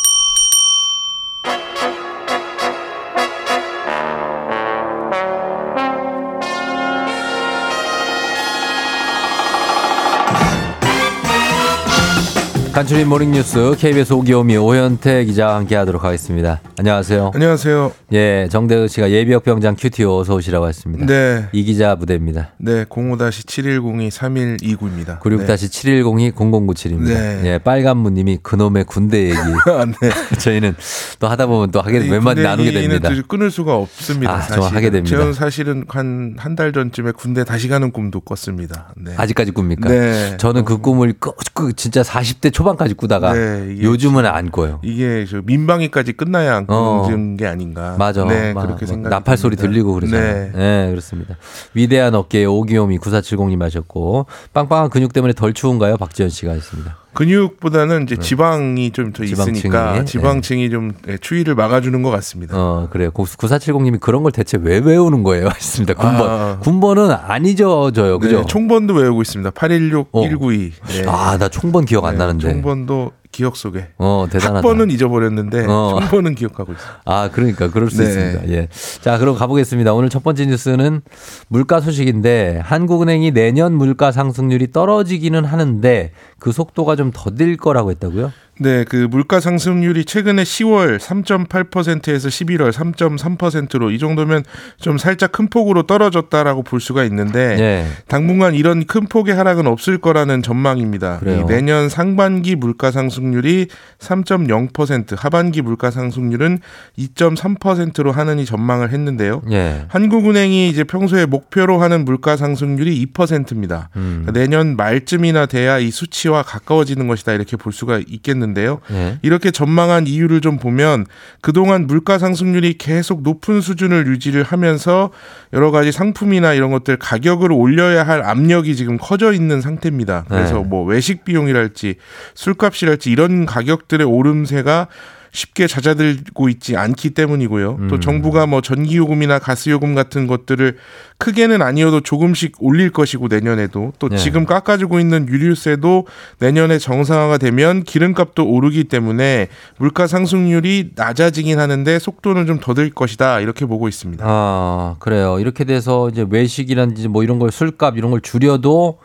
간추린 12.81 13.07
모닝뉴스 13.09 13.75
KBS 13.77 14.11
오기오미 14.13 14.57
오현태 14.57 15.25
기자와 15.25 15.57
함께하도록 15.57 16.03
하겠습니다. 16.03 16.61
안녕하세요. 16.79 17.29
안녕하세요. 17.35 17.91
예, 18.13 18.47
정대우 18.49 18.87
씨가 18.87 19.11
예비역 19.11 19.43
병장 19.43 19.75
큐티오 19.77 20.17
어서 20.17 20.33
오시라고 20.33 20.67
했습니다. 20.67 21.05
네. 21.05 21.45
이기자 21.51 21.93
부대입니다. 21.95 22.53
네, 22.57 22.83
05-7102-3129입니다. 22.85 25.19
96-7102-0097입니다. 25.19 27.05
네. 27.05 27.41
예, 27.45 27.59
빨간무님이 27.59 28.39
그놈의 28.41 28.85
군대 28.85 29.25
얘기. 29.25 29.37
아, 29.69 29.85
네. 29.85 30.09
저희는 30.39 30.73
또 31.19 31.27
하다 31.27 31.45
보면 31.45 31.69
또 31.69 31.81
하게 31.81 31.99
이 31.99 32.09
웬만히 32.09 32.37
군대 32.37 32.49
나누게 32.49 32.71
됩니다. 32.71 33.09
또 33.13 33.21
끊을 33.27 33.51
수가 33.51 33.75
없습니다. 33.75 34.33
아, 34.33 34.37
사실. 34.41 34.55
정말 34.55 34.73
하게 34.75 34.89
됩니다. 34.89 35.15
저는 35.17 35.33
사실은 35.33 35.85
한 35.87 36.35
한 36.39 36.55
달 36.55 36.73
전쯤에 36.73 37.11
군대 37.11 37.43
다시 37.43 37.67
가는 37.67 37.91
꿈도 37.91 38.21
꿨습니다. 38.21 38.87
네. 38.97 39.13
아직까지 39.17 39.51
꿉니까? 39.51 39.87
네. 39.87 40.35
저는 40.37 40.65
그 40.65 40.79
꿈을 40.79 41.13
꾸, 41.19 41.35
꾸- 41.53 41.73
진짜 41.73 42.01
40대 42.01 42.51
초반 42.51 42.70
까지 42.77 42.93
꾸다가 42.93 43.33
네, 43.33 43.77
요즘은 43.81 44.25
안 44.25 44.51
꿔요. 44.51 44.79
이게 44.83 45.25
저 45.29 45.41
민방위까지 45.43 46.13
끝나야 46.13 46.55
안 46.57 46.65
어. 46.67 47.03
끊는 47.07 47.37
게 47.37 47.47
아닌가. 47.47 47.95
맞아. 47.99 48.23
네, 48.25 48.53
마- 48.53 48.61
그렇게 48.63 48.85
뭐 48.85 48.93
생각. 48.93 49.09
나팔 49.09 49.37
소리 49.37 49.55
들리고 49.55 49.93
그러잖아요. 49.93 50.51
네. 50.51 50.51
네. 50.53 50.89
그렇습니다. 50.89 51.35
위대한 51.73 52.15
어깨에 52.15 52.45
오기요미 52.45 52.97
9470님 52.99 53.59
하셨고 53.61 54.25
빵빵한 54.53 54.89
근육 54.89 55.13
때문에 55.13 55.33
덜 55.33 55.53
추운가요? 55.53 55.97
박지현 55.97 56.29
씨가 56.29 56.51
했습니다. 56.53 56.97
근육보다는 57.13 58.03
이제 58.03 58.15
지방이 58.15 58.91
좀더 58.91 59.23
네. 59.23 59.29
지방층이, 59.29 59.57
있으니까 59.57 59.93
네. 59.93 60.05
지방층이 60.05 60.69
좀 60.69 60.93
예, 61.07 61.17
추위를 61.17 61.55
막아주는 61.55 62.01
것 62.01 62.09
같습니다. 62.11 62.55
어, 62.57 62.87
그래요. 62.89 63.11
9470님이 63.11 63.99
그런 63.99 64.23
걸 64.23 64.31
대체 64.31 64.57
왜 64.61 64.79
외우는 64.79 65.23
거예요? 65.23 65.47
하셨습니다. 65.49 65.93
군번. 65.93 66.29
아. 66.29 66.59
군번은 66.59 67.11
안 67.11 67.45
잊어져요. 67.45 68.19
그죠? 68.19 68.41
네, 68.41 68.45
총번도 68.47 68.93
외우고 68.93 69.21
있습니다. 69.21 69.51
816 69.51 70.09
어. 70.11 70.21
192. 70.21 70.71
네. 70.87 71.05
아, 71.07 71.37
나 71.37 71.49
총번 71.49 71.85
기억 71.85 72.05
안 72.05 72.13
네, 72.13 72.19
나는데. 72.19 72.51
총번도 72.51 73.11
기억 73.31 73.55
속에. 73.55 73.87
어, 73.97 74.27
대단하다. 74.29 74.57
학번은 74.57 74.91
잊어버렸는데 74.91 75.65
어. 75.67 75.97
총번은 75.99 76.35
기억하고 76.35 76.73
있어요. 76.73 76.91
아, 77.05 77.29
그러니까 77.31 77.69
그럴 77.69 77.89
수 77.89 77.97
네. 77.97 78.03
있습니다. 78.03 78.49
예. 78.49 78.67
자, 79.01 79.17
그럼 79.17 79.35
가보겠습니다. 79.35 79.93
오늘 79.93 80.09
첫 80.09 80.23
번째 80.23 80.45
뉴스는 80.45 81.01
물가 81.47 81.79
소식인데 81.79 82.61
한국은행이 82.63 83.31
내년 83.31 83.73
물가 83.73 84.11
상승률이 84.11 84.71
떨어지기는 84.71 85.45
하는데 85.45 86.11
그 86.39 86.51
속도가 86.51 86.95
좀 86.95 87.11
더딜 87.13 87.57
거라고 87.57 87.91
했다고요? 87.91 88.31
네, 88.61 88.83
그 88.83 89.07
물가 89.09 89.39
상승률이 89.39 90.05
최근에 90.05 90.43
10월 90.43 90.99
3.8%에서 90.99 92.29
11월 92.29 92.71
3.3%로 92.71 93.89
이 93.89 93.97
정도면 93.97 94.43
좀 94.79 94.99
살짝 94.99 95.31
큰 95.31 95.47
폭으로 95.47 95.81
떨어졌다라고 95.81 96.61
볼 96.61 96.79
수가 96.79 97.03
있는데 97.05 97.57
예. 97.59 97.85
당분간 98.07 98.53
이런 98.53 98.85
큰 98.85 99.07
폭의 99.07 99.33
하락은 99.33 99.65
없을 99.65 99.97
거라는 99.97 100.43
전망입니다. 100.43 101.17
그래요. 101.21 101.39
이 101.39 101.45
내년 101.51 101.89
상반기 101.89 102.55
물가 102.55 102.91
상승률이 102.91 103.65
3.0%, 103.97 105.17
하반기 105.17 105.63
물가 105.63 105.89
상승률은 105.89 106.59
2.3%로 106.99 108.11
하느니 108.11 108.45
전망을 108.45 108.91
했는데요. 108.91 109.41
예. 109.49 109.85
한국은행이 109.87 110.69
이제 110.69 110.83
평소에 110.83 111.25
목표로 111.25 111.81
하는 111.81 112.05
물가 112.05 112.37
상승률이 112.37 113.07
2%입니다. 113.07 113.89
음. 113.95 114.27
내년 114.31 114.75
말쯤이나 114.75 115.47
돼야 115.47 115.79
이 115.79 115.89
수치와 115.89 116.43
가까워지는 116.43 117.07
것이다 117.07 117.33
이렇게 117.33 117.57
볼 117.57 117.73
수가 117.73 117.99
있겠는데 118.07 118.50
요. 118.57 118.79
예. 118.91 119.17
이렇게 119.21 119.51
전망한 119.51 120.07
이유를 120.07 120.41
좀 120.41 120.57
보면 120.57 121.05
그동안 121.41 121.87
물가 121.87 122.17
상승률이 122.17 122.75
계속 122.77 123.21
높은 123.23 123.61
수준을 123.61 124.07
유지를 124.07 124.43
하면서 124.43 125.11
여러 125.53 125.71
가지 125.71 125.91
상품이나 125.91 126.53
이런 126.53 126.71
것들 126.71 126.97
가격을 126.97 127.51
올려야 127.51 128.03
할 128.03 128.23
압력이 128.23 128.75
지금 128.75 128.97
커져 128.97 129.33
있는 129.33 129.61
상태입니다. 129.61 130.25
그래서 130.27 130.55
네. 130.59 130.63
뭐 130.63 130.83
외식 130.85 131.23
비용이랄지 131.23 131.95
술값이랄지 132.35 133.11
이런 133.11 133.45
가격들의 133.45 134.05
오름세가 134.05 134.87
쉽게 135.31 135.67
잦아들고 135.67 136.49
있지 136.49 136.75
않기 136.75 137.11
때문이고요. 137.11 137.87
또 137.89 137.95
음. 137.95 138.01
정부가 138.01 138.45
뭐 138.45 138.61
전기요금이나 138.61 139.39
가스요금 139.39 139.95
같은 139.95 140.27
것들을 140.27 140.77
크게는 141.17 141.61
아니어도 141.61 142.01
조금씩 142.01 142.55
올릴 142.59 142.89
것이고 142.89 143.27
내년에도 143.29 143.93
또 143.99 144.09
네. 144.09 144.17
지금 144.17 144.45
깎아주고 144.45 144.99
있는 144.99 145.27
유류세도 145.29 146.07
내년에 146.39 146.79
정상화가 146.79 147.37
되면 147.37 147.83
기름값도 147.83 148.45
오르기 148.45 148.85
때문에 148.85 149.47
물가 149.77 150.07
상승률이 150.07 150.91
낮아지긴 150.95 151.59
하는데 151.59 151.99
속도는 151.99 152.45
좀 152.45 152.59
더딜 152.59 152.89
것이다 152.89 153.39
이렇게 153.39 153.65
보고 153.65 153.87
있습니다. 153.87 154.25
아, 154.27 154.95
그래요. 154.99 155.39
이렇게 155.39 155.63
돼서 155.63 156.09
이제 156.09 156.25
외식이라든지 156.29 157.07
뭐 157.07 157.23
이런 157.23 157.39
걸 157.39 157.51
술값 157.51 157.97
이런 157.97 158.11
걸 158.11 158.19
줄여도 158.21 158.99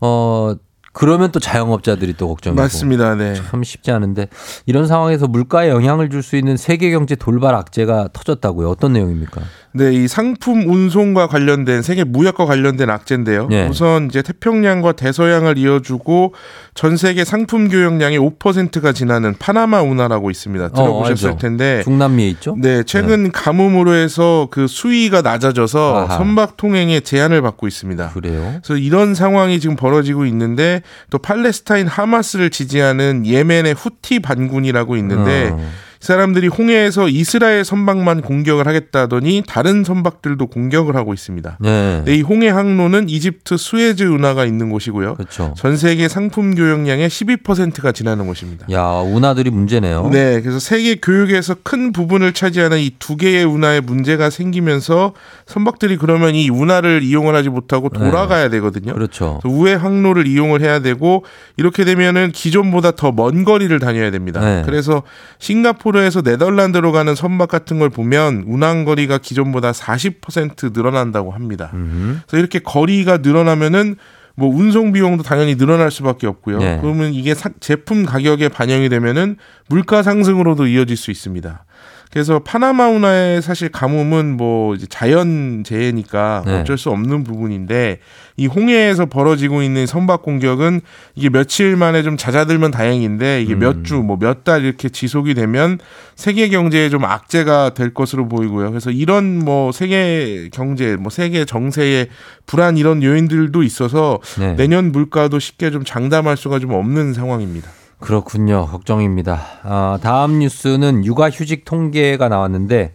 어 0.00 0.54
그러면 0.92 1.30
또 1.30 1.38
자영업자들이 1.38 2.14
또 2.14 2.28
걱정이고 2.28 2.60
맞습니다. 2.60 3.14
네. 3.14 3.34
참 3.34 3.62
쉽지 3.62 3.90
않은데 3.92 4.26
이런 4.66 4.86
상황에서 4.88 5.26
물가에 5.28 5.68
영향을 5.68 6.10
줄 6.10 6.20
수 6.22 6.36
있는 6.36 6.56
세계 6.56 6.90
경제 6.90 7.14
돌발 7.16 7.54
악재가 7.54 8.08
터졌다고요. 8.12 8.68
어떤 8.68 8.92
내용입니까? 8.92 9.40
네, 9.72 9.92
이 9.92 10.08
상품 10.08 10.68
운송과 10.68 11.28
관련된 11.28 11.82
세계 11.82 12.02
무역과 12.02 12.44
관련된 12.44 12.90
악재인데요. 12.90 13.48
예. 13.52 13.68
우선 13.68 14.06
이제 14.06 14.20
태평양과 14.20 14.92
대서양을 14.92 15.58
이어주고 15.58 16.34
전 16.74 16.96
세계 16.96 17.24
상품 17.24 17.68
교역량의 17.68 18.18
5%가 18.18 18.92
지나는 18.92 19.34
파나마 19.38 19.80
운하라고 19.80 20.30
있습니다. 20.30 20.70
들어보셨을 20.70 21.28
알죠. 21.30 21.38
텐데. 21.38 21.82
중남미에 21.84 22.28
있죠? 22.30 22.56
네, 22.58 22.82
최근 22.82 23.30
가뭄으로 23.30 23.94
해서 23.94 24.48
그 24.50 24.66
수위가 24.66 25.22
낮아져서 25.22 26.06
아하. 26.06 26.16
선박 26.16 26.56
통행에 26.56 27.00
제한을 27.00 27.40
받고 27.42 27.68
있습니다. 27.68 28.10
그래요. 28.10 28.58
그래서 28.62 28.76
이런 28.76 29.14
상황이 29.14 29.60
지금 29.60 29.76
벌어지고 29.76 30.26
있는데 30.26 30.82
또 31.10 31.18
팔레스타인 31.18 31.86
하마스를 31.86 32.50
지지하는 32.50 33.24
예멘의 33.24 33.74
후티 33.74 34.18
반군이라고 34.18 34.96
있는데 34.96 35.50
어. 35.52 35.60
이 36.02 36.06
사람들이 36.06 36.48
홍해에서 36.48 37.08
이스라엘 37.08 37.64
선박만 37.64 38.22
공격을 38.22 38.66
하겠다더니 38.66 39.42
다른 39.46 39.84
선박들도 39.84 40.46
공격을 40.46 40.96
하고 40.96 41.12
있습니다. 41.12 41.58
네. 41.60 42.02
네, 42.06 42.16
이 42.16 42.22
홍해 42.22 42.48
항로는 42.48 43.08
이집트 43.10 43.56
수에즈 43.58 44.04
운하가 44.04 44.46
있는 44.46 44.70
곳이고요. 44.70 45.16
그렇죠. 45.16 45.52
전 45.58 45.76
세계 45.76 46.08
상품 46.08 46.54
교역량의 46.54 47.08
12%가 47.08 47.92
지나는 47.92 48.26
곳입니다. 48.26 48.66
야, 48.72 48.82
운하들이 48.84 49.50
문제네요. 49.50 50.08
네, 50.10 50.40
그래서 50.40 50.58
세계 50.58 50.94
교육에서 50.96 51.56
큰 51.62 51.92
부분을 51.92 52.32
차지하는 52.32 52.78
이 52.78 52.90
두 53.00 53.16
개의 53.16 53.44
운하에 53.44 53.80
문제가 53.80 54.30
생기면서 54.30 55.14
선박들이 55.46 55.96
그러면 55.96 56.34
이 56.34 56.48
운하를 56.50 57.02
이용을 57.02 57.34
하지 57.34 57.48
못하고 57.48 57.88
돌아가야 57.88 58.48
되거든요. 58.50 58.92
그렇죠. 58.92 59.40
우회 59.44 59.74
항로를 59.74 60.26
이용을 60.26 60.60
해야 60.60 60.78
되고 60.80 61.24
이렇게 61.56 61.84
되면은 61.84 62.32
기존보다 62.32 62.92
더 62.92 63.10
먼 63.12 63.44
거리를 63.44 63.76
다녀야 63.80 64.10
됩니다. 64.10 64.40
네. 64.40 64.62
그래서 64.64 65.02
싱가포르 65.38 65.89
에서 65.98 66.22
네덜란드로 66.22 66.92
가는 66.92 67.14
선박 67.14 67.48
같은 67.48 67.78
걸 67.78 67.90
보면 67.90 68.44
운항 68.46 68.84
거리가 68.84 69.18
기존보다 69.18 69.72
40% 69.72 70.72
늘어난다고 70.72 71.30
합니다. 71.32 71.70
음. 71.74 72.20
그래서 72.26 72.38
이렇게 72.40 72.58
거리가 72.60 73.18
늘어나면은 73.18 73.96
뭐 74.36 74.48
운송 74.54 74.92
비용도 74.92 75.22
당연히 75.22 75.56
늘어날 75.56 75.90
수밖에 75.90 76.26
없고요. 76.26 76.58
네. 76.58 76.78
그러면 76.80 77.12
이게 77.12 77.34
사- 77.34 77.50
제품 77.60 78.06
가격에 78.06 78.48
반영이 78.48 78.88
되면은 78.88 79.36
물가 79.68 80.02
상승으로도 80.02 80.66
이어질 80.66 80.96
수 80.96 81.10
있습니다. 81.10 81.64
그래서 82.12 82.40
파나마 82.40 82.88
운하의 82.88 83.40
사실 83.40 83.68
가뭄은 83.68 84.36
뭐 84.36 84.74
이제 84.74 84.84
자연 84.90 85.62
재해니까 85.64 86.42
네. 86.44 86.60
어쩔 86.60 86.76
수 86.76 86.90
없는 86.90 87.22
부분인데 87.22 88.00
이 88.36 88.46
홍해에서 88.46 89.06
벌어지고 89.06 89.62
있는 89.62 89.86
선박 89.86 90.22
공격은 90.22 90.80
이게 91.14 91.28
며칠 91.30 91.76
만에 91.76 92.02
좀 92.02 92.16
잦아들면 92.16 92.72
다행인데 92.72 93.42
이게 93.42 93.54
음. 93.54 93.60
몇주 93.60 93.94
뭐 93.96 94.16
몇 94.16 94.42
달 94.42 94.64
이렇게 94.64 94.88
지속이 94.88 95.34
되면 95.34 95.78
세계 96.16 96.48
경제에 96.48 96.88
좀 96.88 97.04
악재가 97.04 97.74
될 97.74 97.94
것으로 97.94 98.26
보이고요. 98.26 98.70
그래서 98.70 98.90
이런 98.90 99.38
뭐 99.38 99.70
세계 99.70 100.48
경제 100.52 100.96
뭐 100.96 101.10
세계 101.10 101.44
정세의 101.44 102.08
불안 102.46 102.76
이런 102.76 103.02
요인들도 103.02 103.62
있어서 103.62 104.18
네. 104.38 104.54
내년 104.54 104.90
물가도 104.92 105.38
쉽게 105.38 105.70
좀 105.70 105.84
장담할 105.84 106.36
수가 106.36 106.58
좀 106.58 106.72
없는 106.72 107.12
상황입니다. 107.14 107.70
그렇군요. 108.00 108.66
걱정입니다. 108.66 109.40
아, 109.62 109.98
다음 110.02 110.38
뉴스는 110.38 111.04
육아휴직 111.04 111.64
통계가 111.64 112.28
나왔는데 112.28 112.94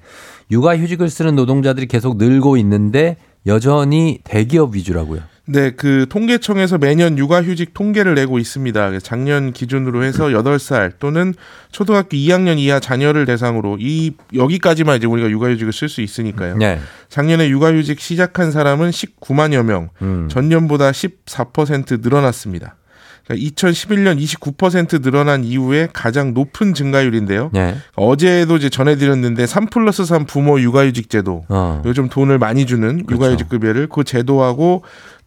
육아휴직을 0.51 1.09
쓰는 1.09 1.35
노동자들이 1.35 1.87
계속 1.87 2.17
늘고 2.17 2.57
있는데 2.57 3.17
여전히 3.47 4.19
대기업 4.23 4.75
위주라고요. 4.75 5.21
네, 5.47 5.71
그 5.71 6.07
통계청에서 6.09 6.79
매년 6.79 7.19
육아휴직 7.19 7.75
통계를 7.75 8.15
내고 8.15 8.39
있습니다. 8.39 8.99
작년 8.99 9.53
기준으로 9.53 10.03
해서 10.03 10.25
8살 10.25 10.93
또는 10.97 11.35
초등학교 11.71 12.17
2학년 12.17 12.57
이하 12.57 12.79
자녀를 12.79 13.25
대상으로 13.25 13.77
이 13.79 14.13
여기까지만 14.33 14.97
이제 14.97 15.05
우리가 15.05 15.29
육아휴직을 15.29 15.71
쓸 15.71 15.87
수 15.87 16.01
있으니까요. 16.01 16.57
네. 16.57 16.79
작년에 17.09 17.47
육아휴직 17.49 17.99
시작한 17.99 18.49
사람은 18.49 18.89
19만여 18.89 19.63
명, 19.63 19.89
음. 20.01 20.27
전년보다 20.31 20.89
14% 20.89 22.01
늘어났습니다. 22.01 22.75
그러니까 23.25 23.49
2011년 23.49 24.21
29% 24.21 25.01
늘어난 25.01 25.43
이후에 25.43 25.87
가장 25.91 26.33
높은 26.33 26.73
증가율인데요. 26.73 27.49
네. 27.53 27.75
어제도 27.95 28.55
이제 28.55 28.69
전해드렸는데 28.69 29.47
3 29.47 29.67
플러스 29.67 30.05
3 30.05 30.25
부모 30.25 30.59
육아휴직 30.59 31.09
제도 31.09 31.43
어. 31.49 31.81
요즘 31.85 32.07
돈을 32.07 32.37
많이 32.37 32.65
주는 32.65 33.05
그렇죠. 33.05 33.25
육아휴직 33.25 33.49
급여를 33.49 33.87
그 33.87 34.03
제도하고 34.03 34.83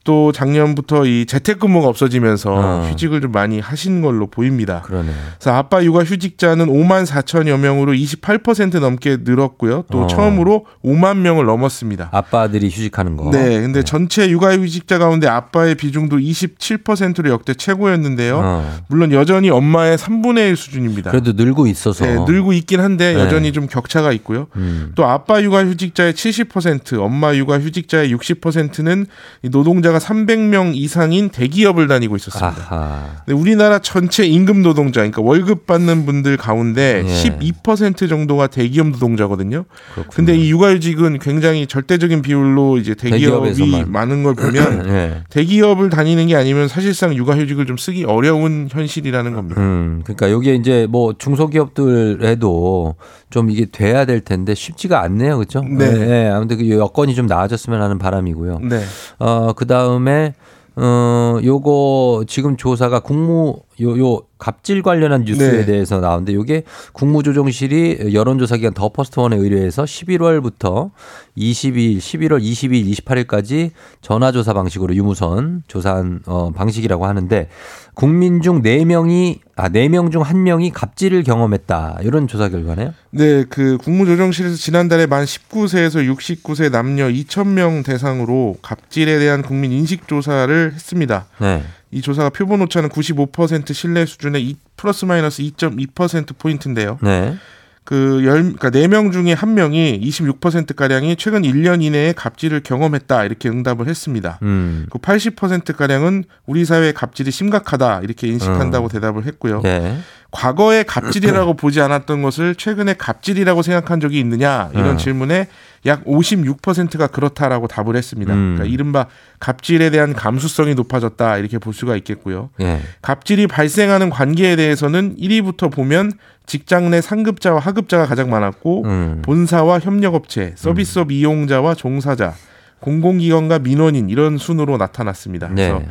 또 0.09 0.33
작년부터 0.33 1.05
이 1.05 1.27
재택근무가 1.27 1.87
없어지면서 1.87 2.55
어. 2.55 2.89
휴직을 2.89 3.21
좀 3.21 3.31
많이 3.31 3.61
하신 3.61 4.01
걸로 4.01 4.27
보입니다. 4.27 4.81
그러네. 4.87 5.11
그래서 5.35 5.55
아빠 5.55 5.85
육아 5.85 6.03
휴직자는 6.03 6.65
5만 6.69 7.05
4천여 7.05 7.59
명으로 7.59 7.93
28% 7.93 8.81
넘게 8.81 9.19
늘었고요. 9.21 9.85
또 9.93 10.05
어. 10.05 10.07
처음으로 10.07 10.65
5만 10.83 11.19
명을 11.19 11.45
넘었습니다. 11.45 12.09
아빠들이 12.11 12.69
휴직하는 12.71 13.19
거. 13.19 13.31
네, 13.31 13.61
근데 13.61 13.83
전체 13.83 14.31
육아 14.31 14.57
휴직자 14.57 14.97
가운데 14.97 15.29
아빠의 15.29 15.75
비중도 15.75 16.17
27%로 16.17 17.29
역대 17.29 17.53
최고였는데요. 17.53 18.41
어. 18.43 18.79
물론 18.89 19.13
여전히 19.13 19.51
엄마의 19.51 19.99
3분의 19.99 20.49
1 20.49 20.57
수준입니다. 20.57 21.11
그래도 21.11 21.33
늘고 21.33 21.67
있어서. 21.67 22.07
네, 22.07 22.17
늘고 22.27 22.55
있긴 22.55 22.81
한데 22.81 23.13
네. 23.13 23.21
여전히 23.21 23.53
좀 23.53 23.67
격차가 23.67 24.13
있고요. 24.13 24.47
음. 24.57 24.93
또 24.95 25.05
아빠 25.05 25.43
육아 25.43 25.67
휴직자의 25.67 26.15
70%, 26.15 26.99
엄마 26.99 27.35
육아 27.35 27.59
휴직자의 27.59 28.15
60%는 28.15 29.05
노동자가 29.51 29.98
300명 29.99 30.73
이상인 30.75 31.29
대기업을 31.29 31.89
다니고 31.89 32.17
있었습니다. 32.17 32.67
아하. 32.69 33.05
근데 33.25 33.39
우리나라 33.39 33.79
전체 33.79 34.25
임금 34.27 34.63
노동자, 34.63 35.01
그러니까 35.01 35.23
월급 35.23 35.67
받는 35.67 36.07
분들 36.07 36.37
가운데 36.37 37.03
예. 37.07 37.09
12% 37.09 38.09
정도가 38.09 38.47
대기업 38.49 38.89
노동자거든요. 38.89 39.65
그렇군요. 39.95 40.15
근데 40.15 40.37
이 40.37 40.51
육아휴직은 40.51 41.19
굉장히 41.19 41.67
절대적인 41.67 42.23
비율로 42.23 42.79
이제 42.79 42.95
대기업이 42.95 43.49
대기업에서만. 43.51 43.93
많은 43.93 44.23
걸 44.23 44.35
보면 44.35 44.89
예. 44.91 45.23
대기업을 45.31 45.91
다니는 45.91 46.27
게 46.29 46.37
아니면 46.37 46.69
사실상 46.69 47.15
육아휴직을 47.15 47.67
좀 47.67 47.77
쓰기 47.77 48.05
어려운 48.05 48.69
현실이라는 48.71 49.35
겁니다. 49.35 49.61
음, 49.61 50.03
그러니까 50.05 50.31
여기에 50.31 50.55
이제 50.57 50.87
뭐 50.89 51.15
중소기업들에도 51.19 52.95
좀 53.31 53.51
이게 53.51 53.67
돼야 53.67 54.05
될 54.05 54.21
텐데 54.21 54.55
쉽지가 54.55 55.01
않네요, 55.03 55.37
그렇죠? 55.37 55.61
네. 55.63 56.29
아무튼 56.29 56.59
그 56.59 56.71
여건이 56.71 57.15
좀 57.15 57.27
나아졌으면 57.27 57.83
하는 57.83 57.99
바람이고요. 57.99 58.61
네. 58.61 58.83
어, 59.19 59.53
그 59.53 59.67
다음에 59.67 60.35
어, 60.77 61.39
요거 61.43 62.25
지금 62.27 62.57
조사가 62.57 63.01
국무 63.01 63.61
요, 63.81 63.99
요 63.99 64.23
갑질 64.39 64.83
관련한 64.83 65.25
뉴스에 65.25 65.59
네. 65.59 65.67
대해서 65.67 66.01
나오는데 66.01 66.33
요게 66.35 66.63
국무조정실이 66.93 68.13
여론조사기관 68.15 68.75
더 68.75 68.89
퍼스트원에 68.91 69.37
의뢰해서 69.37 69.85
11월부터 69.85 70.91
22일, 71.37 71.99
11월 71.99 72.43
22일, 72.43 72.93
28일까지 72.93 73.73
전화조사 74.01 74.55
방식으로 74.55 74.95
유무선 74.95 75.65
조사한 75.67 76.21
어, 76.27 76.53
방식이라고 76.53 77.07
하는데 77.07 77.49
국민 77.95 78.43
중 78.43 78.63
4명이 78.63 79.41
아, 79.57 79.69
4명 79.69 80.13
중 80.13 80.23
1명이 80.23 80.71
갑질을 80.73 81.25
경험했다. 81.25 81.99
이런 82.03 82.29
조사 82.29 82.49
결과네요. 82.49 82.95
네, 83.11 83.45
그 83.49 83.77
국무조정실에서 83.79 84.55
지난달에 84.55 85.07
만 85.07 85.25
19세에서 85.25 86.17
69세 86.17 86.71
남녀 86.71 87.09
2,000명 87.09 87.85
대상으로 87.85 88.57
갑질에 88.63 89.19
대한 89.19 89.43
국민 89.43 89.73
인식 89.73 90.07
조사를 90.07 90.73
했습니다. 90.75 91.27
네. 91.41 91.65
이 91.91 92.01
조사가 92.03 92.31
표본 92.31 92.61
오차는 92.63 92.89
95% 92.91 93.73
신뢰 93.73 94.05
수준의 94.07 94.43
이- 94.45 94.57
플러스 94.77 95.05
마이너스 95.05 95.43
2.2% 95.43 96.37
포인트인데요. 96.39 96.99
네. 97.03 97.37
그 97.85 98.23
열, 98.25 98.53
그러니까 98.53 98.69
4명 98.69 99.13
중에 99.13 99.35
1명이 99.35 100.03
26%가량이 100.03 101.17
최근 101.17 101.41
1년 101.43 101.83
이내에 101.83 102.13
갑질을 102.13 102.61
경험했다 102.63 103.25
이렇게 103.25 103.49
응답을 103.49 103.89
했습니다. 103.89 104.39
음. 104.43 104.85
그 104.91 104.99
80%가량은 104.99 106.25
우리 106.45 106.67
사회의 106.67 106.93
갑질이 106.93 107.31
심각하다 107.31 108.01
이렇게 108.03 108.27
인식한다고 108.29 108.89
대답을 108.89 109.25
했고요. 109.25 109.63
네. 109.63 109.99
과거에 110.31 110.83
갑질이라고 110.83 111.55
보지 111.57 111.81
않았던 111.81 112.23
것을 112.23 112.55
최근에 112.55 112.95
갑질이라고 112.95 113.63
생각한 113.63 114.01
적이 114.01 114.21
있느냐 114.21 114.71
이런 114.75 114.91
음. 114.91 114.99
질문에 114.99 115.49
약 115.87 116.05
56%가 116.05 117.07
그렇다라고 117.07 117.67
답을 117.67 117.97
했습니다. 117.97 118.35
음. 118.35 118.57
그러니까 118.57 118.73
이른바 118.73 119.07
갑질에 119.41 119.91
대한 119.91 120.13
감수성이 120.13 120.75
높아졌다 120.75 121.39
이렇게 121.39 121.59
볼 121.59 121.73
수가 121.73 121.97
있겠고요. 121.97 122.51
예. 122.61 122.81
갑질이 123.01 123.47
발생하는 123.47 124.11
관계에 124.11 124.57
대해서는 124.57 125.17
1위부터 125.17 125.73
보면 125.73 126.13
직장 126.47 126.91
내 126.91 127.01
상급자와 127.01 127.61
하급자가 127.61 128.07
가장 128.07 128.31
많았고 128.31 128.85
음. 128.85 129.23
본사와 129.23 129.81
협력업체, 129.81 130.55
서비스업 130.57 131.13
이용자와 131.13 131.75
종사자, 131.75 132.35
공공기관과 132.81 133.61
민원인 133.61 134.09
이런 134.09 134.39
순으로 134.39 134.77
나타났습니다. 134.77 135.49
그래서 135.49 135.79
네. 135.79 135.89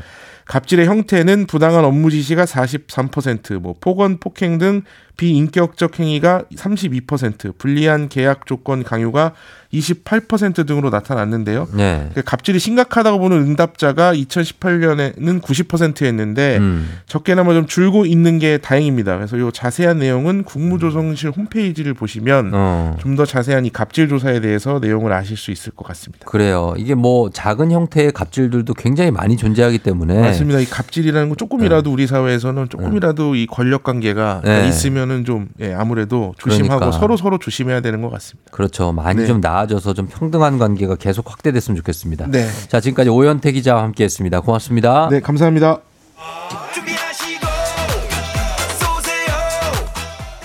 갑질의 0.48 0.88
형태는 0.88 1.45
부당한 1.45 1.84
업무 1.86 2.10
지시가 2.10 2.45
43%, 2.45 3.60
뭐 3.60 3.76
폭언, 3.80 4.20
폭행 4.20 4.58
등 4.58 4.82
비인격적 5.18 5.99
행위가 5.99 6.43
32%, 6.55 7.57
불리한 7.57 8.07
계약 8.07 8.45
조건 8.45 8.84
강요가 8.84 9.34
28% 9.74 10.65
등으로 10.65 10.89
나타났는데요. 10.89 11.68
네. 11.74 11.97
그러니까 11.97 12.22
갑질이 12.22 12.59
심각하다고 12.59 13.20
보는 13.20 13.38
응답자가 13.38 14.13
2018년에는 14.13 15.41
90%였는데 15.41 16.57
음. 16.57 16.89
적게나마 17.05 17.53
좀 17.53 17.65
줄고 17.65 18.05
있는 18.05 18.39
게 18.39 18.59
다행입니다. 18.59 19.18
그래서 19.18 19.38
이 19.38 19.51
자세한 19.51 19.99
내용은 19.99 20.43
국무조정실 20.43 21.32
홈페이지를 21.32 21.93
보시면 21.93 22.51
어. 22.53 22.95
좀더 22.99 23.26
자세한 23.26 23.65
이 23.65 23.70
갑질 23.70 24.07
조사에 24.07 24.39
대해서 24.39 24.80
내용을 24.80 25.11
아실 25.11 25.36
수 25.36 25.51
있을 25.51 25.74
것 25.74 25.86
같습니다. 25.88 26.26
그래요. 26.26 26.74
이게 26.78 26.95
뭐 26.95 27.30
작은 27.30 27.72
형태의 27.72 28.13
갑질들도 28.13 28.74
굉장히 28.76 29.11
많이 29.11 29.36
존재하기 29.36 29.80
때문에 29.80 30.22
맞습니다. 30.22 30.59
이 30.59 30.65
갑질이라는 30.65 31.30
건 31.30 31.38
조금이라도 31.38 31.91
우리 31.91 32.07
사회에서는 32.07 32.70
조금이라도 32.70 33.36
이 33.36 33.47
권력 33.47 33.84
관계가 33.84 34.41
네. 34.45 34.68
있으면 34.70 35.07
은 35.12 35.26
좀 35.28 35.49
예, 35.60 35.74
아무래도 35.74 36.34
조심하고 36.38 36.80
그러니까. 36.80 36.97
서로 36.97 37.18
서로 37.18 37.38
조심해야 37.38 37.82
되는 37.82 38.01
것 38.01 38.10
같습니다. 38.12 38.49
그렇죠. 38.51 38.93
많이 38.93 39.22
네. 39.22 39.26
좀 39.28 39.41
나아져서 39.41 39.93
좀 39.93 40.08
평등한 40.08 40.58
관계가 40.58 40.95
계속 40.95 41.30
확대됐으면 41.30 41.76
좋겠습니다. 41.78 42.28
네. 42.28 42.47
자, 42.70 42.80
지금까지 42.80 43.10
오현태 43.10 43.51
기자와 43.51 43.84
함께했습니다. 43.84 44.39
고맙습니다. 44.39 45.10
네, 45.12 45.20
감사합니다. 45.20 45.82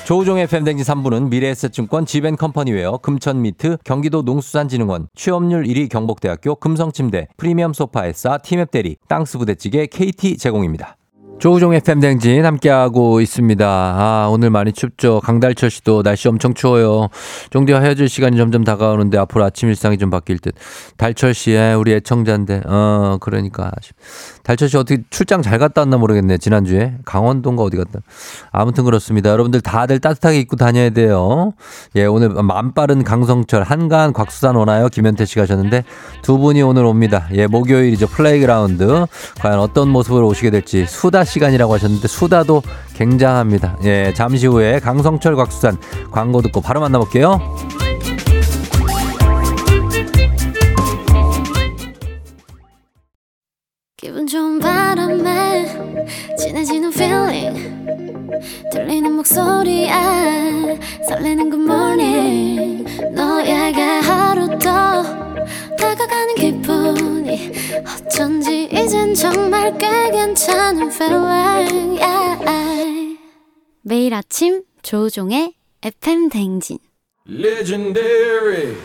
조우종의 0.04 0.48
팬댕지 0.48 0.82
3부는 0.82 1.28
미래에셋증권 1.28 2.06
지벤컴퍼니웨어 2.06 2.98
금천미트 2.98 3.78
경기도 3.84 4.22
농수산진흥원 4.22 5.08
취업률 5.14 5.62
1위 5.62 5.88
경북대학교 5.88 6.56
금성침대 6.56 7.28
프리미엄 7.36 7.72
소파에싸 7.72 8.38
티맵대리 8.38 8.96
땅스부대찌개 9.08 9.86
KT 9.86 10.38
제공입니다. 10.38 10.96
조우종의 11.43 11.80
팬댕진 11.80 12.47
함께하고 12.47 13.20
있습니다. 13.20 13.66
아, 13.66 14.28
오늘 14.30 14.51
많이 14.51 14.72
춥죠. 14.72 15.20
강달철 15.24 15.70
씨도 15.70 16.05
날씨 16.05 16.28
엄청 16.28 16.55
추워요. 16.55 17.09
쫑디와 17.50 17.80
헤어질 17.80 18.09
시간이 18.09 18.36
점점 18.36 18.62
다가오는데 18.62 19.18
앞으로 19.18 19.43
아침 19.43 19.68
일상이 19.68 19.99
좀 19.99 20.09
바뀔 20.09 20.38
듯. 20.38 20.55
달철 20.99 21.34
씨, 21.34 21.51
에, 21.51 21.72
우리 21.72 21.95
애청자인데, 21.95 22.62
어, 22.64 23.16
그러니까. 23.20 23.72
달철 24.45 24.68
씨 24.68 24.76
어떻게 24.76 25.03
출장 25.11 25.43
잘 25.43 25.59
갔다 25.59 25.80
왔나 25.80 25.97
모르겠네. 25.97 26.38
지난주에. 26.38 26.95
강원도인가 27.05 27.64
어디 27.64 27.76
갔다. 27.76 27.99
아무튼 28.53 28.84
그렇습니다. 28.84 29.30
여러분들 29.30 29.62
다들 29.62 29.99
따뜻하게 29.99 30.38
입고 30.38 30.55
다녀야 30.55 30.90
돼요. 30.90 31.55
예, 31.97 32.05
오늘 32.05 32.28
말 32.28 32.72
빠른 32.72 33.03
강성철, 33.03 33.64
한가한 33.64 34.12
곽수산 34.12 34.55
오나요? 34.55 34.88
김현태 34.88 35.24
씨가 35.24 35.43
하셨는데 35.43 35.82
두 36.22 36.38
분이 36.38 36.62
오늘 36.62 36.84
옵니다. 36.84 37.26
예, 37.32 37.49
목요일이죠. 37.49 38.07
플레이그라운드. 38.07 39.07
과연 39.40 39.59
어떤 39.59 39.88
모습으로 39.88 40.28
오시게 40.28 40.51
될지 40.51 40.86
수다 40.86 41.24
시간이라고 41.32 41.72
하셨는데 41.74 42.08
수다도 42.08 42.62
굉장합니다. 42.94 43.78
예, 43.84 44.12
잠시 44.14 44.46
후에 44.46 44.80
강성철 44.80 45.34
곽수산 45.36 45.78
광고 46.10 46.42
듣고 46.42 46.60
바로 46.60 46.80
만나볼게요. 46.80 47.40
기분 53.96 54.26
좋은 54.26 54.58
바람에 54.58 55.66
진해지는 56.38 56.92
feeling 56.92 57.72
들리는 58.72 59.12
목소리에 59.12 59.90
설레는 61.08 61.50
good 61.50 61.64
morning 61.64 62.84
너에게 63.12 63.80
하루 63.80 64.48
더 64.58 65.02
다가가는 65.78 66.34
기분이 66.34 67.11
어쩐지 67.80 68.68
이젠 68.72 69.14
정말 69.14 69.76
꽤 69.78 70.10
괜찮은 70.10 70.88
feeling 70.90 72.00
yeah. 72.00 73.18
매일 73.82 74.14
아침 74.14 74.62
조종의 74.82 75.54
FM 75.82 76.28
댕진 76.28 76.78
Legendary. 77.28 78.76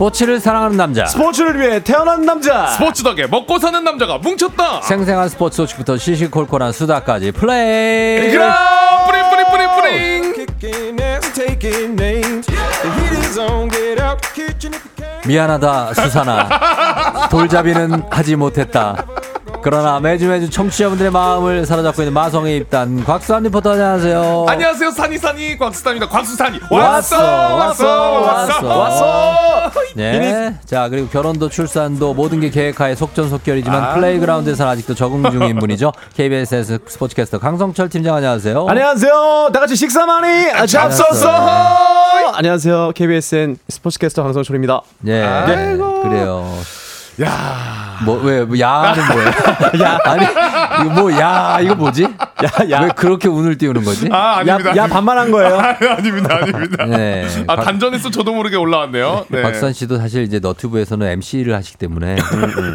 스포츠를 0.00 0.40
사랑하는 0.40 0.76
남자. 0.76 1.06
스포츠를 1.06 1.58
위해 1.58 1.82
태어난 1.82 2.20
남자. 2.20 2.66
스포츠 2.66 3.02
덕에 3.02 3.26
먹고 3.26 3.58
사는 3.58 3.82
남자가 3.82 4.18
뭉쳤다. 4.18 4.82
생생한 4.82 5.30
스포츠 5.30 5.56
소식부터 5.56 5.96
시시콜콜한 5.96 6.72
수다까지 6.72 7.32
플레이. 7.32 8.30
그라 8.30 9.06
뿌링 9.06 9.22
뿌링 9.30 9.46
뿌링 9.50 9.68
뿌링. 9.74 10.46
미안하다 15.26 15.94
수산아 15.94 17.28
돌잡이는 17.30 18.04
하지 18.10 18.36
못했다 18.36 19.04
그러나 19.66 19.98
매주 19.98 20.28
매주 20.28 20.48
청취자분들의 20.48 21.10
마음을 21.10 21.66
사로잡고 21.66 22.00
있는 22.02 22.14
마성의 22.14 22.56
입담 22.58 23.02
곽수산 23.02 23.42
리포터 23.42 23.72
안녕하세요. 23.72 24.46
안녕하세요 24.48 24.90
산이산이 24.92 25.58
곽수산입니다 25.58 26.08
곽수산이 26.08 26.60
왔어, 26.70 27.16
왔어 27.16 27.56
왔어, 27.56 28.20
왔어 28.20 28.68
왔어. 28.68 28.78
왔어 28.78 29.70
네. 29.96 30.54
자, 30.64 30.88
그리고 30.88 31.08
결혼도 31.08 31.48
출산도 31.48 32.14
모든 32.14 32.38
게 32.38 32.50
계획하에 32.50 32.94
속전속결이지만 32.94 33.82
아. 33.82 33.94
플레이그라운드에서는 33.94 34.70
아직도 34.70 34.94
적응 34.94 35.28
중인 35.32 35.58
분이죠. 35.58 35.90
KBS 36.14 36.62
스포츠캐스터 36.86 37.40
강성철 37.40 37.88
팀장 37.88 38.14
안녕하세요. 38.14 38.66
안녕하세요. 38.68 39.50
다 39.52 39.58
같이 39.58 39.74
식사 39.74 40.06
많이 40.06 40.46
잡섰어. 40.68 41.28
안녕하세요. 42.34 42.92
KBSN 42.94 43.56
스포츠캐스터 43.68 44.22
강성철입니다. 44.22 44.82
예. 45.08 45.22
네. 45.22 45.76
그래요. 46.04 46.46
야 47.22 47.96
뭐, 48.04 48.20
왜, 48.22 48.44
뭐, 48.44 48.58
야는 48.58 49.06
뭐야? 49.06 49.26
야. 49.82 49.98
아니, 50.04 50.24
이거 50.84 51.00
뭐, 51.00 51.12
야, 51.18 51.58
이거 51.62 51.74
뭐지? 51.74 52.06
야, 52.44 52.70
야. 52.70 52.82
왜 52.82 52.88
그렇게 52.94 53.28
운을 53.28 53.56
띄우는 53.56 53.82
거지? 53.84 54.08
아, 54.12 54.42
야, 54.46 54.54
아닙니다. 54.54 54.76
야 54.76 54.86
반말한 54.86 55.30
거예요. 55.30 55.56
아, 55.58 55.76
아닙니다, 55.96 56.36
아닙니다. 56.42 56.84
네. 56.86 57.26
아, 57.46 57.56
박- 57.56 57.64
단전에서 57.64 58.10
저도 58.10 58.34
모르게 58.34 58.56
올라왔네요. 58.56 59.24
네. 59.28 59.40
박수환 59.42 59.72
씨도 59.72 59.96
사실 59.96 60.22
이제 60.24 60.38
너튜브에서는 60.38 61.06
MC를 61.06 61.54
하시기 61.54 61.78
때문에 61.78 62.16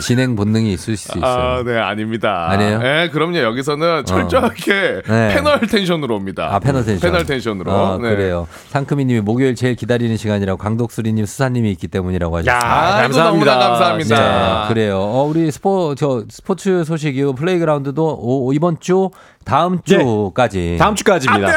진행 0.01 0.36
본능이 0.36 0.74
있을 0.74 0.97
수 0.97 1.18
있어요. 1.18 1.24
아, 1.26 1.64
네, 1.64 1.78
아닙니다. 1.78 2.47
아니에요? 2.49 2.80
네, 2.80 3.09
그럼요. 3.09 3.38
여기서는 3.38 4.05
철저하게 4.05 5.01
네. 5.07 5.34
패널 5.36 5.59
텐션으로 5.59 6.16
옵니다. 6.16 6.49
아, 6.51 6.59
패널 6.59 6.84
텐션. 6.84 6.99
패널 7.12 7.26
텐션으로. 7.26 7.72
아, 7.72 7.97
네. 8.01 8.09
그래요. 8.09 8.47
상크미 8.70 9.05
님이 9.05 9.22
목요일 9.22 9.53
제일 9.55 9.76
기다리는 9.76 10.18
시간이라고 10.18 10.57
강독수리 10.57 11.14
님 11.14 11.26
수산 11.26 11.50
님이 11.50 11.70
있기 11.74 11.88
때문이라고 11.88 12.38
하셨어요. 12.38 12.59
아, 12.59 12.95
아이고, 12.95 13.01
감사합니다. 13.14 13.51
너무나 13.53 13.68
감사합니다. 13.70 14.62
네, 14.68 14.74
그래요. 14.74 14.97
어, 15.01 15.24
우리 15.24 15.51
스포 15.51 15.93
저 15.95 16.24
스포츠 16.30 16.84
소식이요. 16.84 17.34
플레이그라운드도 17.34 18.03
오- 18.20 18.47
오- 18.47 18.53
이번 18.53 18.80
주 18.80 19.09
다음 19.52 19.80
주까지. 19.84 20.78
다음 20.80 20.95
주까지입니다. 20.95 21.52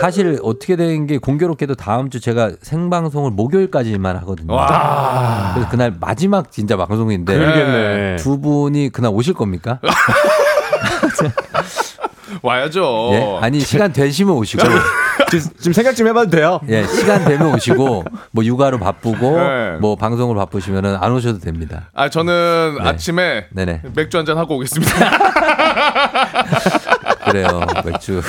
사실 0.00 0.38
어떻게 0.42 0.76
된 0.76 1.06
게 1.06 1.18
공교롭게도 1.18 1.74
다음 1.74 2.08
주 2.08 2.20
제가 2.20 2.52
생방송을 2.62 3.32
목요일까지만 3.32 4.16
하거든요. 4.18 4.54
와. 4.54 5.50
그래서 5.54 5.68
그날 5.70 5.92
마지막 6.00 6.50
진짜 6.52 6.76
방송인데 6.76 7.36
그러겠네. 7.36 8.16
두 8.16 8.40
분이 8.40 8.90
그날 8.90 9.10
오실 9.12 9.34
겁니까? 9.34 9.80
와야죠. 12.42 13.10
예? 13.12 13.38
아니 13.42 13.60
시간 13.60 13.92
되시면 13.92 14.34
오시고 14.34 14.62
지금, 15.30 15.50
지금 15.58 15.72
생각 15.72 15.94
좀 15.94 16.06
해봐도 16.08 16.30
돼요. 16.30 16.60
예 16.68 16.84
시간 16.86 17.24
되면 17.26 17.54
오시고 17.54 18.04
뭐 18.30 18.44
육아로 18.44 18.78
바쁘고 18.78 19.36
네. 19.38 19.76
뭐 19.80 19.96
방송으로 19.96 20.38
바쁘시면은 20.40 20.96
안 21.00 21.12
오셔도 21.12 21.38
됩니다. 21.40 21.90
아, 21.94 22.08
저는 22.08 22.78
네. 22.82 22.88
아침에 22.88 23.46
네네 23.50 23.82
맥주 23.94 24.16
한 24.18 24.24
잔 24.24 24.38
하고 24.38 24.56
오겠습니다. 24.56 24.92
그래요 27.32 27.66
맥주 27.84 28.20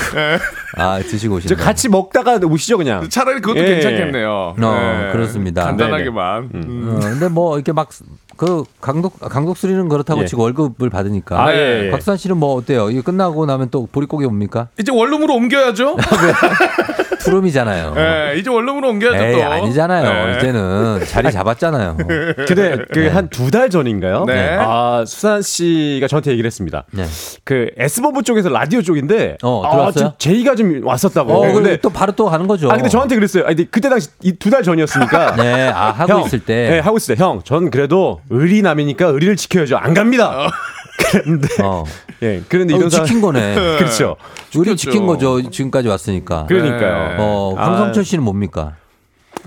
아 0.78 0.99
드시고 0.99 1.39
저 1.41 1.45
오시네요. 1.54 1.66
같이 1.66 1.89
먹다가 1.89 2.39
오시죠 2.43 2.78
그냥. 2.78 3.08
차라리 3.10 3.41
그것도 3.41 3.60
예. 3.60 3.66
괜찮겠네요. 3.76 4.30
어, 4.32 4.56
네. 4.58 5.12
그렇습니다. 5.12 5.66
간단하게만. 5.66 6.49
음. 6.56 6.95
어, 6.95 6.99
근데 6.99 7.28
뭐 7.28 7.56
이렇게 7.58 7.72
막 7.72 7.89
그 8.36 8.64
강독 8.82 9.20
강독수리는 9.20 9.88
그렇다고 9.89 10.24
예. 10.24 10.26
치고 10.26 10.41
월급을 10.41 10.89
받으니까. 10.89 11.39
아, 11.39 11.54
예, 11.54 11.86
예. 11.86 11.91
박수환 11.91 12.18
씨는 12.18 12.38
뭐 12.38 12.56
어때요? 12.56 12.89
이거 12.89 13.04
끝나고 13.04 13.45
나면 13.45 13.70
또 13.70 13.88
보릿고개 13.91 14.26
옵니까? 14.26 14.70
이제 14.80 14.91
원룸으로 14.91 15.36
옮겨야죠. 15.36 15.97
투룸이잖아요. 17.20 17.93
네, 17.93 18.34
이제 18.39 18.49
원룸으로 18.49 18.89
옮겨야죠 18.89 19.24
에이 19.24 19.34
또. 19.39 19.43
아니잖아요. 19.51 20.26
네. 20.32 20.38
이제는 20.38 21.06
자리 21.08 21.32
잡았잖아요. 21.32 21.97
근데 22.47 22.78
그 22.91 23.10
한 23.14 23.30
두 23.30 23.51
달 23.51 23.70
전인가요? 23.70 24.26
네. 24.26 24.58
아 24.60 25.04
수산 25.06 25.41
씨가 25.41 26.08
저한테 26.08 26.32
얘기를 26.32 26.47
했습니다. 26.47 26.86
네. 26.91 27.06
그 27.43 27.70
S본부 27.78 28.24
쪽에서 28.24 28.49
라디오 28.49 28.82
쪽 28.82 28.93
인데 28.96 29.38
어, 29.44 29.64
아, 29.66 29.72
들어왔어요? 29.72 30.04
좀 30.04 30.14
제의가 30.18 30.56
좀 30.56 30.86
왔었다고. 30.86 31.34
어, 31.34 31.52
근데 31.54 31.78
또 31.78 31.89
바로 31.89 32.12
또 32.14 32.26
가는 32.26 32.48
거죠. 32.48 32.70
아 32.72 32.76
근데 32.76 32.89
저한테 32.89 33.16
그랬어요. 33.16 33.44
아니 33.46 33.56
근데 33.56 33.70
그때 33.70 33.89
당시 33.89 34.10
두 34.39 34.50
달 34.50 34.64
전이었으니까. 34.64 35.36
네, 35.41 35.70
아 35.70 35.91
하고 35.91 36.26
있을 36.26 36.39
때. 36.39 36.70
네, 36.70 36.80
하고 36.80 36.98
있을 36.98 37.16
때 37.16 37.24
형, 37.24 37.41
전 37.44 37.70
그래도 37.72 38.22
의리남이니까 38.30 39.08
의리를 39.08 39.36
지켜야죠. 39.36 39.78
안 39.78 39.94
갑니다. 39.94 40.52
그런데 41.12 41.48
어. 41.64 41.84
예, 42.22 42.41
그런데 42.48 42.74
어, 42.76 42.78
이런 42.78 42.89
지킨 42.89 43.20
거네. 43.22 43.56
그렇죠. 43.78 44.16
우리. 44.56 44.76
지킨 44.78 45.06
거죠. 45.08 45.41
지금까지 45.50 45.88
왔으니까. 45.88 46.46
그러니까요. 46.48 47.16
어, 47.20 47.56
아. 47.58 47.66
강성철 47.66 48.06
씨는 48.06 48.24
뭡니까? 48.24 48.74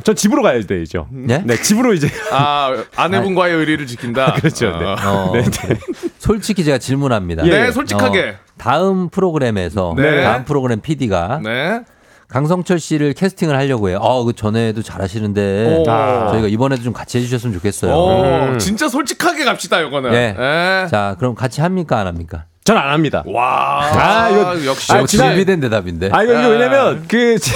저 0.03 0.13
집으로 0.13 0.43
가야 0.43 0.61
되죠. 0.61 1.07
네? 1.11 1.43
네, 1.45 1.57
집으로 1.57 1.95
이제 1.95 2.09
아, 2.31 2.75
아내분과의 2.97 3.55
의리를 3.55 3.87
지킨다. 3.87 4.35
그렇죠. 4.35 4.77
네. 4.77 4.85
어. 4.85 4.97
어, 5.05 5.33
네, 5.33 5.43
네. 5.43 5.79
솔직히 6.19 6.65
제가 6.65 6.79
질문합니다. 6.79 7.45
네, 7.45 7.71
솔직하게. 7.73 8.35
어, 8.57 8.63
다음 8.63 9.09
프로그램에서 9.09 9.95
네. 9.97 10.23
다음 10.23 10.45
프로그램 10.45 10.81
PD가 10.81 11.41
네. 11.43 11.83
강성철 12.29 12.81
씨를 12.81 13.13
캐스팅을 13.15 13.55
하려고 13.57 13.89
해요. 13.89 13.99
어, 14.01 14.25
그 14.25 14.33
전에도 14.33 14.83
잘하시는데 14.83 15.85
오. 15.87 15.91
아. 15.91 16.29
저희가 16.33 16.49
이번에도 16.49 16.83
좀 16.83 16.93
같이 16.93 17.19
해주셨으면 17.19 17.55
좋겠어요. 17.55 17.93
오, 17.95 18.23
음. 18.53 18.59
진짜 18.59 18.89
솔직하게 18.89 19.45
갑시다, 19.45 19.81
이거는. 19.81 20.13
예. 20.13 20.35
예. 20.37 20.89
자, 20.89 21.15
그럼 21.19 21.35
같이 21.37 21.61
합니까 21.61 21.99
안 21.99 22.07
합니까? 22.09 22.47
전 22.67 22.77
안 22.77 22.91
합니다. 22.91 23.23
와. 23.27 23.81
아, 23.81 24.29
이거- 24.29 24.67
역시. 24.67 24.93
아, 24.93 24.97
아, 24.97 25.07
지난- 25.07 25.29
준비된 25.31 25.61
대답인데. 25.61 26.11
아, 26.13 26.23
이거, 26.25 26.33
이거 26.35 26.43
아. 26.43 26.49
왜냐면, 26.49 27.05
그, 27.09 27.39
지- 27.39 27.53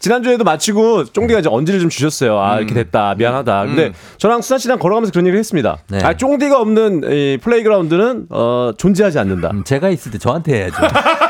지난주에도 0.00 0.42
마치고, 0.44 1.04
쫑디가 1.06 1.40
이제 1.40 1.48
언질을 1.50 1.80
좀 1.80 1.88
주셨어요. 1.88 2.38
아, 2.40 2.58
이렇게 2.58 2.74
됐다. 2.74 3.14
미안하다. 3.16 3.66
근데 3.66 3.86
음. 3.86 3.92
저랑 4.18 4.42
수산 4.42 4.58
씨랑 4.58 4.78
걸어가면서 4.78 5.12
그런 5.12 5.26
얘기를 5.26 5.38
했습니다. 5.38 5.78
네. 5.88 5.98
아, 6.02 6.14
쫑디가 6.16 6.60
없는 6.60 7.02
이 7.10 7.38
플레이그라운드는, 7.42 8.26
어, 8.30 8.72
존재하지 8.76 9.18
않는다. 9.20 9.50
음, 9.52 9.62
제가 9.64 9.88
있을 9.90 10.10
때 10.12 10.18
저한테 10.18 10.54
해야죠. 10.54 10.76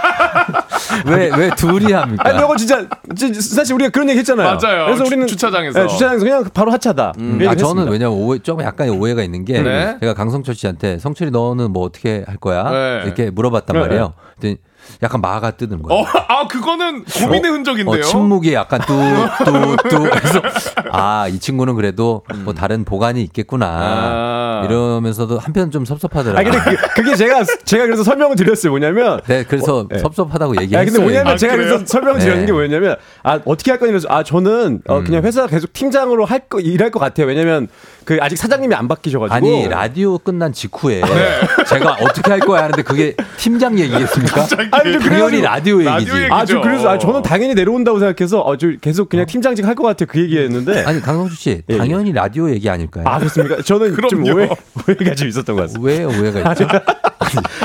왜, 1.07 1.31
왜 1.37 1.51
둘이 1.57 1.93
합니까? 1.93 2.29
아니, 2.29 2.39
이거 2.39 2.57
진짜, 2.57 2.87
진짜 3.15 3.65
씨 3.65 3.73
우리가 3.73 3.91
그런 3.91 4.09
얘기 4.09 4.19
했잖아요. 4.21 4.59
맞아요. 4.61 4.85
그래서 4.87 5.05
주- 5.05 5.09
우리는. 5.09 5.27
주 5.27 5.37
차장에서. 5.37 5.81
네, 5.83 5.87
주차장에서 5.89 6.25
그냥 6.25 6.45
바로 6.53 6.73
하차다. 6.73 7.13
그 7.17 7.21
음, 7.23 7.41
아, 7.49 7.55
저는. 7.55 7.89
왜냐면 7.89 8.17
오해, 8.19 8.39
좀 8.41 8.61
약간의 8.63 8.95
오해가 8.97 9.23
있는 9.23 9.45
게 9.45 9.61
네. 9.63 9.97
제가 10.01 10.15
강성철 10.15 10.55
씨한테 10.55 10.99
성철이 10.99 11.31
너는 11.31 11.73
뭐 11.73 11.85
어떻게 11.85 12.25
할 12.27 12.37
거야? 12.37 12.71
네. 12.71 13.03
이렇게 13.05 13.31
물어봤단 13.31 13.75
네. 13.75 13.81
말이에요. 13.81 14.15
그랬더니 14.41 14.57
약간 15.03 15.21
마가 15.21 15.53
뜨는 15.53 15.83
거예요. 15.83 16.03
어, 16.03 16.07
아, 16.29 16.47
그거는 16.49 17.05
고민의 17.05 17.51
흔적인데요. 17.51 18.01
어, 18.01 18.03
침묵이 18.03 18.53
약간 18.55 18.81
뚜뚜뚜 18.81 20.11
그래서 20.11 20.43
아이 20.91 21.39
친구는 21.39 21.75
그래도 21.75 22.23
뭐 22.45 22.55
다른 22.55 22.85
보관이 22.85 23.23
있겠구나 23.23 23.67
아. 23.69 24.63
이러면서도 24.65 25.39
한편 25.39 25.71
좀 25.71 25.83
아, 25.83 25.85
섭섭하더라고요. 25.87 26.51
근데 26.53 26.77
그, 26.95 27.03
게 27.05 27.15
제가, 27.15 27.45
제가 27.65 27.85
그래서 27.85 28.03
설명을 28.03 28.37
드렸어요. 28.37 28.73
뭐냐면, 28.73 29.21
네, 29.27 29.45
그래서 29.45 29.87
네. 29.89 29.99
섭섭하다고 29.99 30.55
아 30.59 30.63
얘기했어요. 30.63 30.87
근데 30.87 31.01
뭐냐면 31.01 31.35
아, 31.35 31.37
제가 31.37 31.55
그래요? 31.55 31.69
그래서 31.69 31.85
설명을 31.87 32.21
드렸는 32.21 32.41
네. 32.43 32.47
게 32.47 32.53
뭐냐면 32.53 32.97
아 33.23 33.39
어떻게 33.45 33.71
할 33.71 33.79
거냐면서 33.79 34.09
아 34.11 34.23
저는 34.23 34.83
어, 34.89 35.03
그냥 35.05 35.23
회사 35.25 35.47
계속 35.47 35.73
팀장으로 35.73 36.25
할 36.25 36.39
거 36.49 36.61
일할 36.61 36.91
것 36.91 36.99
같아요 36.99 37.27
왜냐면 37.27 37.69
그 38.07 38.17
아직 38.23 38.37
사장님이 38.37 38.75
안 38.75 38.89
바뀌셔가지고 38.89 39.35
아니 39.35 39.69
라디오 39.69 40.17
끝난 40.17 40.53
직후에 40.55 41.03
네. 41.03 41.41
제가 41.69 41.99
어떻게 42.01 42.31
할 42.31 42.41
거야 42.41 42.63
하는데 42.63 42.81
그게 42.83 43.15
팀장 43.37 43.79
얘기겠습니까? 43.79 44.47
아니, 44.81 44.93
좀 44.93 45.03
당연히 45.03 45.41
라디오 45.41 45.79
라디오 45.83 45.95
얘기지. 46.15 46.17
얘기- 46.17 46.33
아저 46.33 46.55
얘기죠. 46.55 46.61
그래서 46.63 46.89
아, 46.91 46.99
저는 46.99 47.23
당연히 47.23 47.55
내려온다고 47.55 47.99
생각해서 47.99 48.41
어, 48.41 48.57
저 48.57 48.69
계속 48.81 49.09
그냥 49.09 49.27
팀장직 49.27 49.65
할 49.67 49.75
것 49.75 49.85
같아요 49.85 50.07
그 50.11 50.21
얘기했는데 50.21 50.83
아니 50.87 51.01
강성수 51.01 51.37
씨 51.37 51.51
예, 51.51 51.63
예. 51.75 51.79
당연히 51.79 52.13
라디오 52.13 52.51
얘기 52.51 52.69
아닐까요? 52.69 53.05
아 53.07 53.19
그렇습니까 53.19 53.63
저는 53.63 53.95
좀 54.09 54.23
그럼요. 54.25 54.35
오해 54.37 54.49
오해가 54.89 55.15
좀 55.15 55.29
있었던 55.29 55.55
것 55.57 55.63
같습니다 55.63 55.87
왜 55.87 56.05
오해가 56.05 56.53
있죠? 56.53 56.67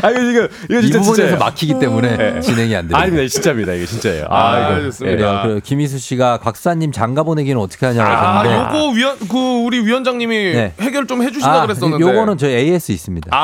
아 0.01 0.09
이거 0.11 0.22
이거 0.22 0.47
이거 0.70 0.80
이 0.80 0.82
진짜 0.84 0.99
부분에서 0.99 1.14
진짜예요. 1.16 1.38
막히기 1.38 1.80
때문에 1.80 2.18
네. 2.18 2.41
진행이 2.41 2.76
안 2.76 2.88
돼요. 2.88 2.97
아닙니다 2.97 3.28
진짜입니다 3.28 3.74
이게 3.74 3.86
진짜예요 3.86 4.26
아, 4.30 4.53
아, 4.55 4.72
이거. 4.74 4.82
좋습니다. 4.84 5.41
그리고 5.43 5.59
김희수 5.64 5.97
씨가 5.99 6.39
곽사님 6.39 6.91
장가 6.91 7.24
보내기는 7.24 7.59
어떻게 7.61 7.86
하냐고 7.86 8.09
아, 8.09 8.39
하셨는데 8.39 8.78
요거 8.78 8.89
위원, 8.91 9.18
그, 9.20 9.38
우리 9.66 9.80
위원장님이 9.86 10.36
네. 10.53 10.74
해결 10.82 11.07
좀 11.07 11.24
해주신다 11.24 11.61
아, 11.61 11.66
그랬었는데. 11.66 12.03
요거는 12.03 12.38
저희 12.38 12.53
AS 12.55 12.91
있습니다. 12.91 13.30
아. 13.32 13.38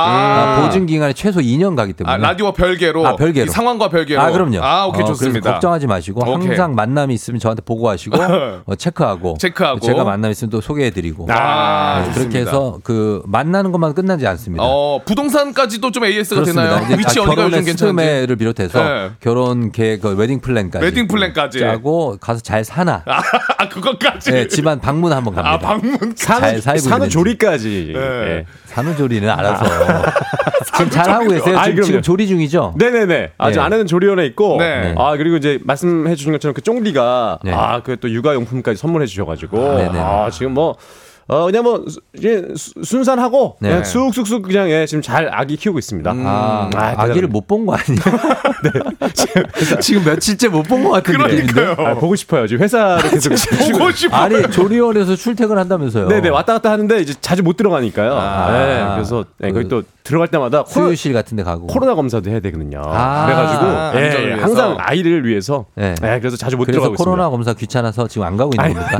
아, 0.59 0.61
보증 0.65 0.85
기간이 0.85 1.13
최소 1.13 1.39
2년 1.39 1.75
가기 1.75 1.93
때문에. 1.93 2.13
아, 2.13 2.17
라디오와 2.17 2.51
별개로. 2.53 3.05
아, 3.07 3.15
별개로. 3.15 3.51
이 3.59 3.61
상황과 3.61 3.89
별개로. 3.89 4.21
아, 4.21 4.31
그럼요. 4.31 4.59
아, 4.63 4.85
오케이, 4.85 5.03
어, 5.03 5.05
좋습니다. 5.07 5.51
걱정하지 5.51 5.85
마시고 5.87 6.21
오케이. 6.21 6.47
항상 6.47 6.75
만남이 6.75 7.13
있으면 7.13 7.39
저한테 7.41 7.61
보고하시고 7.63 8.15
어, 8.65 8.75
체크하고 8.75 9.35
체크하고. 9.37 9.79
제가 9.81 10.03
만남 10.05 10.31
있으면 10.31 10.49
또 10.49 10.61
소개해드리고 10.61 11.27
아, 11.29 11.99
네, 12.05 12.13
그렇게 12.13 12.39
좋습니다. 12.39 12.39
해서 12.51 12.79
그 12.83 13.21
만나는 13.25 13.71
것만 13.73 13.93
끝나지 13.93 14.25
않습니다. 14.27 14.63
어, 14.65 15.01
부동산까지도 15.05 15.91
좀 15.91 16.05
AS가 16.05 16.35
그렇습니다. 16.35 16.69
되나요? 16.79 16.85
이제 16.85 16.97
위치 16.97 17.19
아, 17.19 17.23
어디가 17.23 17.43
요즘 17.43 17.51
괜찮은지. 17.65 17.77
스트메를 17.77 18.35
비롯해서 18.37 18.81
네. 18.83 19.11
결혼 19.19 19.71
계획, 19.73 20.01
그 20.01 20.15
웨딩 20.15 20.39
플랜까지 20.39 20.85
웨딩 20.85 21.07
플랜까지. 21.09 21.59
짜고 21.59 22.17
가서 22.21 22.39
잘 22.39 22.63
사나. 22.63 23.03
아, 23.05 23.67
그것까지. 23.69 24.31
네, 24.31 24.47
집안 24.47 24.79
방문 24.79 25.11
한번 25.11 25.35
갑니다. 25.35 25.53
아, 25.55 25.57
방문. 25.59 26.15
잘 26.15 26.39
살고 26.61 26.77
있는지. 26.77 26.89
산후조리까지 26.89 27.91
네. 27.93 28.45
예. 28.69 28.73
산후조리는 28.73 29.29
알아서 29.29 29.65
지금 30.65 30.89
잘 30.89 31.09
하고 31.09 31.29
계세요. 31.29 31.57
아니, 31.57 31.71
지금. 31.71 31.83
지금 31.83 32.01
조리 32.01 32.27
중이죠. 32.27 32.73
네네네. 32.77 33.31
아직 33.37 33.59
네. 33.59 33.65
아내는 33.65 33.87
조리원에 33.87 34.25
있고. 34.27 34.57
네. 34.59 34.93
아 34.97 35.17
그리고 35.17 35.37
이제 35.37 35.59
말씀해 35.63 36.15
주신 36.15 36.31
것처럼 36.31 36.53
그 36.53 36.61
쫑디가 36.61 37.39
네. 37.43 37.51
아그 37.53 37.97
또 37.99 38.09
육아용품까지 38.09 38.77
선물해 38.79 39.05
주셔가지고 39.07 39.57
네네네. 39.57 39.99
아 39.99 40.29
지금 40.31 40.53
뭐 40.53 40.75
어 41.31 41.45
그냥 41.45 41.63
뭐 41.63 41.85
수- 41.87 42.73
순산하고 42.83 43.57
네. 43.61 43.69
그냥 43.69 43.83
쑥쑥쑥 43.83 44.41
그냥 44.41 44.67
예, 44.71 44.85
지금 44.87 45.01
잘 45.03 45.29
아기 45.31 45.55
키우고 45.57 45.77
있습니다. 45.77 46.11
아, 46.11 46.69
아, 46.75 46.93
아기를 46.97 47.27
못 47.27 47.47
본 47.47 47.65
거 47.67 47.75
아니에요? 47.75 48.01
지금 49.79 50.03
며칠째 50.03 50.47
못 50.49 50.63
본 50.63 50.83
것 50.83 50.89
같은 50.91 51.17
느낌인데. 51.17 51.75
아, 51.77 51.93
보고 51.95 52.15
싶어요. 52.15 52.47
지금 52.47 52.63
회사를 52.63 53.11
계속 53.11 53.29
보고 53.71 53.91
싶어. 53.91 54.15
아니 54.17 54.41
조리원에서 54.49 55.15
출퇴근한다면서요? 55.15 56.07
네네 56.07 56.29
왔다 56.29 56.53
갔다 56.53 56.71
하는데 56.71 56.99
이제 56.99 57.13
자주 57.21 57.43
못 57.43 57.55
들어가니까요. 57.57 58.13
아. 58.13 58.51
네, 58.51 58.87
그래서 58.95 59.25
네, 59.37 59.51
거기 59.51 59.67
또 59.67 59.83
들어갈 60.09 60.27
때마다 60.29 60.63
코로, 60.63 60.87
수유실 60.87 61.13
같은 61.13 61.37
데 61.37 61.43
가고. 61.43 61.67
코로나 61.67 61.93
검사도 61.93 62.31
해야 62.31 62.39
되거든요. 62.39 62.81
아. 62.83 63.25
그래가지고 63.27 63.65
아, 63.65 63.91
예. 63.95 64.33
항상 64.41 64.75
아이를 64.79 65.23
위해서 65.27 65.65
네. 65.75 65.93
네, 66.01 66.19
그래서 66.19 66.35
자주 66.35 66.57
못 66.57 66.65
그래서 66.65 66.79
들어가고 66.81 66.95
코로나 66.95 67.23
있습니다. 67.25 67.29
검사 67.29 67.53
귀찮아서 67.53 68.07
지금 68.07 68.25
안 68.25 68.35
가고 68.35 68.51
있는 68.55 68.73
겁니까? 68.73 68.97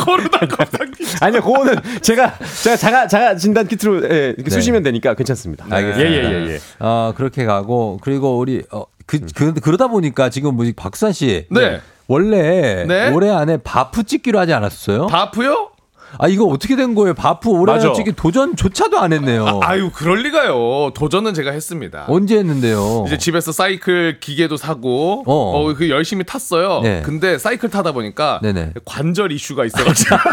코로나 0.02 0.38
검사 0.38 0.78
아니요, 1.20 1.42
그거는 1.42 1.76
제가 2.00 2.38
제가 2.62 2.76
자가 2.76 3.06
자가 3.06 3.36
진단 3.36 3.66
키트로 3.66 4.04
예, 4.10 4.28
이렇게 4.28 4.44
네. 4.44 4.50
쑤시면 4.50 4.82
되니까 4.82 5.12
괜찮습니다. 5.12 5.66
알겠습니다. 5.68 6.10
예예 6.10 6.46
예 6.46 6.52
예. 6.54 6.58
어, 6.78 7.12
그렇게 7.14 7.44
가고 7.44 7.98
그리고 8.00 8.38
우리 8.38 8.62
어, 8.70 8.84
그, 9.04 9.20
그 9.34 9.52
그러다 9.54 9.88
보니까 9.88 10.30
지금 10.30 10.56
뭐지 10.56 10.72
박수환 10.72 11.12
씨. 11.12 11.46
네. 11.50 11.80
원래 12.08 12.84
네? 12.86 13.10
올해 13.12 13.30
안에 13.30 13.58
바프 13.58 14.04
찍기로 14.04 14.38
하지 14.38 14.52
않았어요? 14.54 15.08
바프요? 15.08 15.70
아 16.18 16.28
이거 16.28 16.44
어떻게 16.46 16.76
된 16.76 16.94
거예요? 16.94 17.14
바프. 17.14 17.50
찍기 17.94 18.12
도전조차도 18.12 18.98
안 18.98 19.12
했네요. 19.12 19.60
아 19.62 19.76
유 19.76 19.90
그럴 19.90 20.22
리가요. 20.22 20.92
도전은 20.94 21.34
제가 21.34 21.50
했습니다. 21.50 22.04
언제 22.08 22.36
했는데요? 22.38 23.04
이제 23.06 23.18
집에서 23.18 23.52
사이클 23.52 24.20
기계도 24.20 24.56
사고 24.56 25.22
어. 25.26 25.34
어, 25.70 25.74
그 25.74 25.90
열심히 25.90 26.24
탔어요. 26.24 26.80
네. 26.82 27.02
근데 27.04 27.38
사이클 27.38 27.70
타다 27.70 27.92
보니까 27.92 28.40
네네. 28.42 28.72
관절 28.84 29.32
이슈가 29.32 29.64
있어가지고 29.66 30.16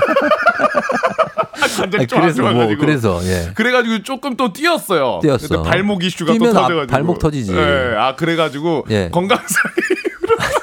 관절이 1.75 1.97
아니, 1.97 2.07
좀안 2.07 2.23
그래서 2.33 2.41
뭐 2.53 2.75
그래서 2.79 3.19
예. 3.23 3.51
그래가지고 3.55 4.03
조금 4.03 4.35
또 4.37 4.53
뛰었어요. 4.53 5.19
뛰었어. 5.21 5.63
발목 5.63 6.03
이슈가 6.03 6.33
또 6.37 6.45
앞- 6.47 6.53
터져가지고 6.53 6.87
발목 6.87 7.19
터지지. 7.19 7.51
네. 7.53 7.95
아 7.97 8.15
그래가지고 8.15 8.85
예. 8.89 9.09
건강상이 9.11 9.73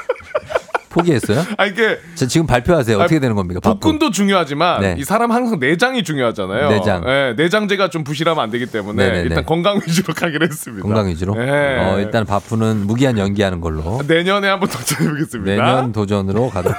포기했어요? 1.01 1.45
아 1.57 1.67
이게 1.67 1.99
자, 2.15 2.27
지금 2.27 2.47
발표하세요. 2.47 2.99
어떻게 2.99 3.19
되는 3.21 3.35
겁니까? 3.37 3.61
복근도 3.61 4.11
중요하지만 4.11 4.81
네. 4.81 4.95
이 4.99 5.05
사람 5.05 5.33
항상 5.33 5.59
내장이 5.59 6.05
중요하잖아요. 6.05 6.71
내장. 6.71 7.05
네, 7.05 7.35
내장제가 7.35 7.91
좀 7.91 8.05
부실하면 8.05 8.43
안 8.43 8.51
되기 8.51 8.67
때문에 8.67 9.05
네네네. 9.05 9.23
일단 9.23 9.45
건강 9.45 9.81
위주로 9.87 10.13
가기로 10.15 10.47
했습니다. 10.47 10.83
건강 10.83 11.09
위주로. 11.09 11.35
네. 11.35 11.51
어, 11.79 11.99
일단 11.99 12.25
바프는 12.25 12.87
무기한 12.87 13.19
연기하는 13.19 13.61
걸로. 13.61 14.01
내년에 14.07 14.49
한번 14.49 14.69
도전해보겠습니다. 14.69 15.51
내년 15.51 15.93
도전으로 15.93 16.51
가도록. 16.51 16.79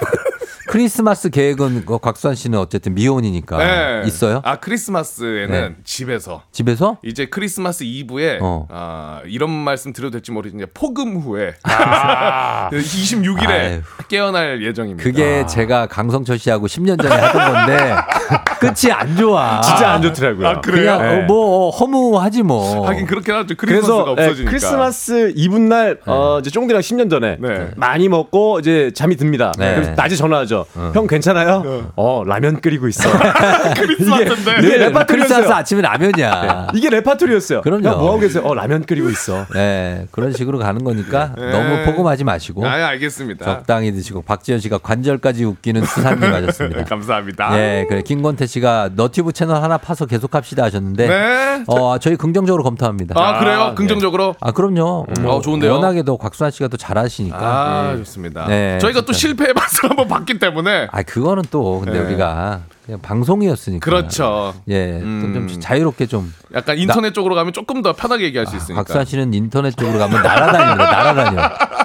크리스마스 0.72 1.30
계획은 1.30 1.84
그 1.86 2.00
곽수환 2.00 2.34
씨는 2.34 2.58
어쨌든 2.58 2.94
미혼이니까 2.94 3.58
네. 3.58 4.08
있어요? 4.08 4.40
아 4.46 4.56
크리스마스에는 4.62 5.50
네. 5.50 5.76
집에서 5.84 6.44
집에서? 6.54 6.98
이제 7.04 7.26
크리스마스 7.26 7.84
이브에 7.84 8.40
어. 8.42 8.68
아, 8.70 9.20
이런 9.26 9.50
말씀 9.50 9.92
드려도 9.92 10.12
될지 10.12 10.32
모르겠는데 10.32 10.72
폭음 10.74 11.18
후에 11.18 11.56
아. 11.64 12.70
26일에 12.72 13.50
아유. 13.50 13.82
깨어날 14.08 14.64
예정입니다. 14.64 15.04
그게 15.04 15.46
제가 15.46 15.88
강성철 15.88 16.40
씨하고 16.40 16.68
10년 16.68 17.02
전에 17.02 17.14
하던 17.16 17.52
건데 17.54 17.96
끝이 18.62 18.94
안 18.94 19.18
좋아. 19.18 19.60
진짜 19.60 19.92
안 19.92 20.02
좋더라고요. 20.04 20.48
아, 20.48 20.62
그래요? 20.62 20.98
그냥 20.98 21.02
네. 21.02 21.24
어, 21.24 21.26
뭐 21.26 21.70
허무하지 21.72 22.44
뭐. 22.44 22.88
하긴 22.88 23.08
그렇긴 23.08 23.34
하죠. 23.34 23.56
크리스마스가 23.58 24.04
그래서 24.04 24.16
예, 24.18 24.24
없어지니까. 24.24 24.50
크리스마스 24.50 25.34
이브날 25.36 26.00
어, 26.06 26.38
이제 26.40 26.50
쫑디랑 26.50 26.82
10년 26.82 27.10
전에 27.10 27.38
네. 27.42 27.72
많이 27.76 28.08
먹고 28.08 28.60
이제 28.60 28.92
잠이 28.96 29.18
듭니다. 29.18 29.52
네. 29.58 29.74
그래서 29.76 29.92
낮에 29.96 30.16
전화하죠. 30.16 30.61
형 30.94 31.08
괜찮아요? 31.08 31.92
어 31.96 32.24
라면 32.26 32.62
끓이고 32.62 32.88
있어. 32.88 33.10
크리스마스인데. 33.76 34.32
이게 34.60 34.78
크리스마스 34.78 34.80
레파토리였어요. 34.80 35.54
아침에 35.54 35.82
라면이야. 35.82 36.68
이게 36.74 36.90
레파토리였어요. 36.90 37.62
그럼요. 37.62 37.88
야, 37.88 37.92
뭐 37.94 38.10
하고 38.10 38.20
계세요? 38.20 38.44
어 38.46 38.54
라면 38.54 38.84
끓이고 38.86 39.10
있어. 39.10 39.46
네, 39.54 40.08
그런 40.12 40.34
식으로 40.34 40.60
가는 40.60 40.84
거니까 40.84 41.34
네. 41.38 41.52
너무 41.52 41.86
포금하지 41.86 42.24
마시고 42.24 42.66
아, 42.66 42.72
알겠습니다. 42.72 43.46
적당히 43.46 43.92
드시고 43.92 44.22
박지현 44.24 44.60
씨가 44.60 44.80
관절까지 44.80 45.46
웃기는 45.46 45.84
수사님 45.86 46.24
하셨습니다. 46.34 46.84
감사합니다. 46.86 47.50
네, 47.56 47.86
그래 47.90 48.02
김건태 48.02 48.46
씨가 48.48 48.90
너튜브 48.96 49.32
채널 49.34 49.62
하나 49.62 49.78
파서 49.78 50.06
계속 50.06 50.36
합시다 50.36 50.64
하셨는데 50.64 51.08
네. 51.08 51.64
어, 51.68 51.98
저희 52.00 52.16
긍정적으로 52.16 52.64
검토합니다. 52.64 53.16
아, 53.20 53.40
그래요? 53.40 53.60
아, 53.62 53.74
긍정적으로? 53.74 54.36
아, 54.40 54.52
그럼요. 54.52 55.06
어, 55.26 55.42
좋은데요? 55.42 55.74
워낙에도 55.74 56.18
곽수환 56.18 56.52
씨가 56.52 56.68
또 56.68 56.78
잘하시니까. 56.78 57.38
아, 57.40 57.96
좋습니다. 57.98 58.46
네, 58.48 58.78
저희가 58.80 59.02
또 59.02 59.12
진짜. 59.14 59.22
실패의 59.30 59.54
맛을 59.54 59.90
한번 59.90 60.08
봤기 60.08 60.40
때문에. 60.40 60.51
아, 60.92 61.02
그거는 61.04 61.44
또 61.52 61.80
근데 61.84 62.00
네. 62.00 62.06
우리가 62.06 62.62
그냥 62.86 63.00
방송이었으니까. 63.02 63.84
그렇죠. 63.86 64.54
예, 64.68 65.00
음. 65.00 65.32
좀, 65.34 65.48
좀 65.48 65.60
자유롭게 65.60 66.08
좀. 66.08 66.34
약간 66.54 66.78
인터넷 66.78 67.14
쪽으로 67.14 67.36
가면 67.36 67.54
조금 67.54 67.82
더 67.82 67.94
편하게 67.94 68.26
얘기할 68.26 68.46
수 68.48 68.54
아, 68.54 68.58
있으니까. 68.58 68.84
곽수환 68.84 69.06
씨는 69.06 69.34
인터넷 69.34 69.76
쪽으로 69.78 70.00
가면 70.00 70.22
날아다닙니다. 70.22 70.92
날아다녀. 70.92 71.42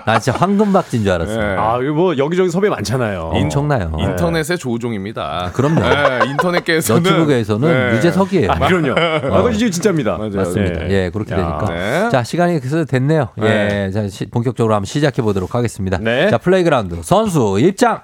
나 0.07 0.19
진짜 0.21 0.39
황금박쥐인 0.39 1.03
줄 1.03 1.13
알았어. 1.13 1.37
네. 1.37 1.57
아 1.59 1.79
이거 1.83 1.93
뭐 1.93 2.17
여기저기 2.17 2.49
섭외 2.51 2.69
많잖아요. 2.71 3.31
엄청나요. 3.35 3.93
인터넷의 3.99 4.57
조우종입니다. 4.57 5.51
그럼요. 5.53 5.81
네, 5.81 6.21
인터넷계에서는 6.31 7.03
너튜브계에서는 7.03 7.91
네. 7.91 7.97
유재석이에요. 7.97 8.51
아, 8.53 8.59
그럼요. 8.59 8.95
아, 8.97 9.41
이거 9.41 9.53
진짜입니다. 9.53 10.17
맞아요. 10.17 10.31
맞습니다. 10.37 10.81
네. 10.85 10.91
예, 10.91 11.11
그렇게 11.11 11.33
야. 11.35 11.37
되니까. 11.37 11.75
네. 11.75 12.09
자, 12.11 12.23
시간이 12.23 12.61
그래서 12.61 12.85
됐네요. 12.85 13.29
예, 13.39 13.43
네. 13.43 13.91
자, 13.91 14.09
시- 14.09 14.27
본격적으로 14.27 14.75
한번 14.75 14.87
시작해 14.87 15.23
보도록 15.23 15.55
하겠습니다. 15.57 15.99
네. 15.99 16.31
자, 16.31 16.39
플레이그라운드 16.39 16.97
선수 17.03 17.59
입장. 17.61 18.01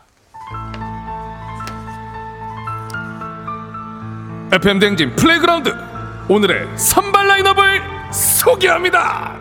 FM 4.53 4.79
대행진 4.81 5.17
플레이그라운드. 5.17 5.75
오늘의 6.29 6.69
선발 6.77 7.27
라인업을 7.27 7.83
소개합니다. 8.13 9.35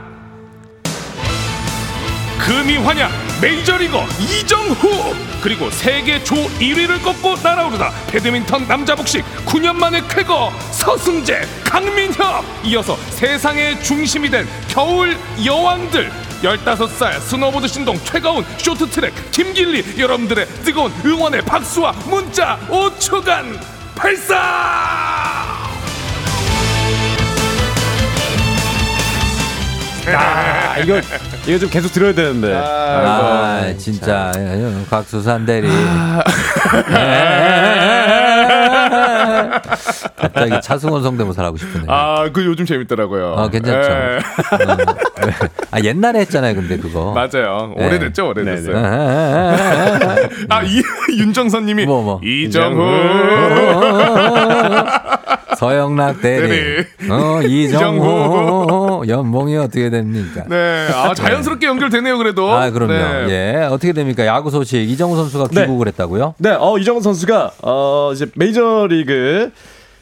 금의환향 2.39 3.11
메이저리거 3.41 4.05
이정후. 4.21 5.13
그리고 5.43 5.69
세계 5.69 6.23
조 6.23 6.35
1위를 6.35 7.03
꺾고 7.03 7.35
날아오르다 7.43 7.91
배드민턴 8.07 8.65
남자 8.69 8.95
복식 8.95 9.25
9년 9.45 9.75
만에 9.75 10.01
쾌거 10.07 10.49
서승재 10.71 11.41
강민혁. 11.65 12.45
이어서 12.63 12.95
세상의 13.09 13.83
중심이 13.83 14.29
된 14.29 14.47
겨울 14.69 15.17
여왕들. 15.43 16.09
15살 16.41 17.19
스노보드 17.19 17.67
신동 17.67 17.97
최가운 18.05 18.45
쇼트트랙 18.57 19.13
김길리 19.31 19.99
여러분들의 19.99 20.45
뜨거운 20.63 20.89
응원의 21.05 21.41
박수와 21.41 21.91
문자 22.09 22.57
5초간 22.69 23.80
발사 24.01 24.33
아, 30.07 30.77
이거 30.79 30.99
이거 31.47 31.59
좀 31.59 31.69
계속 31.69 31.91
들어야 31.91 32.13
되는데. 32.13 32.53
아, 32.53 33.73
진짜 33.77 34.31
예, 34.37 34.73
곽수산 34.89 35.45
대리. 35.45 35.67
아. 35.69 36.23
갑자기 40.17 40.61
차승원 40.61 41.03
성대모사 41.03 41.43
하고 41.43 41.57
싶네. 41.57 41.85
아, 41.87 42.21
아, 42.21 42.29
그 42.31 42.45
요즘 42.45 42.65
재밌더라고요. 42.65 43.35
아, 43.37 43.49
괜찮죠. 43.49 43.89
예. 43.91 44.19
아, 45.71 45.79
옛날에 45.83 46.19
했잖아요, 46.21 46.55
근데 46.55 46.77
그거. 46.77 47.13
맞아요. 47.13 47.73
네. 47.77 47.85
오래됐죠, 47.85 48.29
오래됐어요. 48.29 48.77
아, 48.77 48.79
아, 48.79 48.85
아, 48.85 50.15
아. 50.49 50.57
아, 50.57 50.63
이 50.63 50.81
윤정선 51.17 51.65
님이 51.65 51.85
뭐, 51.85 52.01
뭐. 52.03 52.21
이정후. 52.23 52.81
서영락 55.57 56.21
대리. 56.21 56.47
대리. 56.47 56.85
어, 57.09 57.41
이정호. 57.43 58.80
연봉이 59.07 59.57
어떻게 59.57 59.89
됩니까? 59.89 60.43
네, 60.47 60.89
아 60.93 61.13
자연스럽게 61.13 61.67
연결되네요, 61.67 62.17
그래도. 62.17 62.51
아, 62.51 62.69
그럼요. 62.69 62.93
네. 62.93 63.25
예. 63.29 63.63
어떻게 63.65 63.93
됩니까? 63.93 64.25
야구 64.25 64.49
소식. 64.49 64.77
이정우 64.77 65.15
선수가 65.15 65.47
네. 65.51 65.61
귀국을 65.61 65.87
했다고요? 65.87 66.35
네, 66.37 66.55
어 66.59 66.77
이정은 66.77 67.01
선수가 67.01 67.51
어 67.61 68.11
이제 68.13 68.27
메이저리그 68.35 69.51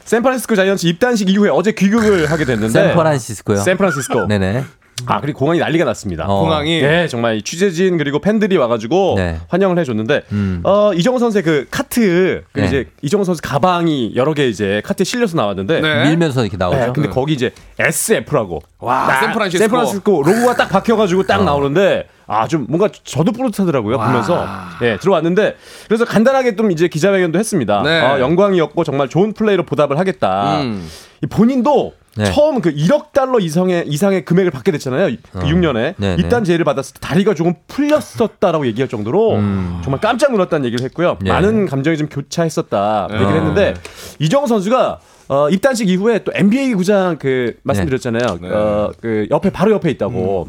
샌프란시스코 0.04 0.56
자이언츠 0.56 0.86
입단식 0.86 1.28
이후에 1.30 1.50
어제 1.50 1.72
귀국을 1.72 2.30
하게 2.30 2.44
됐는데 2.44 2.72
샌프란시스코요. 2.72 3.58
샌프란시스코. 3.58 4.26
네네. 4.26 4.64
아 5.06 5.20
그리고 5.20 5.38
공항이 5.40 5.58
난리가 5.60 5.84
났습니다. 5.84 6.26
어. 6.26 6.40
공항이 6.40 6.80
네, 6.82 7.08
정말 7.08 7.36
이 7.36 7.42
취재진 7.42 7.98
그리고 7.98 8.18
팬들이 8.18 8.56
와가지고 8.56 9.14
네. 9.16 9.38
환영을 9.48 9.78
해줬는데 9.78 10.22
음. 10.32 10.60
어 10.64 10.92
이정우 10.94 11.18
선수의 11.18 11.42
그 11.42 11.66
카트 11.70 12.42
그 12.52 12.60
네. 12.60 12.66
이제 12.66 12.88
이정우 13.02 13.24
선수 13.24 13.40
가방이 13.42 14.12
여러 14.16 14.34
개 14.34 14.46
이제 14.48 14.80
카트에 14.84 15.04
실려서 15.04 15.36
나왔는데 15.36 15.80
네. 15.80 16.08
밀면서 16.08 16.42
이렇게 16.42 16.56
나오죠. 16.56 16.78
네, 16.78 16.92
근데 16.94 17.08
거기 17.08 17.32
이제 17.34 17.50
SF라고 17.78 18.60
와, 18.78 19.20
샌프란시스코. 19.20 19.62
샌프란시스코 19.64 20.22
로고가 20.22 20.54
딱 20.56 20.68
박혀가지고 20.68 21.20
어. 21.20 21.24
딱 21.24 21.44
나오는데 21.44 22.06
아 22.26 22.46
좀 22.46 22.66
뭔가 22.68 22.88
저도 23.02 23.32
뿌듯하더라고요 23.32 23.98
보면서 23.98 24.46
예 24.82 24.96
들어왔는데 24.98 25.56
그래서 25.88 26.04
간단하게 26.04 26.54
좀 26.54 26.70
이제 26.70 26.86
기자회견도 26.86 27.38
했습니다. 27.40 27.82
네. 27.82 28.00
어, 28.00 28.20
영광이었고 28.20 28.84
정말 28.84 29.08
좋은 29.08 29.32
플레이로 29.32 29.64
보답을 29.64 29.98
하겠다. 29.98 30.60
음. 30.60 30.88
이 31.22 31.26
본인도 31.26 31.92
네. 32.16 32.24
처음 32.32 32.60
그 32.60 32.74
1억 32.74 33.12
달러 33.12 33.38
이상의 33.38 33.84
이상의 33.86 34.24
금액을 34.24 34.50
받게 34.50 34.72
됐잖아요. 34.72 35.16
그 35.32 35.38
어. 35.38 35.42
6년에 35.42 35.94
네네. 35.96 36.16
이딴 36.22 36.44
제의를 36.44 36.64
받았을 36.64 36.94
때 36.94 37.00
다리가 37.00 37.34
조금 37.34 37.54
풀렸었다라고 37.68 38.66
얘기할 38.66 38.88
정도로 38.88 39.34
정말 39.82 40.00
깜짝 40.00 40.32
놀랐다는 40.32 40.66
얘기를 40.66 40.84
했고요. 40.84 41.18
음. 41.20 41.26
예. 41.26 41.30
많은 41.30 41.66
감정이 41.66 41.96
좀 41.96 42.08
교차했었다 42.08 43.06
어. 43.06 43.14
얘기를 43.14 43.34
했는데 43.34 43.74
이정후 44.18 44.46
선수가 44.46 45.00
어, 45.28 45.48
입단식 45.48 45.88
이후에 45.88 46.24
또 46.24 46.32
NBA 46.34 46.74
구장 46.74 47.16
그 47.16 47.56
말씀드렸잖아요. 47.62 48.38
네. 48.40 48.48
어, 48.50 48.90
그 49.00 49.28
옆에 49.30 49.50
바로 49.50 49.70
옆에 49.72 49.88
있다고. 49.90 50.48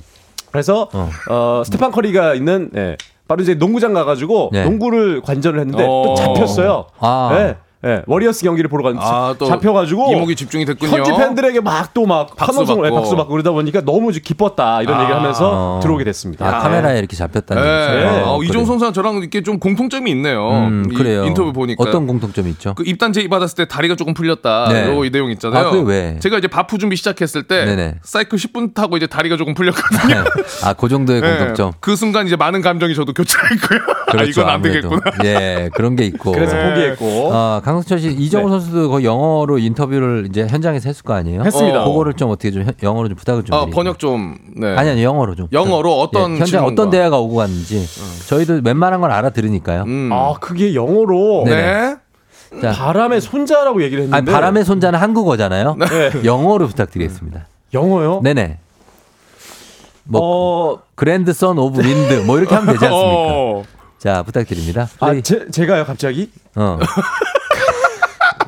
그래서 0.52 0.90
어. 1.30 1.62
스테판 1.66 1.92
커리가 1.92 2.34
있는 2.34 2.72
예, 2.76 2.98
바로 3.28 3.42
이제 3.42 3.54
농구장 3.54 3.94
가가지고 3.94 4.50
네. 4.52 4.64
농구를 4.64 5.22
관전을 5.22 5.60
했는데 5.60 5.84
어. 5.84 6.04
또 6.06 6.16
잡혔어요. 6.16 6.88
아. 7.00 7.30
예, 7.34 7.58
예, 7.86 8.04
워리어스 8.06 8.44
경기를 8.44 8.70
보러 8.70 8.84
갔는데 8.84 9.04
아, 9.06 9.34
또 9.40 9.46
잡혀가지고 9.46 10.12
이목이 10.14 10.36
집중이 10.36 10.66
됐군요. 10.66 10.98
현지 10.98 11.12
팬들에게 11.12 11.62
막 11.62 11.94
또막 11.94 12.36
박수 12.36 12.62
예, 12.62 12.66
받고. 12.66 12.96
박수 12.96 13.16
받고 13.16 13.32
그러다 13.32 13.52
보니까 13.52 13.82
너무 13.82 14.12
기뻤다 14.12 14.84
이런 14.84 14.98
아. 14.98 15.02
얘기를 15.02 15.18
하면서 15.20 15.50
어. 15.52 15.80
들어오게 15.82 16.04
됐습니다. 16.04 16.46
아, 16.48 16.60
카메라에 16.60 17.00
이렇게 17.00 17.16
잡혔다는 17.16 17.64
네. 17.64 18.04
얘기죠. 18.04 18.26
어, 18.30 18.38
그래. 18.38 18.48
이정후 18.50 18.66
선수랑 18.66 18.94
저랑 18.94 19.16
이렇게 19.18 19.42
좀 19.42 19.58
공통점이 19.60 20.12
있네요. 20.12 20.48
음, 20.52 20.86
이 20.92 20.96
그래요. 20.96 21.26
인터뷰 21.26 21.52
보니까 21.54 21.84
어떤 21.84 22.06
공통점이 22.06 22.52
있죠? 22.52 22.76
그 22.76 22.84
입단 22.86 23.14
제의 23.14 23.28
받았을 23.30 23.56
때 23.56 23.68
다리가 23.68 23.96
조금 23.96 24.14
풀렸다. 24.14 24.70
네. 24.70 24.88
요이 24.96 25.10
내용 25.10 25.32
있잖아요. 25.32 25.68
아, 25.68 25.72
왜? 25.72 26.20
제가 26.20 26.38
이제 26.38 26.48
바프 26.48 26.78
준비 26.78 26.96
시작했을 26.96 27.44
때 27.44 27.66
네네. 27.66 27.96
사이클 28.04 28.38
10분 28.38 28.74
타고 28.76 28.96
이제 28.98 29.08
다리가 29.08 29.38
조금 29.38 29.54
풀렸거든요. 29.56 30.24
아, 30.64 30.74
그 30.74 30.88
정도의 30.88 31.22
네. 31.22 31.30
공통점. 31.38 31.72
그 31.80 31.96
순간 31.96 32.28
이제 32.28 32.36
많은 32.36 32.62
감정이 32.62 32.94
저도 32.94 33.14
교차했고요. 33.22 33.80
아, 34.08 34.12
그렇죠, 34.12 34.30
이건 34.30 34.50
안 34.50 34.56
아무래도. 34.56 34.90
되겠구나. 34.90 35.16
예, 35.26 35.70
그런 35.74 35.96
게 35.96 36.06
있고. 36.06 36.32
그래서 36.32 36.56
네. 36.56 36.70
포기했고 36.70 37.30
아, 37.34 37.62
강승철 37.72 38.00
씨, 38.00 38.08
이정우 38.12 38.46
네. 38.50 38.52
선수도 38.52 38.90
그 38.90 39.04
영어로 39.04 39.58
인터뷰를 39.58 40.28
이제 40.30 40.46
현장에서 40.46 40.90
했을 40.90 41.04
거 41.04 41.14
아니에요? 41.14 41.44
했습니다. 41.44 41.84
어, 41.84 41.88
그거를 41.90 42.14
좀 42.14 42.30
어떻게 42.30 42.52
좀 42.52 42.64
현- 42.64 42.74
영어로 42.84 43.08
좀 43.08 43.16
부탁을 43.16 43.44
좀. 43.44 43.56
아, 43.56 43.62
드리고. 43.62 43.76
번역 43.76 43.98
좀 44.00 44.38
네. 44.58 44.76
아니 44.76 44.90
아니 44.90 45.04
영어로 45.04 45.36
좀. 45.36 45.48
영어로 45.54 46.00
어떤 46.02 46.36
예, 46.36 46.40
현장? 46.40 46.66
어떤 46.66 46.90
대화가 46.90 47.18
오고 47.20 47.36
갔는지 47.36 47.88
저희도 48.28 48.62
웬만한 48.66 49.00
건 49.00 49.12
알아들으니까요. 49.12 49.84
음. 49.84 50.10
아 50.12 50.34
그게 50.42 50.76
영어로 50.76 51.44
네네. 51.46 51.96
네. 52.54 52.62
자, 52.62 52.72
바람의 52.74 53.22
손자라고 53.22 53.82
얘기를 53.84 54.04
아니, 54.04 54.12
했는데 54.12 54.32
바람의 54.34 54.66
손자는 54.66 55.00
한국어잖아요. 55.00 55.76
네. 55.80 56.12
영어로 56.26 56.68
부탁드리겠습니다. 56.68 57.48
영어요? 57.74 58.20
네네. 58.22 58.58
뭐 60.04 60.22
어, 60.74 60.80
grandson 60.96 61.58
of 61.58 61.82
wind 61.82 62.14
뭐 62.26 62.38
이렇게 62.38 62.54
하면 62.56 62.74
되지 62.74 62.86
않습니까? 62.86 63.16
어. 63.32 63.64
자 63.98 64.24
부탁드립니다. 64.24 64.90
아 65.00 65.06
플레이. 65.08 65.22
제, 65.22 65.50
제가요 65.52 65.86
갑자기 65.86 66.30
어. 66.56 66.78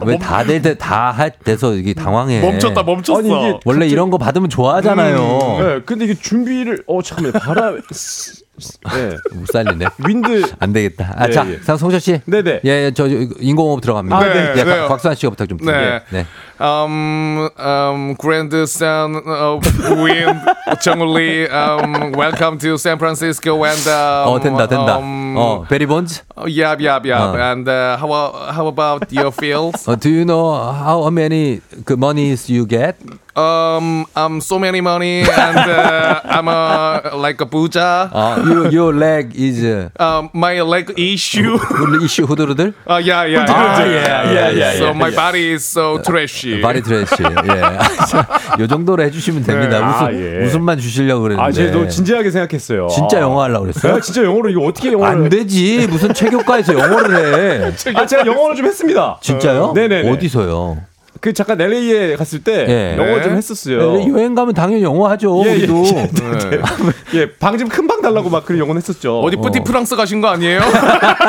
왜 0.01 0.17
다들 0.17 0.77
다할 0.77 1.31
돼서 1.43 1.73
이게 1.75 1.93
당황해. 1.93 2.41
멈췄다 2.41 2.83
멈췄어. 2.83 3.19
아니, 3.19 3.27
이게 3.29 3.59
원래 3.65 3.87
이런 3.87 4.09
거 4.09 4.17
받으면 4.17 4.49
좋아하잖아요. 4.49 5.57
네, 5.59 5.79
근데 5.85 6.05
이게 6.05 6.13
준비를 6.13 6.83
어 6.87 7.01
잠깐만 7.01 7.33
바람 7.33 7.75
네. 7.77 9.17
못 9.33 9.47
살리네. 9.51 9.85
윈드 10.07 10.43
안 10.59 10.73
되겠다. 10.73 11.13
아, 11.17 11.27
예, 11.27 11.31
자, 11.31 11.45
예. 11.49 11.57
상송철 11.63 11.99
씨. 11.99 12.21
네네. 12.25 12.61
예, 12.65 12.69
예, 12.69 12.91
저 12.93 13.07
인공호흡 13.07 13.81
들어갑니다. 13.81 14.15
아, 14.17 14.23
네, 14.23 14.53
예, 14.57 14.63
네. 14.63 14.65
박- 14.65 14.87
박수환 14.89 15.15
씨가 15.15 15.31
부탁 15.31 15.49
좀 15.49 15.57
네. 15.59 15.65
드릴게요. 15.65 15.99
네. 16.11 16.25
Um, 16.62 17.48
um, 17.56 18.14
grandson 18.18 19.14
of 19.24 19.62
wind, 20.02 20.40
정울리, 20.82 21.48
um, 21.52 22.10
welcome 22.12 22.58
to 22.58 22.76
San 22.76 22.98
Francisco 22.98 23.62
and 23.64 23.86
um, 23.86 24.26
어, 24.26 24.40
된다, 24.40 24.66
된다. 24.66 24.98
Um, 24.98 25.36
어, 25.36 25.64
베리 25.68 25.86
본즈. 25.86 26.22
oh, 26.36 26.46
yep, 26.48 26.80
yep, 26.80 27.04
yep. 27.06 27.20
어. 27.20 27.36
And 27.38 27.68
uh, 27.68 27.96
how 27.96 28.10
how 28.52 28.66
about 28.66 29.06
your 29.12 29.30
fields? 29.30 29.86
어, 29.86 29.94
do 29.98 30.08
you 30.10 30.24
know 30.24 30.50
how 30.58 31.08
many 31.10 31.60
그 31.84 31.94
monies 31.96 32.50
you 32.50 32.66
get? 32.66 32.96
Um, 33.38 34.04
um, 34.16 34.40
so 34.40 34.58
many 34.58 34.80
money, 34.80 35.20
and 35.22 35.56
uh, 35.70 36.20
I'm 36.24 36.48
a 36.48 37.12
like 37.14 37.40
a 37.40 37.46
buja. 37.46 38.10
어, 38.12 38.44
your, 38.44 38.66
your 38.72 38.92
leg 38.92 39.30
is 39.36 39.62
uh, 39.62 39.90
Um, 40.00 40.28
my 40.34 40.60
leg 40.62 40.92
issue. 40.98 41.54
이슈 42.02 42.24
후드르들? 42.24 42.74
Uh, 42.84 42.98
yeah, 42.98 43.22
yeah, 43.30 43.46
아, 43.46 43.78
yeah, 43.86 44.26
예, 44.26 44.58
예, 44.58 44.74
예, 44.74 44.76
So 44.78 44.86
예, 44.90 44.90
my 44.90 45.10
예. 45.12 45.14
body 45.14 45.52
is 45.54 45.64
so 45.64 45.98
trashy. 46.02 46.51
바리 46.61 46.81
트래쉬. 46.81 47.13
예. 47.21 47.61
요 48.61 48.67
정도로 48.67 49.03
해주시면 49.03 49.43
됩니다. 49.43 49.79
네, 49.79 49.85
웃음, 49.85 50.05
아, 50.05 50.13
예. 50.13 50.45
웃음만 50.45 50.79
주시려고 50.79 51.23
그랬는데. 51.23 51.49
아, 51.49 51.51
제가 51.51 51.87
진지하게 51.87 52.31
생각했어요. 52.31 52.87
진짜 52.87 53.19
영어 53.19 53.41
하려고 53.41 53.63
그랬어요? 53.63 53.95
네, 53.95 54.01
진짜 54.01 54.23
영어로 54.23 54.49
이거 54.49 54.61
어떻게 54.61 54.91
영어를 54.91 55.23
안 55.23 55.29
되지. 55.29 55.87
무슨 55.89 56.13
체육과에서 56.13 56.77
영어를 56.77 57.63
해. 57.63 57.73
아, 57.95 58.05
제가 58.05 58.25
영어를 58.25 58.55
좀 58.55 58.65
했습니다. 58.65 59.17
진짜요? 59.21 59.73
네네네. 59.73 60.09
어디서요? 60.11 60.77
그 61.23 61.31
잠깐 61.31 61.61
LA에 61.61 62.17
갔을 62.17 62.43
때 62.43 62.65
예. 62.67 62.97
영어 63.01 63.15
네. 63.15 63.23
좀 63.23 63.37
했었어요. 63.37 63.93
네, 63.93 64.07
여행 64.09 64.35
가면 64.35 64.53
당연히 64.53 64.83
영어 64.83 65.07
하죠. 65.11 65.41
예, 65.45 65.51
예, 65.51 65.53
우리도. 65.55 65.83
예. 65.95 66.11
예, 67.17 67.31
방 67.39 67.57
좀 67.57 67.69
큰 67.69 67.87
방 67.87 68.01
달라고 68.01 68.29
막 68.29 68.43
그런 68.45 68.59
영어 68.59 68.73
했었죠. 68.73 69.21
어디 69.21 69.37
뿌티 69.37 69.61
프랑스 69.61 69.95
가신 69.95 70.19
거 70.19 70.27
아니에요? 70.27 70.59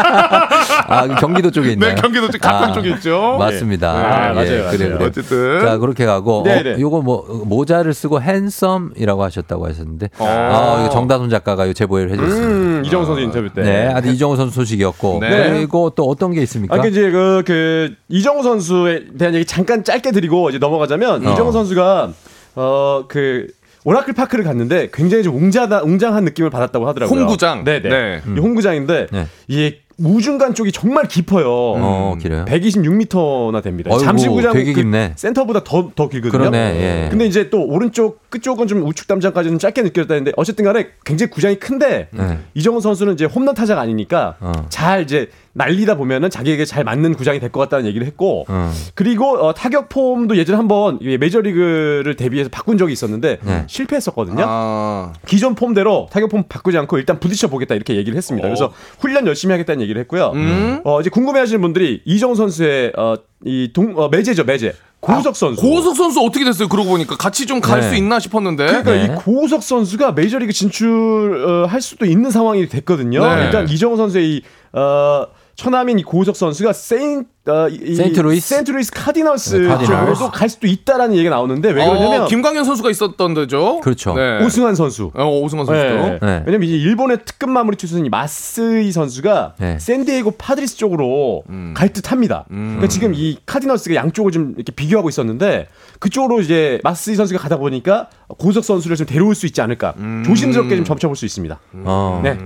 아, 0.89 1.07
경기도 1.21 1.53
쪽에 1.53 1.73
있나요? 1.73 1.95
네, 1.95 2.01
경기도 2.01 2.29
쪽 2.29 2.41
가평 2.41 2.71
아, 2.71 2.73
쪽에 2.73 2.91
있죠. 2.91 3.37
맞습니다. 3.39 3.93
아, 3.93 4.31
예, 4.31 4.33
맞아요, 4.35 4.71
그래, 4.73 4.85
맞아요. 4.89 4.99
그래. 4.99 5.05
어쨌든. 5.07 5.61
자, 5.61 5.79
그렇게 5.79 6.07
가고. 6.07 6.43
네, 6.45 6.59
어, 6.59 6.63
네. 6.65 6.77
요거 6.81 7.03
뭐, 7.03 7.45
모자를 7.45 7.95
쓰고 7.95 8.21
핸섬이라고 8.21 9.23
하셨다고 9.23 9.67
하셨는데. 9.69 10.11
어. 10.19 10.27
아, 10.27 10.81
이거 10.83 10.91
정다솜 10.93 11.31
작가가 11.31 11.69
요 11.69 11.73
제보를 11.73 12.11
해줬습니다. 12.11 12.47
음, 12.49 12.83
이정우 12.85 13.07
선수 13.07 13.21
인터뷰 13.21 13.49
때. 13.55 13.63
네, 13.63 13.93
아주 13.95 14.09
이정우 14.09 14.35
선수 14.37 14.55
소식이었고. 14.57 15.19
네. 15.21 15.51
그리고 15.51 15.91
또 15.91 16.05
어떤 16.09 16.33
게 16.33 16.43
있습니까? 16.43 16.75
아, 16.75 16.81
그 16.81 16.89
이제 16.89 17.11
그, 17.13 17.43
그 17.47 17.95
이정우 18.09 18.43
선수에 18.43 19.05
대한 19.19 19.35
얘기 19.35 19.45
잠깐 19.45 19.84
짧게 19.85 20.11
드리고 20.13 20.51
이제 20.51 20.59
넘어가자면 20.59 21.27
어. 21.27 21.33
이정우 21.33 21.53
선수가 21.53 22.13
어그 22.55 23.49
오라클 23.85 24.15
파크를 24.15 24.45
갔는데 24.45 24.89
굉장히 24.93 25.23
좀 25.23 25.37
웅장한 25.37 25.83
웅장한 25.83 26.25
느낌을 26.25 26.51
받았다고 26.51 26.89
하더라고요. 26.89 27.21
홍구장. 27.21 27.65
네네. 27.65 27.89
네. 27.89 28.23
이 28.27 28.39
홍구장인데 28.39 29.09
네. 29.13 29.27
이게 29.47 29.81
우중간 29.99 30.55
쪽이 30.55 30.73
정말 30.73 31.07
깊어요. 31.07 31.47
어, 31.49 32.17
길어요? 32.21 32.45
126m나 32.47 33.63
됩니다. 33.63 33.91
어이구, 33.93 34.05
잠실구장 34.05 34.53
되게 34.53 34.73
그. 34.73 35.13
센터보다 35.17 35.63
더 35.63 35.93
더 35.95 36.09
길거든요. 36.09 36.51
그러네, 36.51 37.05
예. 37.05 37.09
근데 37.11 37.27
이제 37.27 37.49
또 37.51 37.65
오른쪽 37.65 38.29
끝쪽은 38.31 38.67
좀 38.67 38.85
우측 38.87 39.07
담장까지 39.07 39.51
는 39.51 39.59
짧게 39.59 39.83
느껴졌다는데 39.83 40.33
어쨌든 40.37 40.65
간에 40.65 40.89
굉장히 41.05 41.31
구장이 41.31 41.57
큰데 41.57 42.09
네. 42.11 42.39
이정우 42.55 42.81
선수는 42.81 43.15
이제 43.15 43.25
홈런 43.27 43.55
타자가 43.55 43.83
아니니까 43.83 44.37
어. 44.41 44.53
잘 44.71 45.03
이제 45.03 45.29
날리다 45.55 45.97
보면은 45.97 46.31
자기에게 46.31 46.65
잘 46.65 46.85
맞는 46.85 47.15
구장이 47.15 47.41
될 47.41 47.51
것 47.55 47.61
같다는 47.61 47.87
얘기를 47.87 48.05
했고 48.07 48.45
어. 48.49 48.73
그리고 48.95 49.39
어, 49.39 49.55
타격 49.55 49.89
폼도 49.89 50.37
예전에 50.37 50.57
한번 50.57 50.99
이 51.01 51.17
메이저리그를 51.17 52.17
대비해서 52.17 52.51
바꾼 52.51 52.77
적이 52.77 52.93
있었는데 52.93 53.39
네. 53.41 53.65
실패했었거든요. 53.69 54.45
아, 54.47 55.13
기존 55.27 55.55
폼대로 55.55 56.09
타격 56.11 56.31
폼 56.31 56.43
바꾸지 56.49 56.77
않고 56.79 56.99
일단 56.99 57.21
부딪혀 57.21 57.47
보겠다 57.49 57.75
이렇게 57.77 57.95
얘기를 57.97 58.17
했습니다. 58.17 58.49
그래서 58.49 58.73
훈련 58.99 59.27
열심히 59.29 59.53
하겠다는 59.53 59.81
얘기를 59.83 60.01
했고요. 60.03 60.33
음? 60.35 60.81
어, 60.85 61.01
이제 61.01 61.11
궁금해하시는 61.11 61.61
분들이 61.61 62.03
이정우 62.05 62.35
선수의 62.35 62.93
어, 62.99 63.15
이동 63.45 63.95
어, 63.97 64.09
매제죠 64.09 64.43
매제 64.45 64.75
고우석 64.99 65.37
선수. 65.37 65.61
고우석 65.61 65.97
선수 65.97 66.21
어떻게 66.23 66.45
됐어요? 66.47 66.67
그러고 66.67 66.89
보니까 66.91 67.15
같이 67.17 67.47
좀갈 67.47 67.81
네. 67.83 67.89
수 67.91 67.95
있나 67.95 68.19
싶었는데. 68.19 68.67
그러니까 68.67 68.91
네. 68.93 69.05
이 69.05 69.09
고우석 69.23 69.63
선수가 69.63 70.13
메이저리그 70.13 70.53
진출할 70.53 71.81
수도 71.83 72.07
있는 72.07 72.31
상황이 72.31 72.67
됐거든요. 72.69 73.23
네. 73.37 73.45
일단 73.45 73.69
이정우 73.69 73.97
선수의 73.99 74.31
이 74.31 74.43
어, 74.73 75.27
처남인 75.57 75.99
이 75.99 76.03
고우석 76.03 76.37
선수가 76.37 76.73
세인 76.73 77.27
어, 77.47 77.69
이- 77.69 77.95
세인트 77.95 78.21
루이스? 78.21 78.49
세인트 78.49 78.71
루이스 78.71 78.91
카디널스 78.91 79.57
네, 79.57 79.69
카디널스. 79.69 79.93
쪽으로도 79.93 80.31
갈 80.31 80.49
수도 80.49 80.67
있다라는 80.67 81.15
얘기가 81.17 81.29
나오는데 81.37 81.69
왜 81.73 81.85
그러냐면 81.85 82.23
어, 82.23 82.27
김광현 82.27 82.65
선수가 82.65 82.91
있었던 82.91 83.35
데죠. 83.35 83.81
그렇죠. 83.83 84.15
네. 84.15 84.43
오승환 84.43 84.75
선수. 84.75 85.11
어, 85.15 85.27
오승환 85.29 85.67
선수도. 85.67 85.95
네. 85.95 86.19
네. 86.23 86.43
왜냐면 86.47 86.63
이제 86.69 86.77
일본의 86.79 87.19
특급 87.27 87.51
마무리 87.51 87.77
투수인 87.77 88.07
이 88.07 88.09
마쓰이 88.09 88.91
선수가 88.91 89.55
네. 89.59 89.79
샌디에이고 89.79 90.31
파드리스 90.33 90.79
쪽으로 90.79 91.43
음. 91.51 91.75
갈 91.77 91.91
듯합니다. 91.91 92.47
그러니까 92.49 92.89
지금 92.89 93.13
이 93.15 93.37
카디널스가 93.45 93.95
양쪽을 93.95 94.33
좀 94.33 94.55
이렇게 94.57 94.73
비교하고 94.73 95.11
있었는데 95.11 95.69
그쪽으로 95.99 96.41
이제 96.41 96.81
마쓰이 96.83 97.15
선수가 97.15 97.39
가다 97.41 97.59
보니까 97.59 98.09
고우석 98.39 98.65
선수를 98.65 98.97
좀 98.97 99.07
데려올 99.07 99.35
수 99.35 99.45
있지 99.45 99.61
않을까 99.61 99.93
음. 99.99 100.23
조심스럽게 100.27 100.77
좀 100.77 100.85
점쳐볼 100.87 101.15
수 101.15 101.27
있습니다. 101.27 101.61
어. 101.85 102.21
네. 102.25 102.39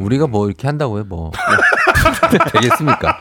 우리가 0.00 0.28
뭐 0.28 0.46
이렇게 0.46 0.68
한다고요, 0.68 1.04
뭐. 1.08 1.32
되겠습니까? 2.28 3.20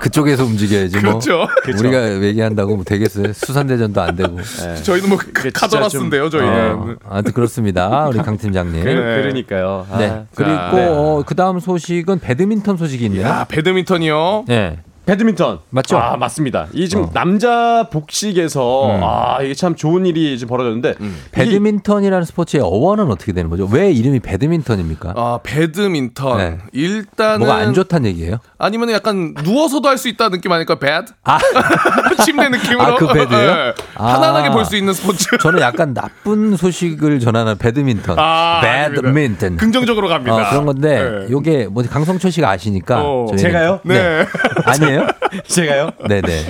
그쪽에서 0.00 0.44
움직여야지, 0.44 1.00
뭐. 1.00 1.18
그렇죠. 1.18 1.48
우리가 1.66 2.22
얘기한다고 2.22 2.76
뭐 2.76 2.84
되겠어요? 2.84 3.32
수산대전도 3.32 4.00
안 4.00 4.16
되고. 4.16 4.38
저희는 4.82 5.08
뭐 5.08 5.18
카더라스인데요, 5.54 6.30
저희는. 6.30 6.72
어, 6.72 6.96
아무튼 7.08 7.32
그렇습니다. 7.32 8.06
우리 8.06 8.18
강 8.18 8.38
팀장님. 8.38 8.82
그, 8.82 8.88
네. 8.88 8.94
그러니까요. 8.94 9.86
아, 9.90 10.24
그리고 10.34 10.56
자, 10.56 10.70
네. 10.72 10.86
어, 10.88 11.22
그 11.26 11.34
다음 11.34 11.60
소식은 11.60 12.20
배드민턴 12.20 12.76
소식이 12.76 13.06
있네요. 13.06 13.26
야, 13.26 13.46
배드민턴이요. 13.48 14.44
네. 14.46 14.78
배드민턴 15.08 15.60
맞죠? 15.70 15.96
아 15.96 16.18
맞습니다. 16.18 16.66
이 16.74 16.86
지금 16.86 17.04
어. 17.04 17.10
남자 17.14 17.88
복식에서 17.90 18.96
음. 18.96 19.00
아 19.02 19.38
이게 19.42 19.54
참 19.54 19.74
좋은 19.74 20.04
일이 20.04 20.38
지금 20.38 20.50
벌어졌는데 20.50 20.96
배드민턴이라는 21.32 22.26
스포츠의 22.26 22.62
어원은 22.62 23.10
어떻게 23.10 23.32
되는 23.32 23.48
거죠? 23.48 23.66
왜 23.72 23.90
이름이 23.90 24.20
배드민턴입니까? 24.20 25.14
아 25.16 25.40
배드민턴 25.42 26.36
네. 26.36 26.58
일단은 26.72 27.38
뭐가 27.38 27.54
안 27.54 27.72
좋다는 27.72 28.10
얘기예요? 28.10 28.36
아니면 28.58 28.90
약간 28.90 29.34
누워서도 29.42 29.88
할 29.88 29.98
수 29.98 30.08
있다 30.08 30.28
느낌 30.28 30.52
아닐까 30.52 30.78
bed 30.78 31.10
아, 31.24 31.38
침대 32.24 32.48
느낌으로 32.48 32.82
아, 32.82 32.94
그 32.96 33.06
bed예요? 33.08 33.54
네. 33.54 33.74
아. 33.94 34.12
편안하게 34.14 34.50
볼 34.50 34.64
수 34.64 34.76
있는 34.76 34.92
스포츠 34.92 35.24
저는 35.38 35.60
약간 35.60 35.94
나쁜 35.94 36.56
소식을 36.56 37.20
전하는 37.20 37.56
배드민턴. 37.58 38.16
아, 38.18 38.60
배드민턴. 38.62 39.56
긍정적으로 39.56 40.08
갑니다 40.08 40.34
어, 40.36 40.50
그런 40.50 40.66
건데 40.66 41.02
네. 41.26 41.26
요게 41.30 41.68
뭐 41.70 41.82
강성철 41.88 42.30
씨가 42.32 42.50
아시니까 42.50 43.00
어. 43.02 43.26
제가요? 43.36 43.80
네. 43.84 44.26
아니에요? 44.64 45.06
제가요? 45.46 45.90
네네. 46.08 46.46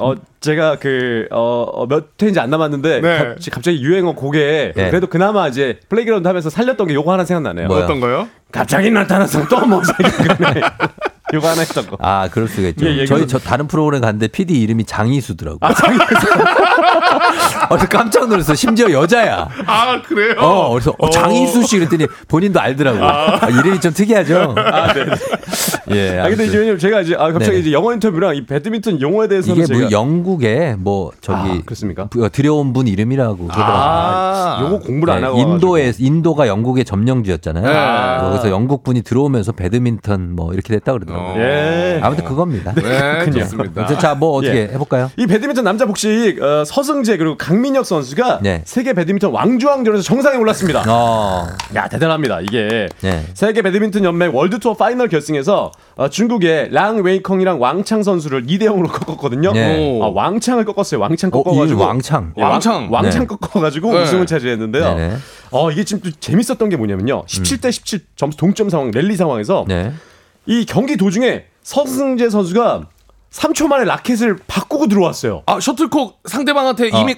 어 0.00 0.14
제가 0.40 0.76
그어몇 0.76 2.04
회인지 2.22 2.38
안 2.38 2.50
남았는데 2.50 3.00
네. 3.00 3.18
갑- 3.18 3.36
갑자기 3.50 3.82
유행어 3.82 4.12
곡에 4.12 4.72
네. 4.76 4.90
그래도 4.90 5.08
그나마 5.08 5.48
이제 5.48 5.80
플레이그라운드 5.88 6.26
하면서 6.28 6.50
살렸던 6.50 6.86
게 6.86 6.94
요거 6.94 7.12
하나 7.12 7.24
생각나네요. 7.24 7.66
뭐요? 7.66 7.84
어떤 7.84 7.98
거요? 7.98 8.28
갑자기 8.52 8.90
나타나서 8.92 9.48
또뭐 9.48 9.82
생각나네. 9.84 10.60
요거 11.34 11.46
하나 11.48 11.60
했던 11.60 11.86
거. 11.86 11.96
아, 12.00 12.28
그럴 12.30 12.48
수가 12.48 12.68
있죠. 12.68 12.86
예, 12.86 12.98
예, 12.98 13.06
저희 13.06 13.18
그럼- 13.20 13.28
저 13.28 13.38
다른 13.38 13.66
프로그램 13.66 14.00
갔는데 14.00 14.28
PD 14.28 14.60
이름이 14.62 14.84
장이수더라고. 14.84 15.58
아, 15.60 15.74
장이수. 15.74 16.04
어, 17.70 17.76
깜짝 17.90 18.28
놀랐어. 18.28 18.54
심지어 18.54 18.90
여자야. 18.90 19.48
아 19.66 20.02
그래요? 20.02 20.34
어, 20.38 20.70
그래서 20.72 20.94
어, 20.98 21.10
장이수 21.10 21.64
씨 21.64 21.78
그랬더니 21.78 22.06
본인도 22.28 22.60
알더라고. 22.60 23.04
아, 23.04 23.48
이름이 23.48 23.80
좀 23.80 23.92
특이하죠. 23.92 24.54
아, 24.56 24.92
네. 24.94 25.04
예. 25.90 26.18
아 26.18 26.28
근데 26.28 26.44
아무튼. 26.44 26.46
이제 26.46 26.58
왜냐면 26.58 26.78
제가 26.78 27.00
이제 27.00 27.14
아 27.14 27.24
갑자기 27.32 27.46
네네. 27.50 27.58
이제 27.60 27.72
영어 27.72 27.92
인터뷰랑 27.92 28.36
이 28.36 28.44
배드민턴 28.46 29.00
용어에 29.00 29.28
대해서는 29.28 29.56
이게 29.56 29.66
제가 29.66 29.80
뭐 29.80 29.90
영국에 29.90 30.76
뭐 30.78 31.12
저기 31.20 31.38
아, 31.38 31.60
그렇습니까? 31.64 32.06
부- 32.06 32.28
들여온 32.30 32.72
분 32.72 32.86
이름이라고. 32.86 33.48
아, 33.52 34.58
요거 34.62 34.80
공부를 34.80 35.14
안 35.14 35.20
네, 35.20 35.26
하고 35.26 35.38
인도에 35.38 35.92
인도가 35.98 36.46
영국의 36.46 36.84
점령지였잖아요. 36.84 37.64
네. 37.66 38.20
거기서 38.28 38.50
영국 38.50 38.82
분이 38.82 39.02
들어오면서 39.02 39.52
배드민턴 39.52 40.34
뭐 40.36 40.52
이렇게 40.52 40.74
됐다 40.74 40.92
그러더라고요. 40.92 41.17
어. 41.18 41.34
예. 41.38 42.00
아무튼 42.02 42.24
그겁니다. 42.24 42.72
네. 42.74 43.30
좋습니다 43.30 43.86
자, 43.98 44.14
뭐 44.14 44.36
어떻게 44.38 44.56
예. 44.56 44.62
해볼까요? 44.72 45.10
이 45.16 45.26
배드민턴 45.26 45.64
남자 45.64 45.86
복식 45.86 46.40
어, 46.42 46.64
서승재 46.64 47.16
그리고 47.16 47.36
강민혁 47.36 47.84
선수가 47.86 48.40
네. 48.42 48.62
세계 48.64 48.92
배드민턴 48.92 49.32
왕중왕전에서 49.32 50.02
정상에 50.02 50.36
올랐습니다. 50.36 50.84
어, 50.88 51.46
야 51.74 51.88
대단합니다. 51.88 52.40
이게 52.40 52.88
네. 53.00 53.24
세계 53.34 53.62
배드민턴 53.62 54.04
연맹 54.04 54.34
월드 54.34 54.58
투어 54.58 54.74
파이널 54.74 55.08
결승에서 55.08 55.72
어, 55.96 56.08
중국의 56.08 56.68
량 56.72 57.02
웨이컹이랑 57.02 57.60
왕창 57.60 58.02
선수를 58.02 58.46
2대 58.46 58.62
0으로 58.64 58.90
꺾었거든요. 58.90 59.52
네. 59.52 60.00
아, 60.02 60.10
왕창을 60.14 60.64
꺾었어요. 60.64 61.00
왕창 61.00 61.30
어, 61.32 61.40
이 61.40 61.42
꺾어가지고 61.44 61.80
왕창. 61.82 62.32
예, 62.36 62.42
왕- 62.42 62.52
왕창. 62.52 62.88
왕창 62.90 63.20
네. 63.22 63.26
꺾어가지고 63.26 63.92
네. 63.92 64.02
우승을 64.02 64.26
차지했는데요. 64.26 65.18
어 65.50 65.70
이게 65.70 65.82
지금 65.84 66.02
또 66.02 66.10
재밌었던 66.20 66.68
게 66.68 66.76
뭐냐면요. 66.76 67.24
17대 67.24 67.72
17 67.72 68.00
점수 68.16 68.36
동점 68.36 68.68
상황 68.68 68.90
랠리 68.90 69.16
상황에서 69.16 69.64
네. 69.66 69.92
이 70.48 70.64
경기 70.64 70.96
도중에 70.96 71.44
서승재 71.62 72.30
선수가 72.30 72.86
3초 73.30 73.66
만에 73.68 73.84
라켓을 73.84 74.38
바꾸고 74.46 74.88
들어왔어요. 74.88 75.42
아 75.46 75.60
셔틀콕 75.60 76.20
상대방한테 76.24 76.90
어. 76.92 77.00
이미 77.02 77.16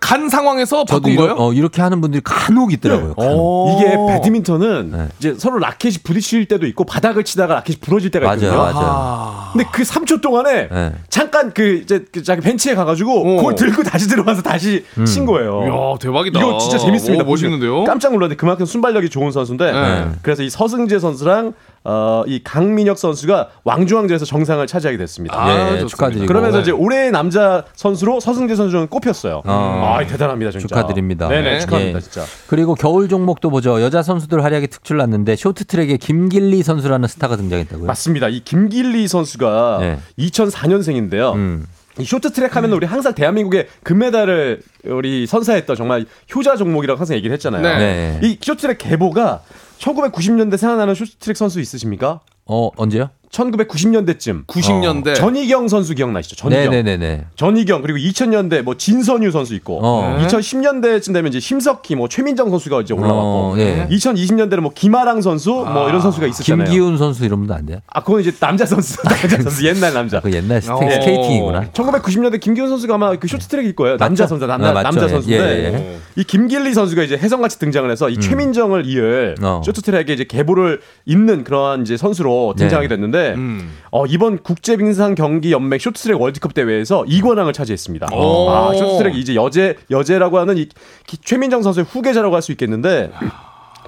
간 0.00 0.28
상황에서 0.28 0.84
바꾼 0.84 1.14
거예요? 1.14 1.36
어, 1.38 1.52
이렇게 1.52 1.80
하는 1.80 2.00
분들이 2.00 2.20
간혹 2.24 2.72
있더라고요. 2.72 3.14
간혹. 3.14 3.38
어. 3.38 3.76
이게 3.78 3.96
배드민턴은 4.12 4.90
네. 4.90 5.08
이제 5.20 5.36
서로 5.38 5.58
라켓이 5.60 5.98
부딪힐 6.02 6.48
때도 6.48 6.66
있고 6.66 6.82
바닥을 6.82 7.22
치다가 7.22 7.54
라켓이 7.54 7.78
부러질 7.80 8.10
때가 8.10 8.26
맞아요, 8.26 8.40
있거든요. 8.40 8.62
맞아요. 8.62 9.50
근데 9.52 9.64
그 9.72 9.84
3초 9.84 10.20
동안에 10.20 10.68
네. 10.68 10.92
잠깐 11.08 11.54
그 11.54 11.74
이제 11.84 12.04
그 12.10 12.24
자기 12.24 12.40
벤치에 12.40 12.74
가가지고 12.74 13.20
어. 13.20 13.36
그걸 13.36 13.54
들고 13.54 13.84
다시 13.84 14.08
들어와서 14.08 14.42
다시 14.42 14.84
음. 14.98 15.04
친 15.04 15.24
거예요. 15.24 15.62
이야 15.68 15.98
대박이다 16.00 16.40
이거 16.40 16.58
진짜 16.58 16.78
재밌습니다. 16.78 17.22
오, 17.22 17.28
멋있는데요? 17.28 17.84
깜짝 17.84 18.12
놀랐는데 18.12 18.34
그만큼 18.34 18.66
순발력이 18.66 19.08
좋은 19.08 19.30
선수인데 19.30 19.70
네. 19.70 20.08
그래서 20.22 20.42
이 20.42 20.50
서승재 20.50 20.98
선수랑 20.98 21.54
어, 21.84 22.22
이 22.26 22.40
강민혁 22.44 22.96
선수가 22.96 23.48
왕중왕전에서 23.64 24.24
정상을 24.24 24.64
차지하게 24.66 24.98
됐습니다. 24.98 25.36
아, 25.36 25.76
예. 25.76 25.86
축하드리고. 25.86 26.26
그러면서 26.26 26.58
네. 26.58 26.62
이제 26.62 26.70
올해의 26.70 27.10
남자 27.10 27.64
선수로 27.74 28.20
서승재 28.20 28.54
선수는 28.54 28.86
꼽혔어요. 28.88 29.42
어. 29.44 29.96
아, 29.98 30.06
대단합니다, 30.06 30.52
진짜. 30.52 30.68
축하드립니다. 30.68 31.28
네네, 31.28 31.50
네. 31.50 31.60
축하합니다, 31.60 31.96
예. 31.96 32.00
진짜. 32.00 32.24
그리고 32.46 32.74
겨울 32.74 33.08
종목도 33.08 33.50
보죠. 33.50 33.82
여자 33.82 34.02
선수들 34.02 34.44
활약이 34.44 34.68
특출났는데 34.68 35.34
쇼트트랙에 35.36 35.96
김길리 35.96 36.62
선수라는 36.62 37.08
스타가 37.08 37.36
등장했다고요. 37.36 37.86
맞습니다. 37.86 38.28
이 38.28 38.40
김길리 38.40 39.08
선수가 39.08 39.78
네. 39.80 39.98
2004년생인데요. 40.18 41.34
음. 41.34 41.66
이 41.98 42.04
쇼트트랙 42.04 42.56
하면 42.56 42.72
우리 42.72 42.86
항상 42.86 43.14
대한민국의 43.14 43.66
금메달을 43.82 44.62
우리 44.84 45.26
선사했던 45.26 45.76
정말 45.76 46.06
효자 46.34 46.56
종목이라고 46.56 46.98
항상 46.98 47.16
얘기를 47.16 47.34
했잖아요. 47.34 47.60
네. 47.60 47.78
네. 47.78 48.20
이 48.22 48.38
쇼트트랙 48.40 48.78
계보가 48.78 49.42
1990년대 49.82 50.56
생각나는 50.56 50.94
쇼트트랙 50.94 51.36
선수 51.36 51.60
있으십니까? 51.60 52.20
어, 52.46 52.70
언제요? 52.76 53.10
1990년대쯤 53.32 54.46
90년대 54.46 55.14
전희경 55.14 55.68
선수 55.68 55.94
기억나시죠? 55.94 56.36
전희경. 56.36 56.70
네네네네. 56.70 57.26
전희경 57.34 57.80
그리고 57.82 57.98
2000년대 57.98 58.62
뭐 58.62 58.76
진선유 58.76 59.30
선수 59.30 59.54
있고 59.54 59.80
어. 59.82 60.18
2010년대쯤 60.26 61.14
되면 61.14 61.28
이제 61.30 61.40
심석희 61.40 61.96
뭐 61.96 62.08
최민정 62.08 62.50
선수가 62.50 62.82
이제 62.82 62.92
올라왔고 62.94 63.22
어, 63.22 63.54
예. 63.58 63.88
2020년대는 63.90 64.60
뭐 64.60 64.70
김아랑 64.74 65.22
선수 65.22 65.50
뭐 65.50 65.88
이런 65.88 66.02
선수가 66.02 66.26
있었잖아요. 66.26 66.66
김기훈 66.66 66.98
선수 66.98 67.24
이런 67.24 67.38
분도 67.40 67.54
안 67.54 67.64
돼요? 67.64 67.78
아 67.88 68.02
그건 68.02 68.20
이제 68.20 68.30
남자 68.32 68.66
선수 68.66 69.02
남자 69.02 69.28
선수 69.42 69.66
옛날 69.66 69.94
남자. 69.94 70.20
그 70.20 70.30
옛날 70.30 70.60
스테, 70.60 70.72
어. 70.74 70.90
스케이팅이구나. 70.90 71.70
1990년대 71.72 72.38
김기훈 72.38 72.68
선수가 72.68 72.94
아마 72.94 73.16
그 73.16 73.26
쇼트트랙일 73.26 73.74
거예요. 73.76 73.96
남자 73.96 74.24
맞죠? 74.24 74.28
선수 74.28 74.46
남자, 74.46 74.68
아. 74.68 74.82
남자 74.82 75.04
예, 75.04 75.08
선수인데 75.08 75.44
예, 75.44 75.74
예. 75.74 75.98
이 76.16 76.24
김길리 76.24 76.74
선수가 76.74 77.02
이제 77.02 77.16
혜성같이 77.16 77.58
등장을 77.58 77.90
해서 77.90 78.10
이 78.10 78.20
최민정을 78.20 78.86
이을 78.86 79.36
음. 79.38 79.44
어. 79.44 79.62
쇼트트랙에 79.64 80.12
이제 80.12 80.24
계보를 80.24 80.80
잇는 81.06 81.44
그러한 81.44 81.82
이제 81.82 81.96
선수로 81.96 82.54
등장하게 82.58 82.88
네. 82.88 82.94
됐는데 82.96 83.21
음. 83.36 83.70
어, 83.90 84.04
이번 84.06 84.38
국제빙상 84.42 85.14
경기 85.14 85.52
연맹 85.52 85.78
쇼트트랙 85.78 86.20
월드컵 86.20 86.54
대회에서 86.54 87.02
2관왕을 87.04 87.52
차지했습니다. 87.54 88.08
오. 88.14 88.50
아, 88.50 88.74
쇼트트랙 88.74 89.16
이제 89.16 89.34
여제 89.34 89.76
여제라고 89.90 90.38
하는 90.38 90.58
이 90.58 90.68
기- 91.06 91.18
최민정 91.18 91.62
선수의 91.62 91.86
후계자라고 91.88 92.34
할 92.34 92.42
수 92.42 92.50
있겠는데 92.52 93.10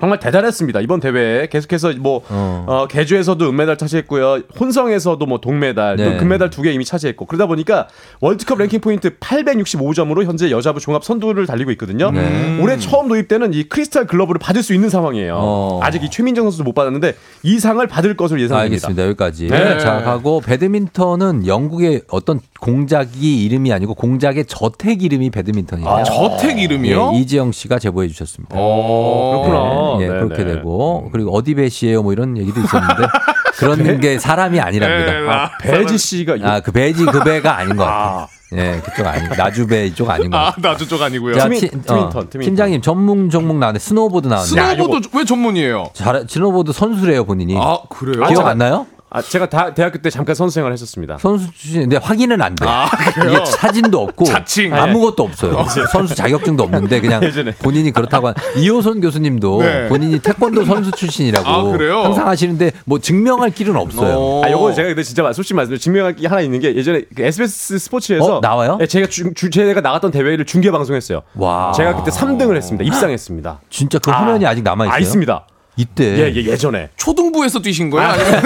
정말 0.00 0.18
대단했습니다. 0.18 0.80
이번 0.80 1.00
대회에 1.00 1.46
계속해서 1.48 1.92
뭐 1.98 2.22
어. 2.28 2.64
어, 2.66 2.86
개주에서도 2.88 3.48
은메달 3.48 3.78
차지했고요. 3.78 4.40
혼성에서도 4.58 5.24
뭐 5.26 5.38
동메달, 5.40 5.96
네. 5.96 6.04
또 6.12 6.18
금메달 6.18 6.50
두 6.50 6.62
개 6.62 6.72
이미 6.72 6.84
차지했고 6.84 7.26
그러다 7.26 7.46
보니까 7.46 7.88
월드컵 8.20 8.58
랭킹 8.58 8.80
포인트 8.80 9.18
865점으로 9.18 10.24
현재 10.24 10.50
여자부 10.50 10.80
종합 10.80 11.04
선두를 11.04 11.46
달리고 11.46 11.70
있거든요. 11.72 12.10
네. 12.10 12.58
올해 12.60 12.78
처음 12.78 13.08
도입되는 13.08 13.52
이 13.54 13.64
크리스탈 13.64 14.06
글러브를 14.06 14.38
받을 14.38 14.62
수 14.62 14.72
있는 14.74 14.88
상황이에요. 14.88 15.34
어. 15.38 15.80
아직 15.82 16.02
이 16.02 16.10
최민정 16.10 16.44
선수도 16.46 16.64
못 16.64 16.74
받았는데 16.74 17.14
이 17.42 17.58
상을 17.58 17.86
받을 17.86 18.16
것으로 18.16 18.40
예상됩니다. 18.40 18.62
알겠습니다. 18.88 19.02
여기까지. 19.04 19.48
네. 19.48 19.78
자, 19.78 20.02
가고 20.02 20.40
배드민턴은 20.40 21.46
영국의 21.46 22.02
어떤 22.10 22.40
공작이 22.60 23.44
이름이 23.44 23.72
아니고 23.72 23.94
공작의 23.94 24.46
저택 24.46 25.02
이름이 25.02 25.30
배드민턴이에요. 25.30 25.88
아, 25.88 26.02
저택 26.02 26.58
이름이요? 26.58 27.12
예, 27.14 27.18
이지영 27.20 27.52
씨가 27.52 27.78
제보해 27.78 28.08
주셨습니다. 28.08 28.54
어, 28.58 29.42
그렇구나. 29.44 29.83
예, 30.00 30.08
네네. 30.08 30.20
그렇게 30.20 30.44
되고 30.44 31.08
그리고 31.12 31.36
어디 31.36 31.54
배시예요 31.54 32.02
뭐 32.02 32.12
이런 32.12 32.36
얘기도 32.36 32.60
있었는데 32.60 33.02
그런 33.58 34.00
게 34.00 34.18
사람이 34.18 34.58
아니랍니다. 34.60 35.12
네, 35.12 35.28
아, 35.28 35.50
배지 35.60 35.96
씨가 35.98 36.36
아, 36.42 36.60
그 36.60 36.72
배지 36.72 37.04
그 37.06 37.22
배가 37.22 37.58
아닌 37.58 37.76
것 37.76 37.84
같아요. 37.84 38.26
예, 38.56 38.80
그쪽 38.84 39.06
아니 39.06 39.26
나주배 39.36 39.86
이쪽 39.86 40.10
아닌 40.10 40.30
것아 40.30 40.44
같아요. 40.52 40.72
나주 40.72 40.88
쪽 40.88 41.02
아니고요 41.02 41.34
자, 41.34 41.48
트윈- 41.48 41.90
어, 41.90 42.10
트윈턴. 42.10 42.28
팀장님 42.30 42.82
전문 42.82 43.30
종목 43.30 43.58
나왔는데 43.58 43.80
스노보드 43.82 44.28
나왔는데 44.28 44.74
스노보드 44.76 45.08
왜 45.16 45.24
전문이에요? 45.24 45.90
잘, 45.92 46.24
스노보드 46.28 46.72
선수래요 46.72 47.24
본인이. 47.24 47.56
아 47.58 47.78
그래요? 47.88 48.24
기억 48.26 48.46
안 48.46 48.58
나요? 48.58 48.86
아, 49.16 49.22
제가 49.22 49.48
다, 49.48 49.72
대학교 49.72 49.98
때 49.98 50.10
잠깐 50.10 50.34
선수 50.34 50.54
생활 50.54 50.72
했었습니다. 50.72 51.18
선수 51.18 51.46
출신인데 51.52 51.98
확인은 51.98 52.42
안 52.42 52.56
돼. 52.56 52.66
아, 52.68 52.88
그래요? 53.14 53.34
이게 53.36 53.44
사진도 53.44 54.02
없고 54.02 54.24
자칭. 54.24 54.74
아무것도 54.74 55.22
없어요. 55.22 55.64
선수 55.92 56.16
자격증도 56.16 56.64
없는데 56.64 57.00
그냥 57.00 57.22
예전에. 57.24 57.52
본인이 57.60 57.92
그렇다고 57.92 58.26
한 58.26 58.34
이호선 58.56 59.00
교수님도 59.00 59.62
네. 59.62 59.88
본인이 59.88 60.18
태권도 60.18 60.64
선수 60.64 60.90
출신이라고 60.90 61.48
아, 61.48 61.62
그래요? 61.62 62.00
항상 62.02 62.26
하시는데 62.26 62.72
뭐 62.86 62.98
증명할 62.98 63.50
길은 63.50 63.76
없어요. 63.76 64.14
어. 64.18 64.42
아, 64.44 64.50
요거 64.50 64.72
제가 64.74 64.88
근데 64.88 65.04
진짜 65.04 65.22
말- 65.22 65.32
솔직히 65.32 65.54
말씀드리면 65.54 65.78
증명할 65.80 66.16
게 66.16 66.26
하나 66.26 66.40
있는 66.40 66.58
게 66.58 66.74
예전에 66.74 67.02
그 67.14 67.22
SBS 67.22 67.78
스포츠에서 67.78 68.38
어, 68.38 68.40
나와요? 68.40 68.78
네, 68.80 68.88
제가 68.88 69.06
주, 69.06 69.32
주, 69.34 69.48
제가 69.48 69.80
나갔던 69.80 70.10
대회를 70.10 70.44
중계 70.44 70.72
방송했어요. 70.72 71.22
와. 71.36 71.70
제가 71.76 71.94
그때 71.94 72.10
3등을 72.10 72.56
했습니다. 72.56 72.84
입상했습니다. 72.84 73.60
진짜 73.70 74.00
그 74.00 74.10
화면이 74.10 74.44
아, 74.44 74.52
직 74.56 74.62
남아 74.64 74.86
있어요. 74.86 74.94
아, 74.96 74.98
있습니다. 74.98 75.46
이때 75.76 76.04
예, 76.18 76.32
예, 76.32 76.44
예전에. 76.44 76.90
초등부에서 76.96 77.60
뛰신 77.60 77.90
거예요? 77.90 78.08
아니면 78.08 78.42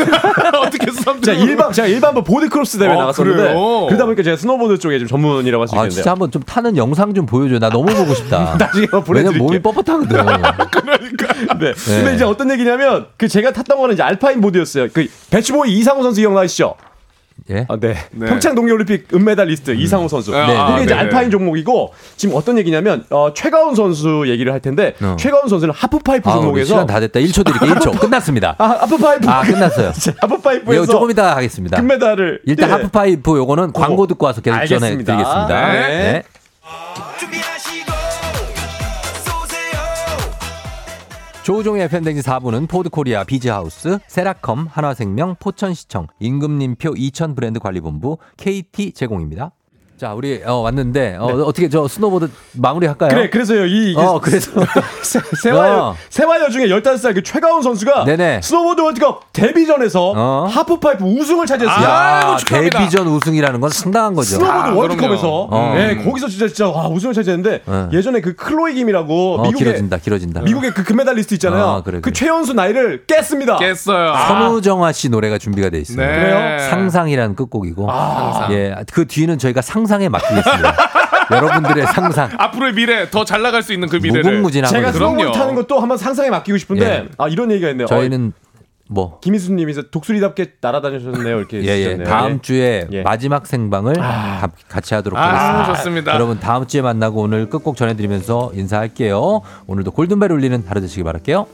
어떻게 0.66 0.86
해서 0.86 1.20
제가 1.20 1.38
일반 1.38 1.72
제가 1.72 1.86
일반부 1.86 2.24
board 2.24 2.48
cross 2.48 2.78
대회 2.78 2.88
아, 2.88 2.94
나갔었는데 2.94 3.42
그래요? 3.42 3.86
그러다 3.86 4.06
보니까 4.06 4.22
제가 4.22 4.36
스노보드 4.36 4.78
쪽에 4.78 4.98
좀 4.98 5.08
전문이라고 5.08 5.62
할수아 5.62 5.76
있겠는데요. 5.76 5.94
진짜 5.94 6.10
한번 6.10 6.30
좀 6.30 6.42
타는 6.42 6.76
영상 6.76 7.12
좀 7.12 7.26
보여줘. 7.26 7.58
나 7.58 7.68
너무 7.68 7.94
보고 7.94 8.14
싶다. 8.14 8.56
나중에 8.58 8.86
한번 8.90 9.16
왜냐면 9.16 9.38
몸이 9.38 9.58
보내드릴게요. 9.60 10.08
뻣뻣하거든. 10.08 11.58
네. 11.60 11.72
근데 11.74 12.14
이제 12.14 12.24
어떤 12.24 12.50
얘기냐면 12.50 13.06
그 13.16 13.28
제가 13.28 13.52
탔던 13.52 13.78
거는 13.78 13.94
이제 13.94 14.02
알파인 14.02 14.40
보드였어요. 14.40 14.88
그 14.92 15.06
배추보이 15.30 15.72
이상호 15.72 16.02
선수 16.02 16.20
기억나시죠? 16.20 16.74
예. 17.50 17.66
아, 17.68 17.76
네. 17.78 17.94
네. 18.10 18.26
평창 18.26 18.54
동계올림픽 18.54 19.08
은메달리스트 19.14 19.70
이상호 19.72 20.08
선수. 20.08 20.32
네. 20.32 20.44
이게 20.44 20.52
아, 20.52 20.78
이제 20.80 20.94
네. 20.94 21.00
알파인 21.00 21.30
종목이고 21.30 21.92
지금 22.16 22.34
어떤 22.36 22.58
얘기냐면 22.58 23.04
어, 23.10 23.32
최가온 23.34 23.74
선수 23.74 24.24
얘기를 24.26 24.52
할 24.52 24.60
텐데 24.60 24.94
어. 25.02 25.16
최가온 25.18 25.48
선수는 25.48 25.74
하프파이프 25.74 26.28
아, 26.28 26.34
종목에서 26.34 26.66
시간 26.66 26.86
다 26.86 27.00
됐다. 27.00 27.20
1초 27.20 27.44
드릴게요. 27.44 27.74
1초. 27.74 27.98
끝났습니다. 28.00 28.54
아, 28.58 28.64
하프파이프. 28.80 29.28
아, 29.28 29.42
끝났어요. 29.42 29.92
하프파이프에서 30.20 30.82
이거 30.82 30.92
조금 30.92 31.10
이따 31.10 31.36
하겠습니다. 31.36 31.76
금메달을 31.76 32.42
일단 32.44 32.68
네. 32.68 32.72
하프파이프 32.74 33.36
요거는 33.36 33.72
광고 33.72 34.06
듣고 34.06 34.26
와서 34.26 34.40
계속 34.40 34.56
알겠습니다. 34.58 35.14
전해드리겠습니다. 35.14 35.72
네. 35.72 36.12
네. 36.12 36.22
조우종의 41.48 41.84
FM대행진 41.84 42.20
4부는 42.20 42.68
포드코리아 42.68 43.24
비즈하우스, 43.24 43.98
세라컴, 44.06 44.66
한화생명, 44.70 45.36
포천시청, 45.40 46.08
임금님표 46.20 46.92
2000 46.94 47.34
브랜드 47.34 47.58
관리본부, 47.58 48.18
KT 48.36 48.92
제공입니다. 48.92 49.52
자, 49.98 50.12
우리 50.14 50.40
어, 50.46 50.58
왔는데 50.60 51.16
어, 51.18 51.24
어떻게 51.44 51.68
저 51.68 51.88
스노보드 51.88 52.30
마무리할까요? 52.52 53.08
그래, 53.08 53.28
그래서요. 53.30 53.66
이 53.66 53.90
이게 53.90 54.00
어, 54.00 54.20
그래서 54.20 54.52
세- 55.02 55.18
세화여, 55.42 55.76
어. 55.82 55.96
세화여 56.08 56.50
중에 56.50 56.66
15살 56.68 57.14
그 57.14 57.22
최가온 57.24 57.62
선수가 57.62 58.04
네네. 58.04 58.40
스노보드 58.42 58.80
월드컵 58.80 59.32
데뷔전에서 59.32 60.12
어. 60.14 60.46
하프파이프 60.52 61.02
우승을 61.04 61.46
차지했습니다. 61.46 61.90
야, 61.90 62.20
아이고, 62.22 62.36
축하합니다. 62.36 62.78
데뷔전 62.78 63.08
우승이라는 63.08 63.60
건 63.60 63.70
상당한 63.70 64.14
거죠. 64.14 64.36
스노보드 64.36 64.52
아, 64.52 64.72
월드컵에서 64.72 65.46
그럼요. 65.50 65.74
네, 65.74 65.98
어. 65.98 66.04
거기서 66.04 66.28
진짜 66.28 66.46
진짜 66.46 66.68
와, 66.68 66.86
우승을 66.88 67.12
차지했는데 67.14 67.62
어. 67.66 67.88
예전에 67.92 68.20
그 68.20 68.36
클로이 68.36 68.74
김이라고 68.74 69.34
어, 69.40 69.42
미국의 69.42 69.58
길어진다, 69.58 69.98
길어진다. 69.98 70.40
미국의 70.42 70.74
그 70.74 70.84
금메달리스트 70.84 71.34
있잖아요. 71.34 71.64
어, 71.64 71.82
그래, 71.82 71.96
그 71.96 72.02
그래. 72.02 72.12
최연수 72.12 72.52
나이를 72.52 73.02
깼습니다. 73.08 73.56
깼어요. 73.58 74.14
선우정아 74.28 74.92
씨 74.92 75.08
노래가 75.08 75.38
준비가 75.38 75.70
돼 75.70 75.78
있습니다. 75.80 76.06
네. 76.06 76.18
그래요? 76.18 76.58
상상이라는 76.70 77.34
끝곡이고, 77.34 77.90
아. 77.90 78.46
예, 78.52 78.76
그 78.92 79.04
뒤는 79.08 79.38
저희가 79.38 79.60
상 79.60 79.87
상에 79.88 80.08
맡기겠습니다. 80.08 80.76
여러분들의 81.32 81.86
상상. 81.88 82.30
앞으로의 82.38 82.72
미래 82.74 83.10
더 83.10 83.24
잘 83.24 83.42
나갈 83.42 83.62
수 83.62 83.72
있는 83.72 83.88
그 83.88 83.96
미래를 83.96 84.22
무궁무진한 84.22 84.70
제가 84.70 84.92
그럼요. 84.92 85.32
타는 85.32 85.54
것도 85.56 85.80
한번 85.80 85.98
상상에 85.98 86.30
맡기고 86.30 86.56
싶은데 86.58 86.86
예. 86.86 87.08
아 87.18 87.28
이런 87.28 87.50
얘기가 87.50 87.70
있네요. 87.70 87.84
어, 87.86 87.88
저희는 87.88 88.32
뭐 88.90 89.20
김희수님이 89.20 89.74
독수리답게 89.90 90.52
날아다니셨네요. 90.62 91.36
이렇게 91.38 91.60
예, 91.64 91.98
예. 91.98 92.02
다음 92.04 92.34
예. 92.34 92.38
주에 92.40 92.86
예. 92.92 93.02
마지막 93.02 93.46
생방을 93.46 93.94
가- 93.94 94.48
같이 94.68 94.94
하도록 94.94 95.18
아, 95.18 95.22
하겠습니다. 95.22 95.74
좋습니다. 95.74 96.14
여러분 96.14 96.40
다음 96.40 96.66
주에 96.66 96.80
만나고 96.80 97.20
오늘 97.20 97.50
끝곡 97.50 97.76
전해드리면서 97.76 98.52
인사할게요. 98.54 99.42
오늘도 99.66 99.90
골든벨 99.90 100.32
울리는 100.32 100.64
하루 100.66 100.80
되시길 100.80 101.04
바랄게요. 101.04 101.46